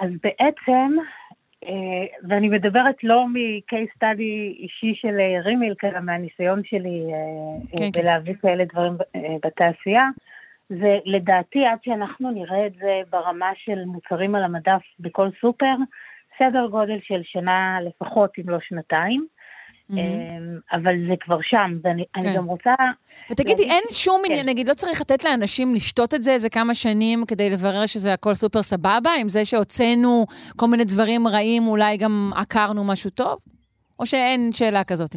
[0.00, 1.17] אז בעצם אה,
[2.28, 8.00] ואני מדברת לא מ-case study אישי של אה, רימיל, אלא מהניסיון שלי אה, כן, כן.
[8.00, 8.40] בלהביא כן.
[8.40, 8.92] כאלה דברים
[9.44, 10.08] בתעשייה.
[10.68, 15.74] זה לדעתי, עד שאנחנו נראה את זה ברמה של מוצרים על המדף בכל סופר,
[16.38, 19.26] סדר גודל של שנה לפחות, אם לא שנתיים.
[19.90, 20.76] Mm-hmm.
[20.76, 22.36] אבל זה כבר שם, ואני כן.
[22.36, 22.74] גם רוצה...
[23.30, 23.70] ותגידי, להגיד...
[23.70, 24.32] אין שום כן.
[24.32, 28.12] עניין, נגיד, לא צריך לתת לאנשים לשתות את זה איזה כמה שנים כדי לברר שזה
[28.12, 33.38] הכל סופר סבבה, עם זה שהוצאנו כל מיני דברים רעים, אולי גם עקרנו משהו טוב?
[34.00, 35.16] או שאין שאלה כזאת?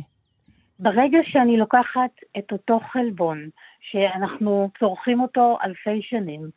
[0.79, 3.49] ברגע שאני לוקחת את אותו חלבון,
[3.91, 6.49] שאנחנו צורכים אותו אלפי שנים,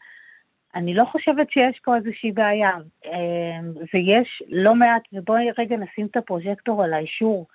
[0.75, 2.71] אני לא חושבת שיש פה איזושהי בעיה.
[3.05, 7.47] אמ, ויש לא מעט, ובואי רגע נשים את הפרוז'קטור על האישור.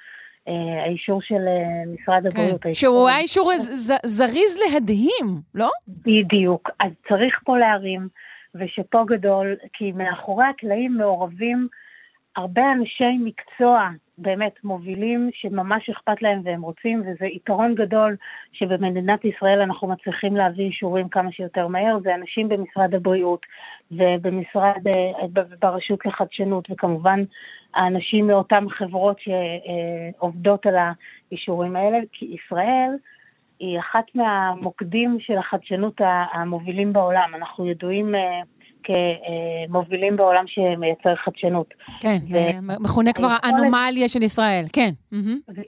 [0.50, 2.42] אה, האישור של אה, משרד כן.
[2.42, 2.64] הבריאות.
[2.64, 3.52] כן, שהוא היה אישור
[4.06, 5.70] זריז להדהים, לא?
[5.88, 6.70] בדיוק.
[6.80, 8.08] אז צריך פה להרים,
[8.56, 11.68] ושפה גדול, כי מאחורי הקלעים מעורבים
[12.36, 13.90] הרבה אנשי מקצוע
[14.22, 18.16] באמת מובילים שממש אכפת להם והם רוצים, וזה יתרון גדול
[18.54, 23.46] שבמדינת ישראל אנחנו מצליחים להביא אישורים כמה שיותר מהר, זה אנשים במשרד הבריאות
[23.92, 25.28] ובמשרד, אה,
[25.60, 27.24] ברשות לחדשנות, וכמובן
[27.74, 30.76] האנשים מאותן חברות שעובדות על
[31.32, 32.90] האישורים האלה, כי ישראל
[33.60, 36.02] היא אחת מהמוקדים של החדשנות
[36.34, 37.32] המובילים בעולם.
[37.36, 38.42] אנחנו ידועים אה,
[38.84, 41.74] כמובילים בעולם שמייצר חדשנות.
[42.02, 44.90] כן, זה מכונה כבר האנומליה של ישראל, כן.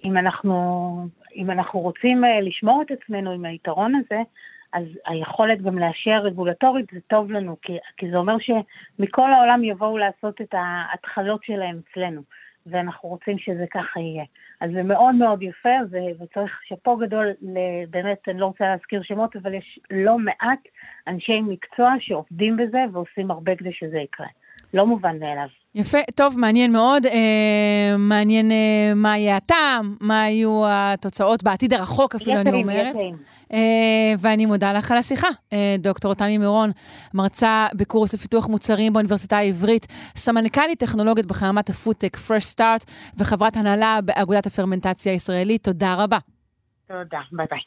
[0.06, 4.22] אם אנחנו, אם אנחנו רוצים אה, לשמור את עצמנו עם היתרון הזה,
[4.74, 9.98] אז היכולת גם לאשר רגולטורית זה טוב לנו, כי, כי זה אומר שמכל העולם יבואו
[9.98, 12.22] לעשות את ההתחלות שלהם אצלנו,
[12.66, 14.24] ואנחנו רוצים שזה ככה יהיה.
[14.62, 17.28] אז זה מאוד מאוד יפה, ו, וצריך שאפו גדול,
[17.90, 20.60] באמת, אני לא רוצה להזכיר שמות, אבל יש לא מעט
[21.08, 24.28] אנשי מקצוע שעובדים בזה ועושים הרבה כדי שזה יקרה.
[24.74, 25.48] לא מובן מאליו.
[25.76, 27.06] יפה, טוב, מעניין מאוד.
[27.06, 32.96] אה, מעניין אה, מה יהיה הטעם, מה יהיו התוצאות בעתיד הרחוק אפילו, אני אומרת.
[33.54, 35.28] אה, ואני מודה לך על השיחה.
[35.54, 36.72] אה, דוקטור תמי מירון,
[37.14, 44.46] מרצה בקורס לפיתוח מוצרים באוניברסיטה העברית, סמנכ"לית טכנולוגית בחממת הפודטק Fresh Start, וחברת הנהלה באגודת
[44.46, 45.64] הפרמנטציה הישראלית.
[45.64, 46.18] תודה רבה.
[46.88, 47.60] תודה, ביי ביי.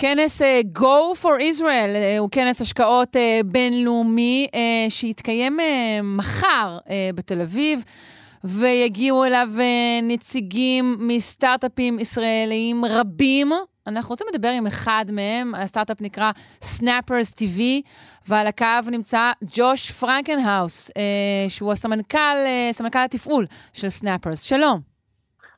[0.00, 4.56] כנס אה, Go for Israel אה, הוא כנס השקעות אה, בינלאומי אה,
[4.88, 5.62] שיתקיים אה,
[6.02, 7.84] מחר אה, בתל אביב.
[8.44, 13.52] ויגיעו אליו אה, נציגים מסטארט-אפים ישראליים רבים.
[13.86, 16.30] אנחנו רוצים לדבר עם אחד מהם, הסטארט-אפ נקרא
[16.62, 17.60] Snappers TV,
[18.28, 20.92] ועל הקו נמצא ג'וש פרנקנהאוס, אה,
[21.48, 24.36] שהוא הסמנכ"ל, אה, סמנכ"ל התפעול של Snappers.
[24.36, 24.89] שלום.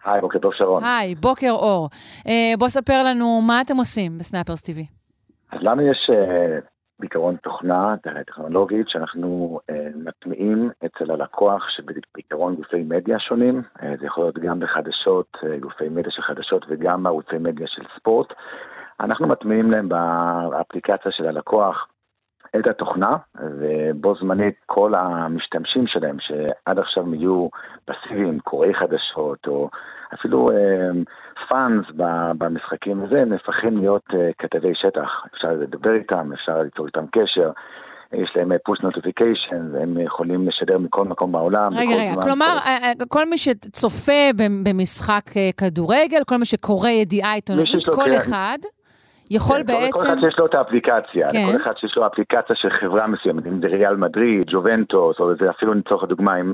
[0.04, 0.84] היי, בוקר טוב שרון.
[0.84, 1.88] היי, בוקר אור.
[2.18, 4.80] אה, בוא ספר לנו מה אתם עושים ב-Snappers TV.
[5.52, 6.64] אז לנו יש אה,
[6.98, 7.94] בעיקרון תוכנה
[8.26, 14.60] טכנולוגית שאנחנו אה, מטמיעים אצל הלקוח שבעיקרון גופי מדיה שונים, אה, זה יכול להיות גם
[14.60, 18.32] בחדשות, אה, גופי מדיה של חדשות וגם בערוצי מדיה של ספורט.
[19.00, 21.86] אנחנו מטמיעים להם באפליקציה של הלקוח
[22.58, 27.48] את התוכנה, ובו זמנית כל המשתמשים שלהם, שעד עכשיו יהיו
[27.84, 29.70] פסיביים, קוראי חדשות, או
[30.14, 30.46] אפילו
[31.48, 31.92] פאנס uh,
[32.38, 35.08] במשחקים הזה, הם נהפכים להיות uh, כתבי שטח.
[35.34, 37.50] אפשר לדבר איתם, אפשר ליצור איתם קשר.
[38.12, 41.70] יש להם פוש נוטיפיקיישן, והם יכולים לשדר מכל מקום בעולם.
[41.74, 42.68] רגע, רגע, כלומר, כל...
[42.68, 44.30] אה, כל מי שצופה
[44.64, 45.24] במשחק
[45.56, 48.58] כדורגל, כל מי שקורא ידיעה עיתונאית, כל אחד...
[49.30, 49.92] יכול כן, בעצם...
[49.92, 51.46] כל אחד שיש לו את האפליקציה, כן.
[51.50, 55.50] כל אחד שיש לו אפליקציה של חברה מסוימת, אם זה ריאל מדריד, ג'ובנטוס, או זה
[55.50, 56.52] אפילו לצורך הדוגמה, אם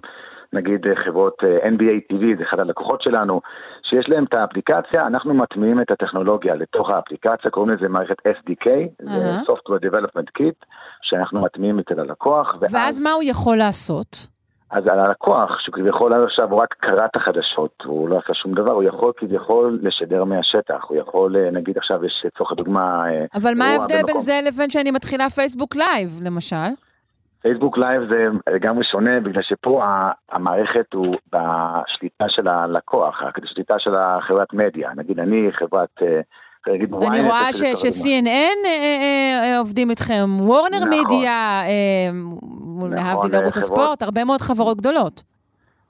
[0.52, 3.40] נגיד אה, חברות אה, NBA TV, זה אחד הלקוחות שלנו,
[3.82, 9.04] שיש להם את האפליקציה, אנחנו מטמיעים את הטכנולוגיה לתוך האפליקציה, קוראים לזה מערכת SDK, uh-huh.
[9.04, 10.66] זה Software Development Kit,
[11.02, 12.56] שאנחנו מטמיעים אצל הלקוח.
[12.60, 14.28] ואז, ואז מה הוא יכול לעשות?
[14.70, 18.54] אז על הלקוח, שכביכול עד עכשיו הוא רק קרא את החדשות, הוא לא עשה שום
[18.54, 23.04] דבר, הוא יכול כביכול לשדר מהשטח, הוא יכול, אה, נגיד עכשיו יש לצורך הדוגמה...
[23.34, 26.87] אבל מה ההבדל בין זה לבין שאני מתחילה פייסבוק לייב, למשל?
[27.42, 29.82] פייסבוק לייב זה לגמרי שונה, בגלל שפה
[30.32, 34.90] המערכת הוא בשליטה של הלקוח, השליטה של החברת מדיה.
[34.96, 36.02] נגיד אני חברת...
[36.02, 36.20] אה,
[36.66, 38.68] אני רואה ש-CNN
[39.58, 41.62] עובדים איתכם, וורנר מידיה,
[42.76, 42.90] נכון.
[42.94, 45.22] להבדיל ערוץ הספורט, הרבה מאוד חברות גדולות.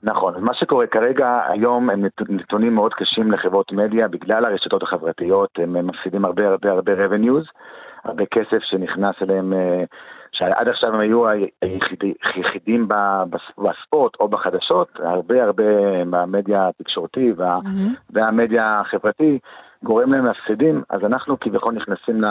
[0.03, 5.49] נכון, אז מה שקורה כרגע, היום הם נתונים מאוד קשים לחברות מדיה בגלל הרשתות החברתיות,
[5.57, 7.47] הם מפסידים הרבה הרבה הרבה revenues,
[8.03, 9.83] הרבה כסף שנכנס אליהם, אה,
[10.39, 11.23] שעד עכשיו הם היו
[12.35, 12.87] היחידים
[13.57, 15.63] בספורט או בחדשות, הרבה הרבה
[16.09, 17.97] במדיה התקשורתי וה, mm-hmm.
[18.09, 19.39] והמדיה החברתי,
[19.83, 22.21] גורם להם להפסידים, אז אנחנו כביכול נכנסים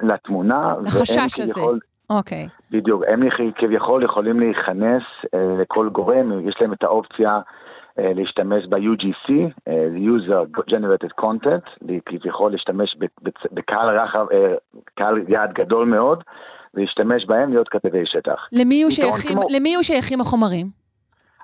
[0.00, 0.62] לתמונה.
[0.82, 1.54] לחשש הזה.
[1.54, 1.78] כביכול,
[2.10, 2.46] אוקיי.
[2.46, 2.62] Okay.
[2.70, 3.22] בדיוק, הם
[3.54, 5.02] כביכול יכולים להיכנס
[5.34, 7.40] אה, לכל גורם, יש להם את האופציה
[7.98, 9.32] אה, להשתמש ב-UGC,
[9.68, 12.96] אה, user generated content, כביכול להשתמש
[13.52, 14.54] בקהל רחב, אה,
[14.94, 16.24] קהל יעד גדול מאוד,
[16.74, 18.48] ולהשתמש בהם להיות כתבי שטח.
[18.52, 19.46] למי יהיו שייכים, כמו...
[19.50, 20.66] למי שייכים החומרים?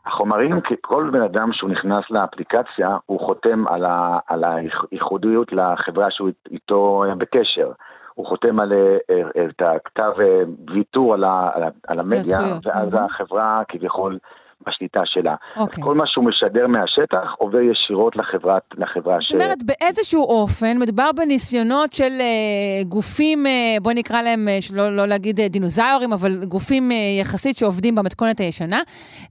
[0.07, 6.31] החומרים, כל בן אדם שהוא נכנס לאפליקציה, הוא חותם על, ה, על הייחודיות לחברה שהוא
[6.51, 7.73] איתו בקשר.
[8.15, 10.43] הוא חותם על אה, אה, את הכתב אה,
[10.75, 11.51] ויתור על, ה,
[11.89, 12.99] על המדיה, ואז mm-hmm.
[12.99, 14.19] החברה כביכול
[14.67, 15.35] בשליטה שלה.
[15.35, 15.61] Okay.
[15.61, 15.85] אז אוקיי.
[15.85, 19.33] כל מה שהוא משדר מהשטח עובר ישירות לחברת, לחברה ש...
[19.33, 24.97] זאת אומרת, באיזשהו אופן מדובר בניסיונות של uh, גופים, uh, בוא נקרא להם, uh, לא,
[24.97, 28.81] לא להגיד uh, דינוזאורים, אבל גופים uh, יחסית שעובדים במתכונת הישנה,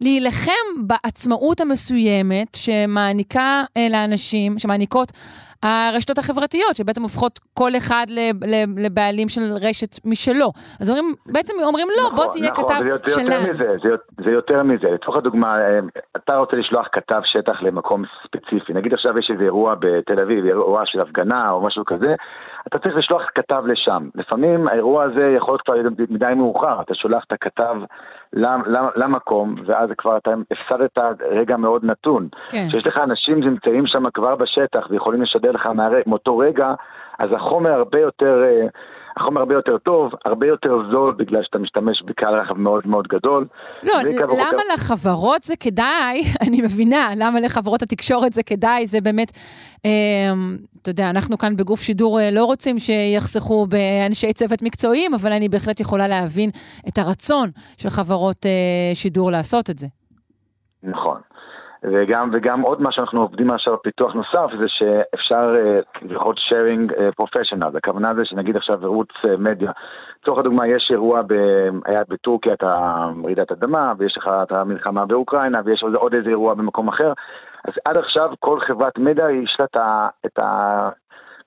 [0.01, 0.51] להילחם
[0.87, 5.11] בעצמאות המסוימת שמעניקה uh, לאנשים, שמעניקות
[5.63, 8.05] הרשתות החברתיות, שבעצם הופכות כל אחד
[8.77, 10.51] לבעלים של רשת משלו.
[10.81, 13.29] אז אומרים, בעצם אומרים, לא, נכון, בוא תהיה נכון, כתב זה שלנו.
[13.29, 13.89] יותר מזה, זה,
[14.23, 14.87] זה יותר מזה.
[14.91, 15.79] לצורך הדוגמה, אה,
[16.17, 18.73] אתה רוצה לשלוח כתב שטח למקום ספציפי.
[18.73, 22.15] נגיד עכשיו יש איזה אירוע בתל אביב, אירוע של הפגנה או משהו כזה,
[22.67, 24.09] אתה צריך לשלוח כתב לשם.
[24.15, 27.75] לפעמים האירוע הזה יכול להיות כבר מדי מאוחר, אתה שולח את הכתב
[28.95, 30.97] למקום, ואז כבר אתה הפסדת
[31.31, 32.27] רגע מאוד נתון.
[32.49, 32.65] כן.
[32.69, 35.69] כשיש לך אנשים שנמצאים שם כבר בשטח ויכולים לשדר לך
[36.07, 36.73] מאותו רגע,
[37.19, 38.43] אז החומר הרבה יותר...
[38.43, 38.67] אה,
[39.17, 43.47] החומר הרבה יותר טוב, הרבה יותר זול, בגלל שאתה משתמש בקהל רכב מאוד מאוד גדול.
[43.83, 44.73] לא, למה בוקר...
[44.73, 49.31] לחברות זה כדאי, אני מבינה, למה לחברות התקשורת זה כדאי, זה באמת,
[49.85, 49.91] אה,
[50.81, 55.49] אתה יודע, אנחנו כאן בגוף שידור אה, לא רוצים שיחסכו באנשי צוות מקצועיים, אבל אני
[55.49, 56.49] בהחלט יכולה להבין
[56.87, 59.87] את הרצון של חברות אה, שידור לעשות את זה.
[60.83, 61.17] נכון.
[61.93, 65.55] וגם, וגם עוד מה שאנחנו עובדים עכשיו פיתוח נוסף זה שאפשר
[66.01, 69.71] לראות uh, sharing uh, professional, הכוונה זה שנגיד עכשיו ערוץ uh, מדיה,
[70.21, 71.33] לצורך הדוגמה יש אירוע, ב,
[71.85, 72.63] היה בטורקיה את
[73.23, 77.13] רעידת אדמה ויש לך את המלחמה באוקראינה ויש עוד איזה אירוע במקום אחר,
[77.67, 79.65] אז עד עכשיו כל חברת מדיה יש לה
[80.25, 80.89] את ה...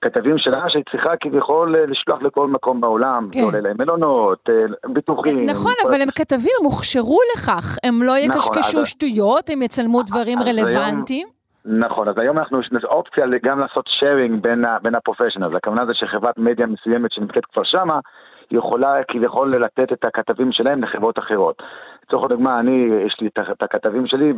[0.01, 3.39] כתבים שלה שהיא צריכה כביכול אה, לשלוח לכל מקום בעולם, כן.
[3.39, 5.49] זה עולה להם מלונות, אה, ביטוחים.
[5.49, 10.03] נכון, אבל הם כתבים, הם הוכשרו לכך, הם לא נכון, יקשקשו נכון, שטויות, הם יצלמו
[10.03, 11.27] דברים רלוונטיים.
[11.27, 11.39] היום...
[11.65, 16.37] נכון, אז היום אנחנו, יש אופציה גם לעשות שיירינג בין, בין הפרופשיונל, הכוונה זה שחברת
[16.37, 17.99] מדיה מסוימת שנמצאת כבר שמה,
[18.51, 21.61] יכולה כביכול לתת את הכתבים שלהם לחברות אחרות.
[22.03, 24.33] לצורך הדוגמה, אני, יש לי את הכתבים שלי,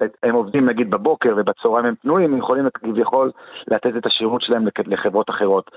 [0.00, 3.30] והם עובדים נגיד בבוקר ובצהריים הם פנויים, הם יכולים כביכול
[3.68, 5.70] לתת את השירות שלהם לחברות אחרות.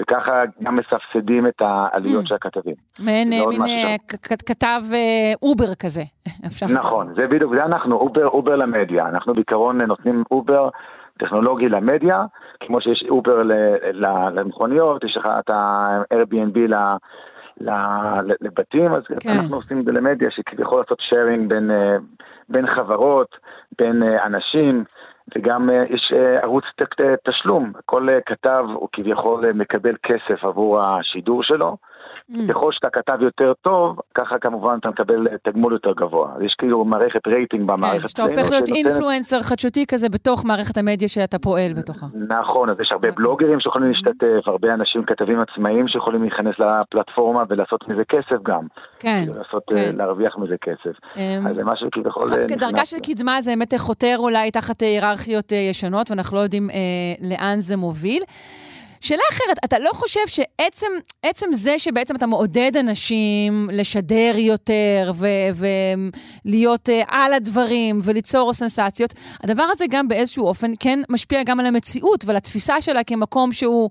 [0.00, 2.28] וככה גם מסבסדים את העלויות אממ.
[2.28, 2.74] של הכתבים.
[3.00, 3.96] מעין אה,
[4.46, 6.02] כתב אה, אובר כזה,
[6.80, 9.08] נכון, זה בדיוק, זה אנחנו, אובר, אובר למדיה.
[9.08, 10.68] אנחנו בעיקרון נותנים אובר
[11.18, 12.24] טכנולוגי למדיה,
[12.60, 13.42] כמו שיש אובר
[14.32, 16.58] למכוניות, יש לך את ה-Airbnb
[18.40, 19.30] לבתים, אז כן.
[19.30, 21.96] אנחנו עושים את זה למדיה שכביכול לעשות sharing בין, אה,
[22.48, 23.36] בין חברות,
[23.78, 24.84] בין אה, אנשים,
[25.36, 26.12] וגם אה, יש
[26.42, 26.64] ערוץ
[27.24, 31.76] תשלום, כל כתב הוא כביכול מקבל כסף עבור השידור שלו.
[32.30, 32.34] Mm.
[32.48, 36.28] ככל שאתה כתב יותר טוב, ככה כמובן אתה מקבל תגמול יותר גבוה.
[36.40, 38.02] יש כאילו מערכת רייטינג במערכת.
[38.02, 42.06] כן, שאתה הופך להיות אינפלואנסר חדשותי כזה בתוך מערכת המדיה שאתה פועל בתוכה.
[42.28, 43.24] נכון, אז יש הרבה אוקיי.
[43.24, 44.06] בלוגרים שיכולים mm-hmm.
[44.06, 48.66] להשתתף, הרבה אנשים, כתבים עצמאיים שיכולים להיכנס לפלטפורמה ולעשות מזה כסף גם.
[48.98, 49.96] כן, לעשות, אה, כן.
[49.96, 50.96] להרוויח מזה כסף.
[51.16, 52.28] אמ, אז זה משהו כביכול...
[52.28, 56.70] דווקא דרגה של קדמה זה באמת חותר אולי תחת היררכיות אה, ישנות, ואנחנו לא יודעים
[56.70, 56.76] אה,
[57.30, 58.22] לאן זה מוביל.
[59.06, 65.12] שאלה אחרת, אתה לא חושב שעצם זה שבעצם אתה מעודד אנשים לשדר יותר
[66.44, 71.66] ולהיות uh, על הדברים וליצור סנסציות, הדבר הזה גם באיזשהו אופן כן משפיע גם על
[71.66, 73.90] המציאות ועל התפיסה שלה כמקום שהוא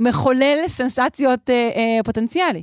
[0.00, 2.62] מחולל סנסציות uh, uh, פוטנציאלי.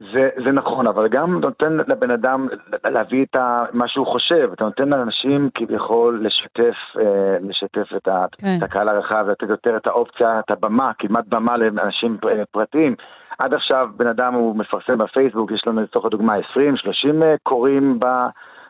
[0.00, 2.48] זה, זה נכון, אבל גם נותן לבן אדם
[2.84, 4.50] להביא את ה, מה שהוא חושב.
[4.52, 8.56] אתה נותן לאנשים כביכול לשתף, אה, לשתף את, ה, כן.
[8.58, 12.18] את הקהל הרחב, לתת יותר את האופציה, את הבמה, כמעט במה לאנשים
[12.50, 12.94] פרטיים.
[13.38, 17.98] עד עכשיו בן אדם הוא מפרסם בפייסבוק, יש לנו לצורך הדוגמה 20-30 אה, קוראים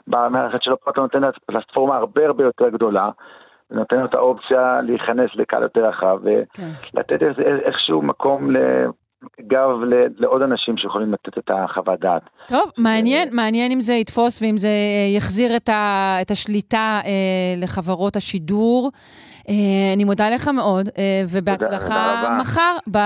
[0.06, 3.10] במערכת שלו, פה אתה נותן פלטפורמה הרבה הרבה יותר גדולה.
[3.70, 7.42] ונותן לו את האופציה להיכנס לקהל יותר רחב, ולתת כן.
[7.66, 8.50] איזשהו מקום
[9.40, 9.68] גב
[10.16, 12.22] לעוד אנשים שיכולים לתת את החוות דעת.
[12.48, 17.10] טוב, מעניין, מעניין אם זה יתפוס ואם זה אה, יחזיר את, ה, את השליטה אה,
[17.56, 18.90] לחברות השידור.
[19.48, 19.54] אה,
[19.94, 22.98] אני מודה לך מאוד, אה, ובהצלחה תודה, מחר ב,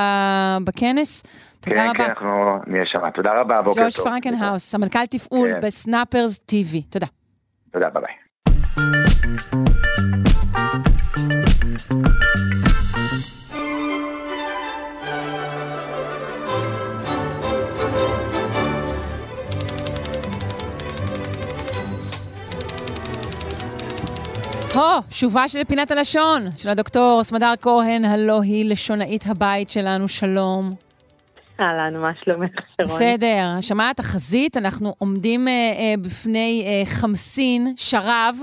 [0.65, 1.23] בכנס.
[1.61, 1.99] תודה כן, רבה.
[1.99, 3.11] כן, אנחנו נהיה שם.
[3.15, 3.85] תודה רבה, בוקר טוב.
[3.85, 5.61] ג'וש פרנקנהאוס, סמנכ"ל תפעול כן.
[5.67, 6.91] ב-Snappers TV.
[6.91, 7.07] תודה.
[7.73, 8.15] תודה, ביי ביי.
[24.81, 30.74] הו, שובה של פינת הלשון, של הדוקטור סמדר כהן, הלא היא לשונאית הבית שלנו, שלום.
[31.61, 32.86] אהלן, מה שלומך, שרון?
[32.89, 38.36] בסדר, שמעת החזית, אנחנו עומדים אה, אה, בפני אה, חמסין, שרב,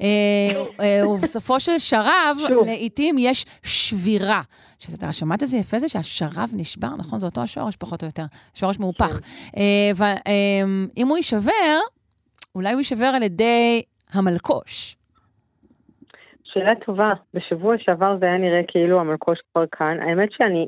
[0.00, 0.06] אה,
[0.80, 4.42] אה, ובסופו של שרב, לעיתים יש שבירה.
[4.78, 7.20] שאתה שמעת איזה יפה זה שהשרב נשבר, נכון?
[7.20, 8.24] זה אותו השורש פחות או יותר,
[8.54, 9.20] שורש מהופך.
[9.56, 9.62] אה,
[9.94, 11.78] ואם אה, הוא יישבר,
[12.54, 13.82] אולי הוא יישבר על ידי
[14.12, 14.99] המלקוש.
[16.52, 17.12] שאלה טובה.
[17.34, 19.96] בשבוע שעבר זה היה נראה כאילו המלקוש כבר כאן.
[20.00, 20.66] האמת שאני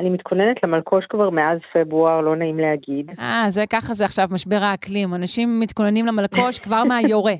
[0.00, 3.10] אני מתכוננת למלקוש כבר מאז פברואר, לא נעים להגיד.
[3.20, 5.14] אה, זה ככה זה עכשיו, משבר האקלים.
[5.14, 7.32] אנשים מתכוננים למלקוש כבר מהיורה.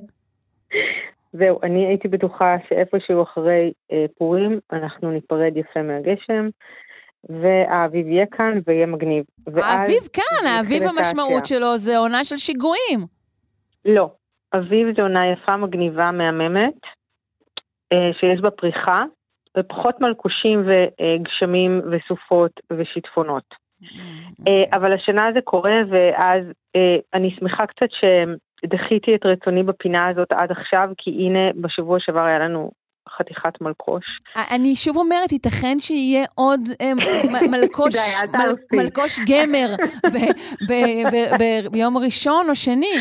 [1.39, 6.49] זהו, אני הייתי בטוחה שאיפשהו אחרי אה, פורים, אנחנו ניפרד יפה מהגשם,
[7.29, 9.25] והאביב יהיה כאן ויהיה מגניב.
[9.47, 13.01] האביב כאן, האביב המשמעות שלו זה עונה של שיגועים.
[13.85, 14.11] לא,
[14.55, 16.98] אביב זה עונה יפה, מגניבה, מהממת.
[17.93, 19.05] אה, שיש בה פריחה,
[19.59, 23.55] ופחות מלקושים וגשמים וסופות ושיטפונות.
[24.49, 26.45] אה, אבל השנה זה קורה, ואז
[26.77, 32.25] אה, אני שמחה קצת שדחיתי את רצוני בפינה הזאת עד עכשיו, כי הנה, בשבוע שעבר
[32.25, 32.71] היה לנו
[33.19, 34.05] חתיכת מלקוש.
[34.37, 36.61] אני שוב אומרת, ייתכן שיהיה עוד
[37.51, 37.95] מלקוש,
[38.79, 39.75] מלקוש גמר
[41.73, 42.95] ביום ראשון או שני.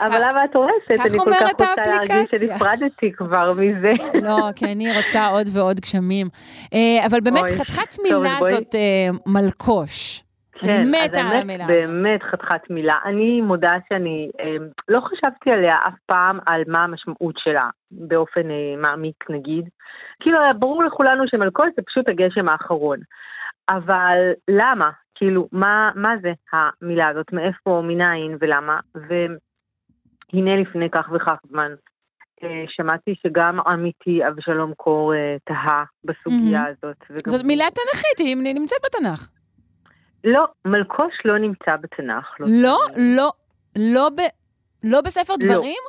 [0.00, 1.10] אבל למה את הורסת?
[1.10, 3.92] אני כל כך רוצה להרגיש שנפרדתי כבר מזה.
[4.28, 6.28] לא, כי אני רוצה עוד ועוד גשמים.
[6.74, 10.25] אה, אבל באמת, חתיכת מילה זאת אה, מלקוש.
[10.60, 11.88] כן, אני מתה על המילה הזאת.
[11.88, 12.98] באמת חתיכת מילה.
[13.04, 18.76] אני מודה שאני אה, לא חשבתי עליה אף פעם על מה המשמעות שלה, באופן אה,
[18.76, 19.68] מעמיק נגיד.
[20.20, 22.98] כאילו, ברור לכולנו שמלכודת זה פשוט הגשם האחרון.
[23.68, 24.18] אבל
[24.48, 24.90] למה?
[25.14, 27.32] כאילו, מה, מה זה המילה הזאת?
[27.32, 28.80] מאיפה, מניין ולמה?
[28.94, 31.72] והנה לפני כך וכך זמן.
[32.42, 36.68] אה, שמעתי שגם עמיתי אבשלום קור אה, תהה בסוגיה mm-hmm.
[36.84, 36.96] הזאת.
[37.26, 39.28] זאת מילה תנכית, היא נמצאת בתנ"ך.
[40.26, 42.26] לא, מלקוש לא נמצא בתנ"ך.
[42.40, 42.78] לא, לא,
[43.16, 43.30] לא,
[43.76, 44.20] לא, ב,
[44.84, 45.38] לא בספר לא.
[45.48, 45.82] דברים?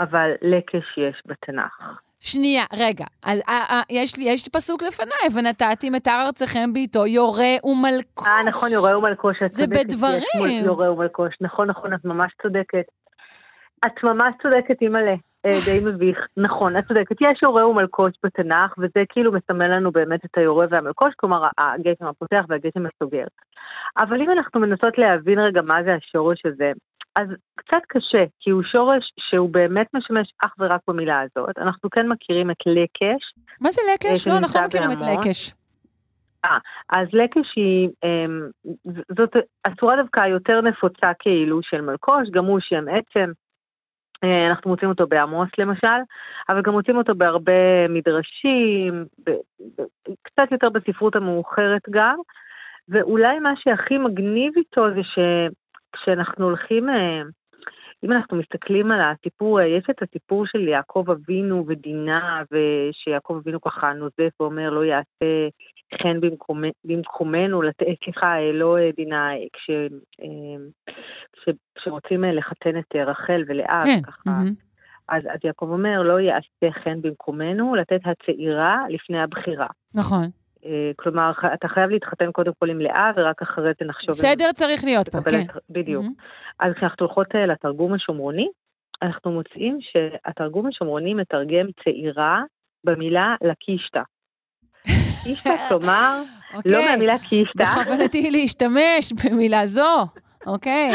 [0.00, 1.82] אבל לקש יש בתנ"ך.
[2.20, 7.06] שנייה, רגע, אז, 아, 아, יש לי, יש לי פסוק לפניי, ונתתי מטר ארציכם בעיתו,
[7.06, 8.26] יורה ומלקוש.
[8.28, 9.74] אה, נכון, יורה ומלקוש, את צודקת.
[9.74, 10.64] זה בדברים.
[10.64, 12.84] יורה ומלקוש, נכון, נכון, את ממש צודקת.
[13.86, 15.14] את ממש צודקת, אימא'לה.
[15.46, 16.18] אה, די מביך.
[16.36, 17.16] נכון, את צודקת.
[17.20, 22.44] יש יורה ומלקוש בתנ"ך, וזה כאילו מסמל לנו באמת את היורה והמלקוש, כלומר הגשם הפותח
[22.48, 23.24] והגשם הסוגר.
[23.98, 26.72] אבל אם אנחנו מנסות להבין רגע מה זה השורש הזה,
[27.16, 31.58] אז קצת קשה, כי הוא שורש שהוא באמת משמש אך ורק במילה הזאת.
[31.58, 33.34] אנחנו כן מכירים את לקש.
[33.60, 34.26] מה זה לקש?
[34.28, 35.52] לא, אנחנו לא מכירים את לקש.
[36.44, 36.58] אה,
[36.88, 38.48] אז לקש היא, אמ,
[39.18, 43.32] זאת הצורה דווקא היותר נפוצה כאילו של מלקוש, גם הוא שם עצם.
[44.24, 46.00] אה, אנחנו מוצאים אותו בעמוס למשל,
[46.48, 49.04] אבל גם מוצאים אותו בהרבה מדרשים,
[50.22, 52.16] קצת יותר בספרות המאוחרת גם,
[52.88, 57.22] ואולי מה שהכי מגניב איתו זה שכשאנחנו הולכים, אה,
[58.04, 63.60] אם אנחנו מסתכלים על הסיפור, אה, יש את הסיפור של יעקב אבינו ודינה, ושיעקב אבינו
[63.60, 65.48] ככה נוזף ואומר לא יעשה
[66.02, 66.20] חן
[66.84, 67.62] במקומנו,
[68.04, 69.70] סליחה, לא דינה, כש...
[71.76, 74.02] כשרוצים אה, לחתן את אה, רחל ולאה, כן.
[74.02, 74.30] ככה.
[74.30, 74.72] Mm-hmm.
[75.08, 79.66] אז, אז יעקב אומר, לא יעשה חן במקומנו, לתת הצעירה לפני הבחירה.
[79.96, 80.24] נכון.
[80.64, 84.14] אה, כלומר, אתה חייב להתחתן קודם כל עם לאה, ורק אחרי זה נחשוב...
[84.14, 84.52] סדר עם...
[84.52, 85.42] צריך להיות פה, כן.
[85.70, 86.04] בדיוק.
[86.04, 86.56] Mm-hmm.
[86.60, 88.48] אז כשאנחנו הולכות לתרגום השומרוני,
[89.02, 92.42] אנחנו מוצאים שהתרגום השומרוני מתרגם צעירה
[92.84, 94.00] במילה לקישתא.
[95.24, 96.22] קישתא, כלומר,
[96.54, 96.72] אוקיי.
[96.72, 97.64] לא מהמילה קישטה.
[97.64, 100.06] בכוונתי להשתמש במילה זו.
[100.46, 100.92] אוקיי,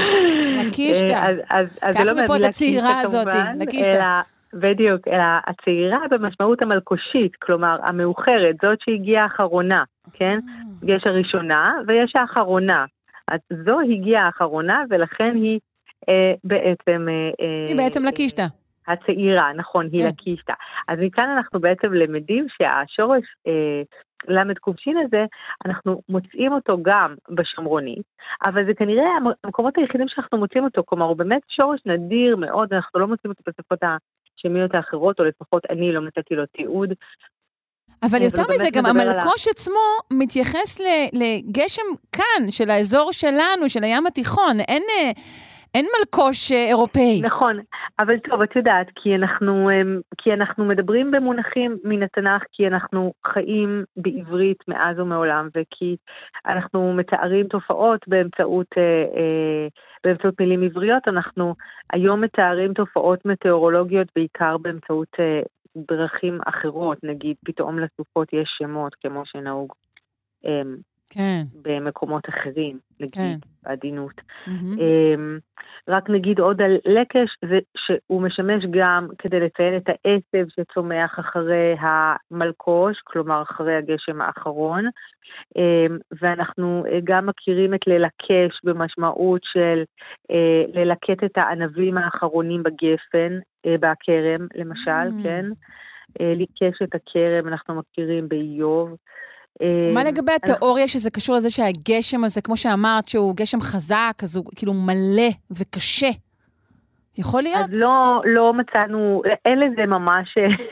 [0.60, 1.14] לקישטה.
[1.14, 3.92] אה, אז, אז זה לא קח מפה את מהמילה הצעירה קישטה הזאת, כמובן, לקישטה.
[3.92, 4.06] אלא,
[4.54, 9.84] בדיוק, אלא הצעירה במשמעות המלקושית, כלומר המאוחרת, זאת שהגיעה האחרונה,
[10.14, 10.40] כן?
[10.50, 10.96] אה.
[10.96, 12.86] יש הראשונה ויש האחרונה.
[13.28, 15.60] אז זו הגיעה האחרונה ולכן היא
[16.10, 17.08] אה, בעצם...
[17.10, 18.44] אה, היא בעצם לקישטה.
[18.88, 20.08] הצעירה, נכון, היא כן.
[20.08, 20.54] לקישטה.
[20.88, 23.82] אז מכאן אנחנו בעצם למדים שהשורש אה,
[24.28, 24.68] ל"ק
[25.06, 25.26] הזה,
[25.66, 28.04] אנחנו מוצאים אותו גם בשומרונית,
[28.46, 32.74] אבל זה כנראה המ- המקומות היחידים שאנחנו מוצאים אותו, כלומר הוא באמת שורש נדיר מאוד,
[32.74, 33.84] אנחנו לא מוצאים אותו בשפות
[34.38, 36.94] השמיות האחרות, או לפחות אני לא מצאתי לו תיעוד.
[38.04, 39.80] אבל יותר מזה, גם על המלקוש עצמו
[40.14, 40.80] מתייחס
[41.14, 41.82] לגשם
[42.12, 44.60] כאן, של האזור שלנו, של הים התיכון.
[44.60, 45.12] אין, אה,
[45.78, 47.22] אין מלקוש אה, אירופאי.
[47.24, 47.60] נכון,
[48.00, 53.14] אבל טוב, את יודעת, כי אנחנו, אמ, כי אנחנו מדברים במונחים מן התנ"ך, כי אנחנו
[53.28, 55.96] חיים בעברית מאז ומעולם, וכי
[56.46, 58.84] אנחנו מתארים תופעות באמצעות, אה,
[59.18, 59.68] אה,
[60.04, 61.56] באמצעות מילים עבריות, אנחנו
[61.94, 65.16] היום מתארים תופעות מטאורולוגיות בעיקר באמצעות
[65.78, 69.74] דרכים אחרות, נגיד פתאום לסופות יש שמות, כמו שנהוג.
[71.10, 71.44] כן.
[71.62, 73.36] במקומות אחרים, נגיד, כן.
[73.64, 74.22] בעדינות.
[74.80, 75.40] אמ,
[75.90, 81.76] רק נגיד עוד על לקש, זה שהוא משמש גם כדי לציין את העשב שצומח אחרי
[81.80, 84.86] המלקוש, כלומר אחרי הגשם האחרון,
[85.58, 89.84] אמ, ואנחנו אה, גם מכירים את ללקש במשמעות של
[90.32, 95.24] אה, ללקט את הענבים האחרונים בגפן, אה, בכרם למשל, Mm.
[95.24, 95.46] כן?
[96.22, 98.96] ליקש את הכרם, אנחנו מכירים באיוב.
[99.94, 104.36] מה אמ, לגבי התיאוריה שזה קשור לזה שהגשם הזה, כמו שאמרת, שהוא גשם חזק, אז
[104.36, 106.10] הוא כאילו מלא וקשה?
[107.18, 107.70] יכול להיות?
[107.74, 110.28] אז לא, לא מצאנו, אין לזה ממש,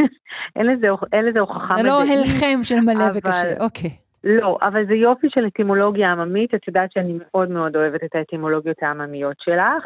[0.56, 3.90] אין לזה, אין לזה הוכחה זה לא הלחם של מלא אבל- וקשה, אוקיי.
[4.26, 8.78] לא, אבל זה יופי של אטימולוגיה עממית, את יודעת שאני מאוד מאוד אוהבת את האטימולוגיות
[8.82, 9.84] העממיות שלך,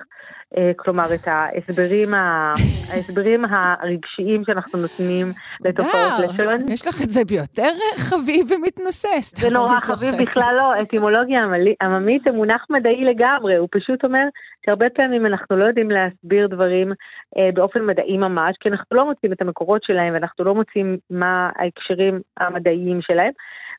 [0.58, 2.52] אה, כלומר את ההסברים, ה...
[2.94, 5.28] ההסברים הרגשיים שאנחנו נותנים
[5.66, 6.56] לתופעות לשון.
[6.68, 9.20] יש לך את זה ביותר חביב ומתנשא.
[9.22, 11.42] זה נורא חביב, בכלל לא, אטימולוגיה
[11.84, 14.26] עממית זה מונח מדעי לגמרי, הוא פשוט אומר
[14.66, 16.92] שהרבה פעמים אנחנו לא יודעים להסביר דברים
[17.38, 21.50] אה, באופן מדעי ממש, כי אנחנו לא מוצאים את המקורות שלהם ואנחנו לא מוצאים מה
[21.56, 23.32] ההקשרים המדעיים שלהם,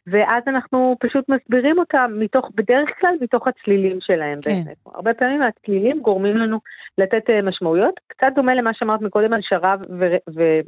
[0.07, 4.51] ואז אנחנו פשוט מסבירים אותם מתוך, בדרך כלל מתוך הצלילים שלהם כן.
[4.65, 4.77] באמת.
[4.95, 6.59] הרבה פעמים הצלילים גורמים לנו
[6.99, 10.61] לתת אה, משמעויות, קצת דומה למה שאמרת מקודם על שרב ו- ו-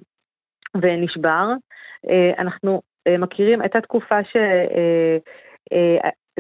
[0.83, 1.49] ונשבר.
[2.11, 4.37] אה, אנחנו אה, מכירים, הייתה תקופה ש...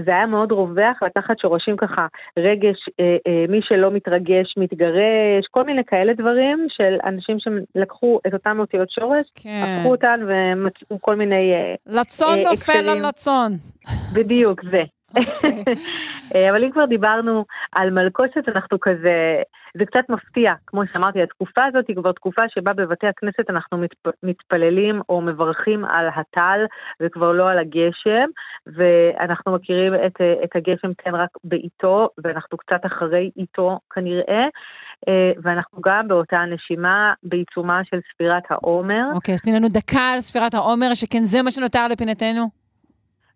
[0.01, 2.07] זה היה מאוד רווח לקחת שורשים ככה,
[2.39, 8.35] רגש, אה, אה, מי שלא מתרגש מתגרש, כל מיני כאלה דברים של אנשים שלקחו את
[8.35, 9.65] אותן אותיות שורש, כן.
[9.65, 11.53] הפכו אותן ומצאו כל מיני...
[11.53, 12.89] אה, לצון אה, נופל.
[12.89, 13.53] על לצון.
[14.15, 14.83] בדיוק, זה.
[16.35, 19.43] אה, אבל אם כבר דיברנו על מלקושת, אנחנו כזה,
[19.79, 20.53] זה קצת מפתיע.
[20.67, 24.07] כמו שאמרתי, התקופה הזאת היא כבר תקופה שבה בבתי הכנסת אנחנו מתפ...
[24.23, 26.61] מתפללים או מברכים על הטל
[27.01, 28.29] וכבר לא על הגשם,
[28.67, 34.45] ואנחנו מכירים את, את הגשם כן רק בעיתו, ואנחנו קצת אחרי עיתו כנראה,
[35.09, 39.03] אה, ואנחנו גם באותה נשימה בעיצומה של ספירת העומר.
[39.15, 42.62] אוקיי, אז תני לנו דקה על ספירת העומר, שכן זה מה שנותר לפינתנו.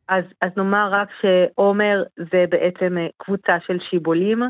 [0.09, 4.43] אז, אז נאמר רק שעומר זה בעצם אה, קבוצה של שיבולים.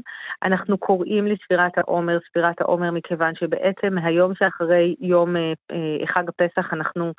[0.43, 6.73] אנחנו קוראים לספירת העומר ספירת העומר מכיוון שבעצם מהיום שאחרי יום אה, אה, חג הפסח
[6.73, 7.12] אנחנו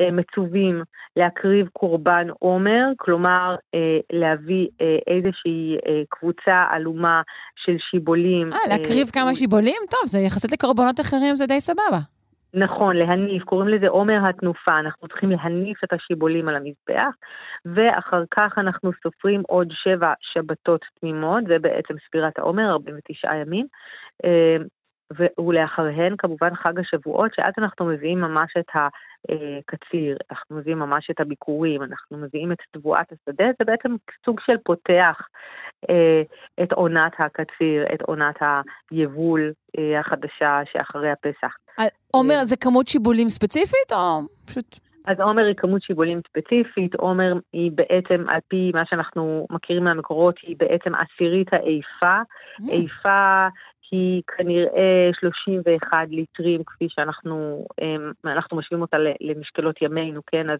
[0.00, 0.82] אה, מצווים
[1.16, 7.22] להקריב קורבן עומר, כלומר אה, להביא אה, איזושהי אה, קבוצה עלומה
[7.64, 8.52] של שיבולים.
[8.52, 9.82] אה, להקריב אה, כמה שיבולים?
[9.90, 12.21] טוב, זה יחסית לקורבנות אחרים, זה די סבבה.
[12.54, 17.14] נכון, להניף, קוראים לזה עומר התנופה, אנחנו צריכים להניף את השיבולים על המזבח,
[17.64, 23.66] ואחר כך אנחנו סופרים עוד שבע שבתות תמימות, זה בעצם ספירת העומר, 49 ימים,
[24.24, 24.56] אה,
[25.38, 31.82] ולאחריהן כמובן חג השבועות, שאז אנחנו מביאים ממש את הקציר, אנחנו מביאים ממש את הביקורים,
[31.82, 33.94] אנחנו מביאים את תבואת השדה, זה בעצם
[34.26, 35.20] סוג של פותח
[35.90, 36.22] אה,
[36.62, 38.36] את עונת הקציר, את עונת
[38.90, 41.56] היבול אה, החדשה שאחרי הפסח.
[42.14, 44.78] אה, עומר, זה כמות שיבולים ספציפית, או פשוט...
[45.06, 50.34] אז עומר היא כמות שיבולים ספציפית, עומר היא בעצם, על פי מה שאנחנו מכירים מהמקורות,
[50.42, 52.16] היא בעצם עשירית האיפה.
[52.70, 53.48] איפה
[53.90, 60.50] היא כנראה 31 ליטרים, כפי שאנחנו אמ, אנחנו משווים אותה למשקלות ימינו, כן?
[60.50, 60.58] אז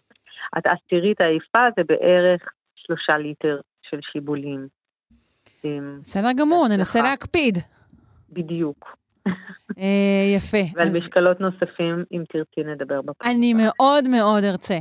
[0.53, 2.41] אז עשירית האיפה זה בערך
[2.75, 3.59] שלושה ליטר
[3.89, 4.67] של שיבולים.
[5.65, 7.01] אמ, בסדר גמור, ננסה.
[7.01, 7.57] להקפיד.
[8.29, 9.02] בדיוק.
[9.79, 10.57] אה, יפה.
[10.75, 10.95] ועל אז...
[10.95, 13.31] משקלות נוספים, אם תרצי, נדבר בפעם.
[13.31, 14.77] אני מאוד מאוד ארצה.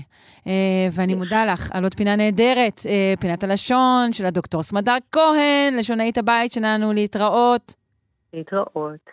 [0.46, 0.52] אה,
[0.92, 6.18] ואני מודה לך על עוד פינה נהדרת, אה, פינת הלשון של הדוקטור סמדר כהן, לשונאית
[6.18, 7.74] הבית שלנו, להתראות.
[8.34, 9.10] להתראות.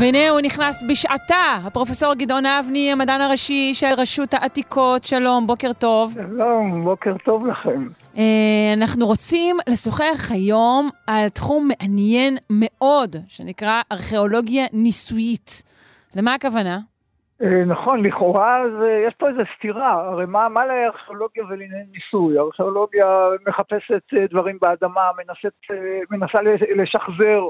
[0.00, 5.02] והנה הוא נכנס בשעתה, הפרופסור גדעון אבני, המדען הראשי של רשות העתיקות.
[5.02, 6.12] שלום, בוקר טוב.
[6.14, 7.88] שלום, בוקר טוב לכם.
[8.18, 15.50] אה, אנחנו רוצים לשוחח היום על תחום מעניין מאוד, שנקרא ארכיאולוגיה ניסויית.
[16.16, 16.78] למה הכוונה?
[17.42, 18.62] אה, נכון, לכאורה
[19.08, 22.38] יש פה איזו סתירה, הרי מה, מה לארכיאולוגיה ולעניין ניסוי?
[22.38, 23.06] ארכיאולוגיה
[23.48, 25.56] מחפשת אה, דברים באדמה, מנסת,
[26.10, 26.38] מנסה
[26.76, 27.48] לשחזר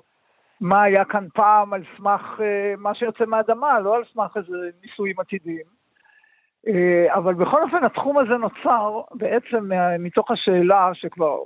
[0.64, 2.42] מה היה כאן פעם על סמך uh,
[2.78, 5.66] מה שיוצא מהאדמה, לא על סמך איזה ניסויים עתידיים.
[6.66, 11.38] Uh, אבל בכל אופן התחום הזה נוצר בעצם uh, מתוך השאלה שכבר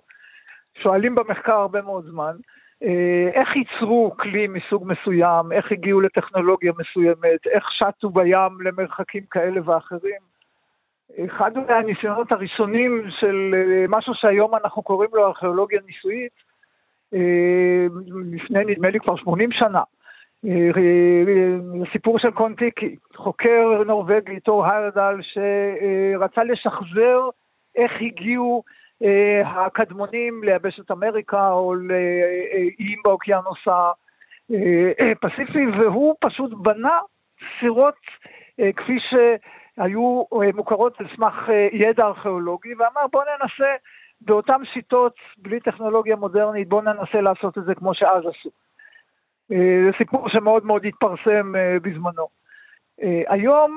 [0.83, 2.37] שואלים במחקר הרבה מאוד זמן,
[3.33, 10.21] איך ייצרו כלי מסוג מסוים, איך הגיעו לטכנולוגיה מסוימת, איך שטו בים למרחקים כאלה ואחרים.
[11.27, 13.55] אחד מהניסיונות הראשונים של
[13.89, 16.48] משהו שהיום אנחנו קוראים לו ארכיאולוגיה ניסויית, אה,
[18.33, 19.83] לפני נדמה לי כבר 80 שנה.
[20.47, 20.71] אה,
[21.93, 27.21] סיפור של קונטיקי, חוקר נורבגי, תור היירדל, שרצה לשחזר
[27.77, 28.63] איך הגיעו
[29.03, 33.59] אה, הקדמונים ליבשת אמריקה או לאיים באוקיינוס
[35.13, 36.99] הפסיפי, והוא פשוט בנה
[37.61, 37.95] סירות
[38.77, 40.23] כפי שהיו
[40.55, 41.35] מוכרות על סמך
[41.73, 43.75] ידע ארכיאולוגי, ואמר בואו ננסה
[44.21, 48.51] באותן שיטות, בלי טכנולוגיה מודרנית, בואו ננסה לעשות את זה כמו שאז עשו.
[49.53, 52.29] אה, זה סיפור שמאוד מאוד התפרסם אה, בזמנו.
[53.03, 53.77] אה, היום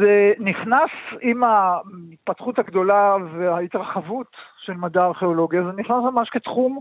[0.00, 0.90] זה נכנס
[1.20, 6.78] עם ההתפתחות הגדולה וההתרחבות של מדע הארכיאולוגיה, זה נכנס ממש כתחום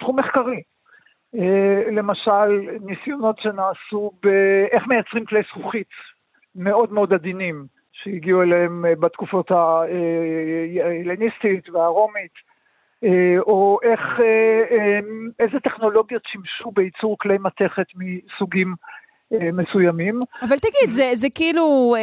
[0.00, 0.62] תחום מחקרי.
[1.92, 5.88] למשל, ניסיונות שנעשו באיך מייצרים כלי זכוכית
[6.54, 7.66] מאוד מאוד עדינים.
[8.04, 12.32] שהגיעו אליהם אה, בתקופות ההלניסטית והרומית,
[13.04, 15.00] אה, או איך, אה,
[15.38, 18.74] איזה טכנולוגיות שימשו בייצור כלי מתכת מסוגים
[19.52, 20.20] מסוימים.
[20.42, 21.94] אבל תגיד, זה, זה כאילו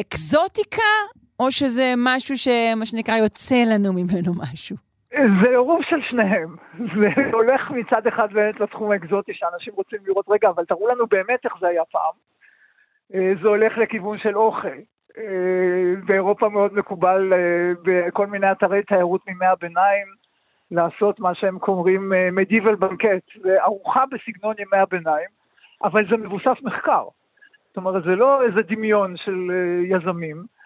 [0.00, 0.92] אקזוטיקה,
[1.40, 4.76] או שזה משהו שמה שנקרא יוצא לנו ממנו משהו?
[5.44, 6.56] זה עירוב של שניהם.
[7.00, 11.44] זה הולך מצד אחד באמת לתחום האקזוטי, שאנשים רוצים לראות, רגע, אבל תראו לנו באמת
[11.44, 12.14] איך זה היה פעם.
[13.42, 14.78] זה הולך לכיוון של אוכל.
[15.18, 20.06] אה, באירופה מאוד מקובל אה, בכל מיני אתרי תיירות מימי הביניים
[20.70, 25.28] לעשות מה שהם קוראים מדיבל בנקט, זה ארוחה בסגנון ימי הביניים,
[25.84, 27.04] אבל זה מבוסס מחקר.
[27.68, 30.60] זאת אומרת, זה לא איזה דמיון של אה, יזמים,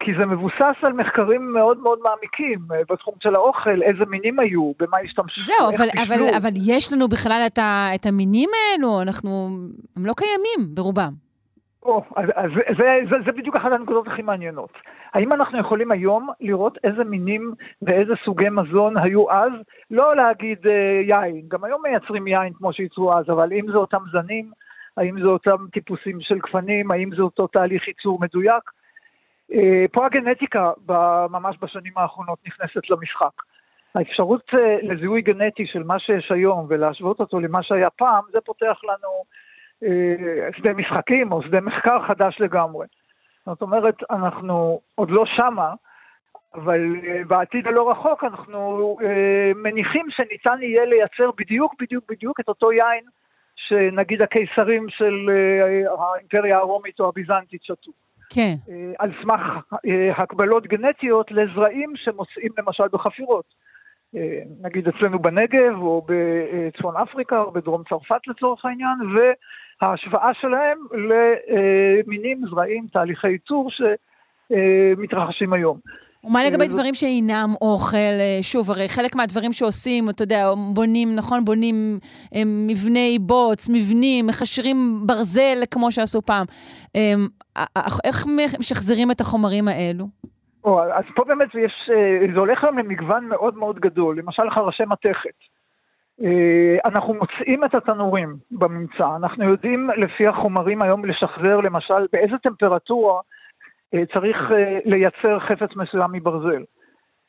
[0.00, 2.58] כי זה מבוסס על מחקרים מאוד מאוד מעמיקים
[2.90, 7.42] בתחום של האוכל, איזה מינים היו, במה השתמשו, זהו, אבל, אבל, אבל יש לנו בכלל
[7.46, 9.48] את, ה, את המינים האלו, אנחנו,
[9.96, 11.23] הם לא קיימים ברובם.
[11.84, 14.70] או, אז, אז זה, זה, זה בדיוק אחת הנקודות הכי מעניינות.
[15.14, 19.52] האם אנחנו יכולים היום לראות איזה מינים ואיזה סוגי מזון היו אז?
[19.90, 24.02] לא להגיד אה, יין, גם היום מייצרים יין כמו שייצרו אז, אבל אם זה אותם
[24.12, 24.50] זנים,
[24.96, 28.70] האם זה אותם טיפוסים של גפנים, האם זה אותו תהליך ייצור מדויק?
[29.52, 30.72] אה, פה הגנטיקה
[31.30, 33.42] ממש בשנים האחרונות נכנסת למשחק.
[33.94, 38.76] האפשרות אה, לזיהוי גנטי של מה שיש היום ולהשוות אותו למה שהיה פעם, זה פותח
[38.84, 39.24] לנו
[40.56, 42.86] שדה משחקים או שדה מחקר חדש לגמרי.
[43.46, 45.74] זאת אומרת, אנחנו עוד לא שמה,
[46.54, 52.48] אבל אה, בעתיד הלא רחוק אנחנו אה, מניחים שניתן יהיה לייצר בדיוק בדיוק בדיוק את
[52.48, 53.04] אותו יין
[53.56, 55.30] שנגיד הקיסרים של
[55.98, 57.92] האימפריה הרומית או הביזנטית שתו.
[58.30, 58.54] כן.
[58.98, 59.40] על סמך
[60.16, 63.44] הקבלות גנטיות לזרעים שמוצאים למשל בחפירות.
[64.60, 68.98] נגיד אצלנו בנגב או בצפון אפריקה או בדרום צרפת לצורך העניין,
[69.80, 75.78] ההשוואה שלהם למינים, זרעים, תהליכי ייצור שמתרחשים היום.
[76.24, 77.96] ומה לגבי דברים שאינם אוכל?
[78.42, 81.44] שוב, הרי חלק מהדברים שעושים, אתה יודע, בונים, נכון?
[81.44, 81.98] בונים
[82.46, 86.46] מבני בוץ, מבנים, מחשרים ברזל כמו שעשו פעם.
[88.04, 88.26] איך
[88.58, 90.06] משחזרים את החומרים האלו?
[90.64, 91.90] או, אז פה באמת יש,
[92.34, 95.34] זה הולך היום למגוון מאוד מאוד גדול, למשל חרשי מתכת.
[96.22, 103.20] אה, אנחנו מוצאים את התנורים בממצא, אנחנו יודעים לפי החומרים היום לשחזר למשל באיזה טמפרטורה
[103.94, 106.62] אה, צריך אה, לייצר חפץ מסוים מברזל.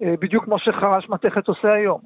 [0.02, 2.02] בדיוק כמו שחרש מתכת עושה היום.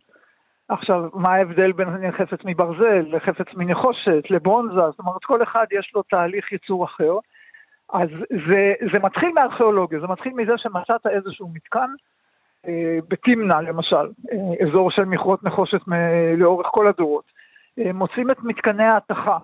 [0.67, 6.03] עכשיו, מה ההבדל בין חפץ מברזל לחפץ מנחושת, לברונזה, זאת אומרת, כל אחד יש לו
[6.03, 7.13] תהליך ייצור אחר.
[7.93, 8.09] אז
[8.47, 11.89] זה, זה מתחיל מארכיאולוגיה, זה מתחיל מזה שמצאת איזשהו מתקן,
[12.67, 17.23] אה, בתמנע למשל, אה, אזור של מכרות נחושת מ- לאורך כל הדורות.
[17.79, 19.37] אה, מוצאים את מתקני ההתכה,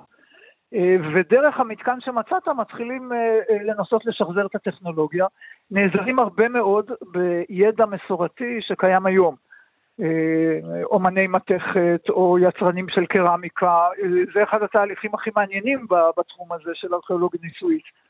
[0.73, 5.25] אה, ודרך המתקן שמצאת מתחילים אה, אה, לנסות לשחזר את הטכנולוגיה.
[5.71, 9.35] נעזרים הרבה מאוד בידע מסורתי שקיים היום.
[10.01, 16.71] אה, אומני מתכת או יצרנים של קרמיקה, אה, זה אחד התהליכים הכי מעניינים בתחום הזה
[16.73, 18.04] של ארכיאולוגיה ניסויית.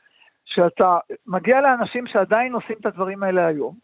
[0.46, 3.74] שאתה מגיע לאנשים שעדיין עושים את הדברים האלה היום,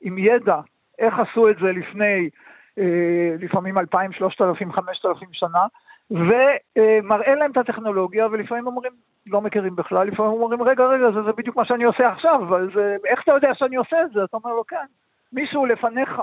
[0.00, 0.60] עם ידע
[0.98, 2.30] איך עשו את זה לפני
[2.78, 5.66] אה, לפעמים 2,000, 3,000, 5,000 שנה,
[6.10, 8.92] ומראה להם את הטכנולוגיה, ולפעמים אומרים,
[9.26, 12.68] לא מכירים בכלל, לפעמים אומרים, רגע, רגע, זה, זה בדיוק מה שאני עושה עכשיו, אז
[13.06, 14.24] איך אתה יודע שאני עושה את זה?
[14.24, 14.86] אתה אומר לו, כן,
[15.32, 16.22] מישהו לפניך.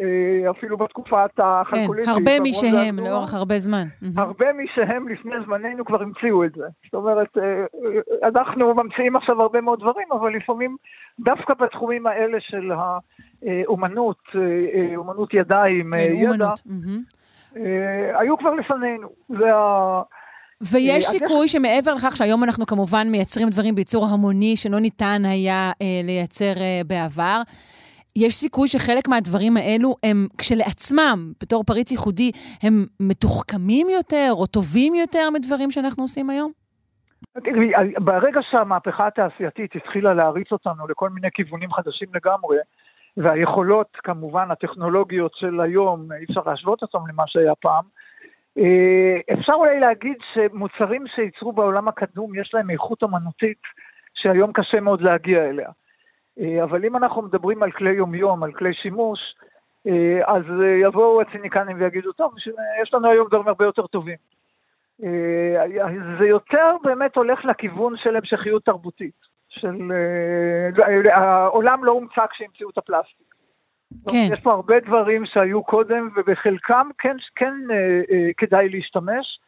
[0.00, 2.08] אה, אפילו בתקופת החלקוליטית.
[2.08, 3.84] כן, הרבה משהם לאורך הרבה זמן.
[4.16, 6.64] הרבה משהם לפני זמננו כבר המציאו את זה.
[6.84, 10.76] זאת אומרת, אה, אנחנו ממציאים עכשיו הרבה מאוד דברים, אבל לפעמים
[11.20, 16.60] דווקא בתחומים האלה של האומנות, אה, אומנות ידיים, כן, ידע, אומנות.
[18.18, 19.08] היו כבר לפנינו.
[19.28, 20.02] זה ה...
[20.72, 25.72] ויש סיכוי שמעבר לכך שהיום אנחנו כמובן מייצרים דברים בייצור המוני שלא ניתן היה
[26.04, 26.52] לייצר
[26.86, 27.40] בעבר,
[28.16, 32.30] יש סיכוי שחלק מהדברים האלו הם כשלעצמם, בתור פריט ייחודי,
[32.62, 36.52] הם מתוחכמים יותר או טובים יותר מדברים שאנחנו עושים היום?
[37.98, 42.56] ברגע שהמהפכה התעשייתית התחילה להריץ אותנו לכל מיני כיוונים חדשים לגמרי,
[43.16, 47.84] והיכולות, כמובן, הטכנולוגיות של היום, אי אפשר להשוות אותם למה שהיה פעם,
[49.32, 53.62] אפשר אולי להגיד שמוצרים שייצרו בעולם הקדום, יש להם איכות אמנותית
[54.14, 55.68] שהיום קשה מאוד להגיע אליה.
[56.62, 59.20] אבל אם אנחנו מדברים על כלי יומיום, על כלי שימוש,
[60.24, 60.44] אז
[60.82, 62.34] יבואו הציניקנים ויגידו, טוב,
[62.82, 64.16] יש לנו היום דברים הרבה יותר טובים.
[66.18, 69.92] זה יותר באמת הולך לכיוון של המשכיות תרבותית, של...
[71.12, 73.34] העולם לא הומצא כשהמציאו את הפלסטיק.
[74.10, 74.28] כן.
[74.32, 77.54] יש פה הרבה דברים שהיו קודם, ובחלקם כן, כן
[78.36, 79.40] כדאי להשתמש.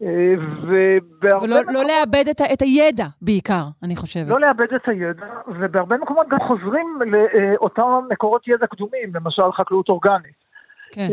[0.00, 1.66] ולא מקומות...
[1.72, 4.28] לא לאבד את, את הידע בעיקר, אני חושבת.
[4.28, 10.44] לא לאבד את הידע, ובהרבה מקומות גם חוזרים לאותם מקורות ידע קדומים, למשל חקלאות אורגנית.
[10.92, 11.08] כן.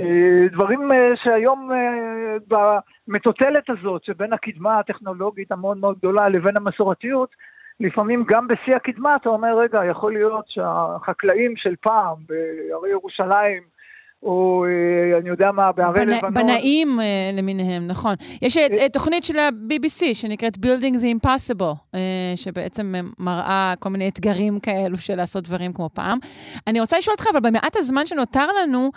[0.51, 0.91] דברים
[1.23, 1.69] שהיום
[2.47, 7.29] במטוטלת הזאת שבין הקדמה הטכנולוגית המאוד מאוד גדולה לבין המסורתיות,
[7.79, 13.63] לפעמים גם בשיא הקדמה אתה אומר, רגע, יכול להיות שהחקלאים של פעם, בהרי ירושלים,
[14.23, 14.65] או
[15.21, 16.09] אני יודע מה, בערי בנ...
[16.09, 16.33] לבנון.
[16.33, 16.99] בנאים
[17.33, 18.15] למיניהם, נכון.
[18.41, 18.57] יש
[18.93, 21.97] תוכנית של ה-BBC שנקראת Building the Impossible,
[22.35, 26.19] שבעצם מראה כל מיני אתגרים כאלו של לעשות דברים כמו פעם.
[26.67, 28.91] אני רוצה לשאול אותך, אבל במעט הזמן שנותר לנו,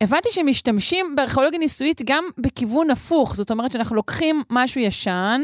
[0.00, 3.34] הבנתי שמשתמשים בארכיאולוגיה ניסויית גם בכיוון הפוך.
[3.34, 5.42] זאת אומרת שאנחנו לוקחים משהו ישן,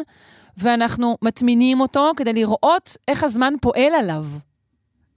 [0.58, 4.24] ואנחנו מטמינים אותו כדי לראות איך הזמן פועל עליו.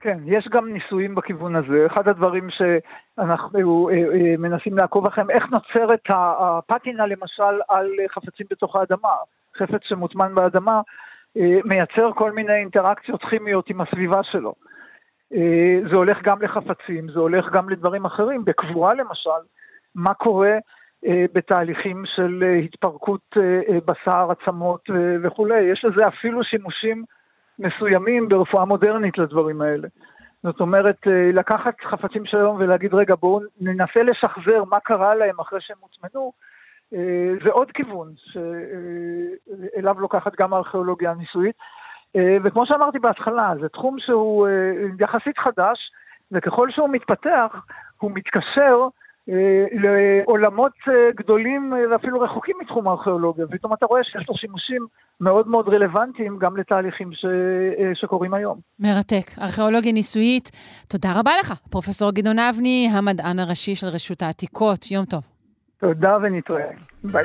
[0.02, 1.86] כן, יש גם ניסויים בכיוון הזה.
[1.86, 3.90] אחד הדברים שאנחנו
[4.38, 9.14] מנסים לעקוב אחריהם, איך נוצרת הפטינה למשל על חפצים בתוך האדמה.
[9.58, 10.82] חפץ שמוטמן באדמה
[11.66, 14.54] מייצר כל מיני אינטראקציות כימיות עם הסביבה שלו.
[15.90, 18.46] זה הולך גם לחפצים, זה הולך גם לדברים אחרים.
[18.46, 19.42] בקבורה למשל,
[19.96, 20.58] מה קורה
[21.34, 23.38] בתהליכים של התפרקות
[23.86, 24.90] בשר, עצמות
[25.24, 25.60] וכולי.
[25.60, 27.04] יש לזה אפילו שימושים
[27.60, 29.88] מסוימים ברפואה מודרנית לדברים האלה.
[30.44, 30.98] זאת אומרת,
[31.34, 36.31] לקחת חפצים של היום ולהגיד, רגע, בואו ננסה לשחזר מה קרה להם אחרי שהם הוטמנו,
[37.44, 41.56] זה עוד כיוון שאליו לוקחת גם הארכיאולוגיה הניסויית.
[42.44, 44.48] וכמו שאמרתי בהתחלה, זה תחום שהוא
[44.99, 45.91] יחסית חדש,
[46.31, 47.65] וככל שהוא מתפתח,
[47.98, 48.88] הוא מתקשר
[49.72, 50.72] לעולמות
[51.16, 53.46] גדולים ואפילו רחוקים מתחום הארכיאולוגיה.
[53.46, 54.86] ופתאום אתה רואה שיש לו שימושים
[55.22, 57.26] מאוד מאוד רלוונטיים גם לתהליכים ש...
[57.94, 58.60] שקורים היום.
[58.80, 59.40] מרתק.
[59.42, 60.50] ארכיאולוגיה ניסויית.
[60.88, 64.92] תודה רבה לך, פרופ' גדעון אבני, המדען הראשי של רשות העתיקות.
[64.92, 65.22] יום טוב.
[65.80, 66.72] תודה ונתראה.
[67.04, 67.24] ביי.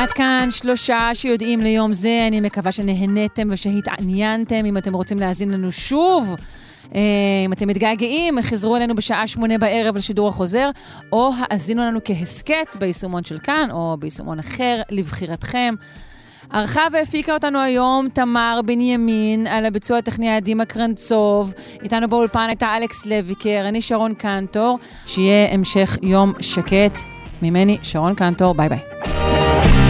[0.00, 4.64] עד כאן שלושה שיודעים ליום זה, אני מקווה שנהניתם ושהתעניינתם.
[4.66, 6.34] אם אתם רוצים להאזין לנו שוב,
[7.46, 10.70] אם אתם מתגעגעים, חזרו אלינו בשעה שמונה בערב לשידור החוזר,
[11.12, 15.74] או האזינו לנו כהסכת ביישומון של כאן, או ביישומון אחר, לבחירתכם.
[16.52, 21.54] ערכה והפיקה אותנו היום תמר בנימין, על הביצוע הטכני עדימה קרנצוב.
[21.82, 24.78] איתנו באולפן הייתה אלכס לויקר, אני שרון קנטור.
[25.06, 26.98] שיהיה המשך יום שקט.
[27.42, 29.89] ממני, שרון קנטור, ביי ביי.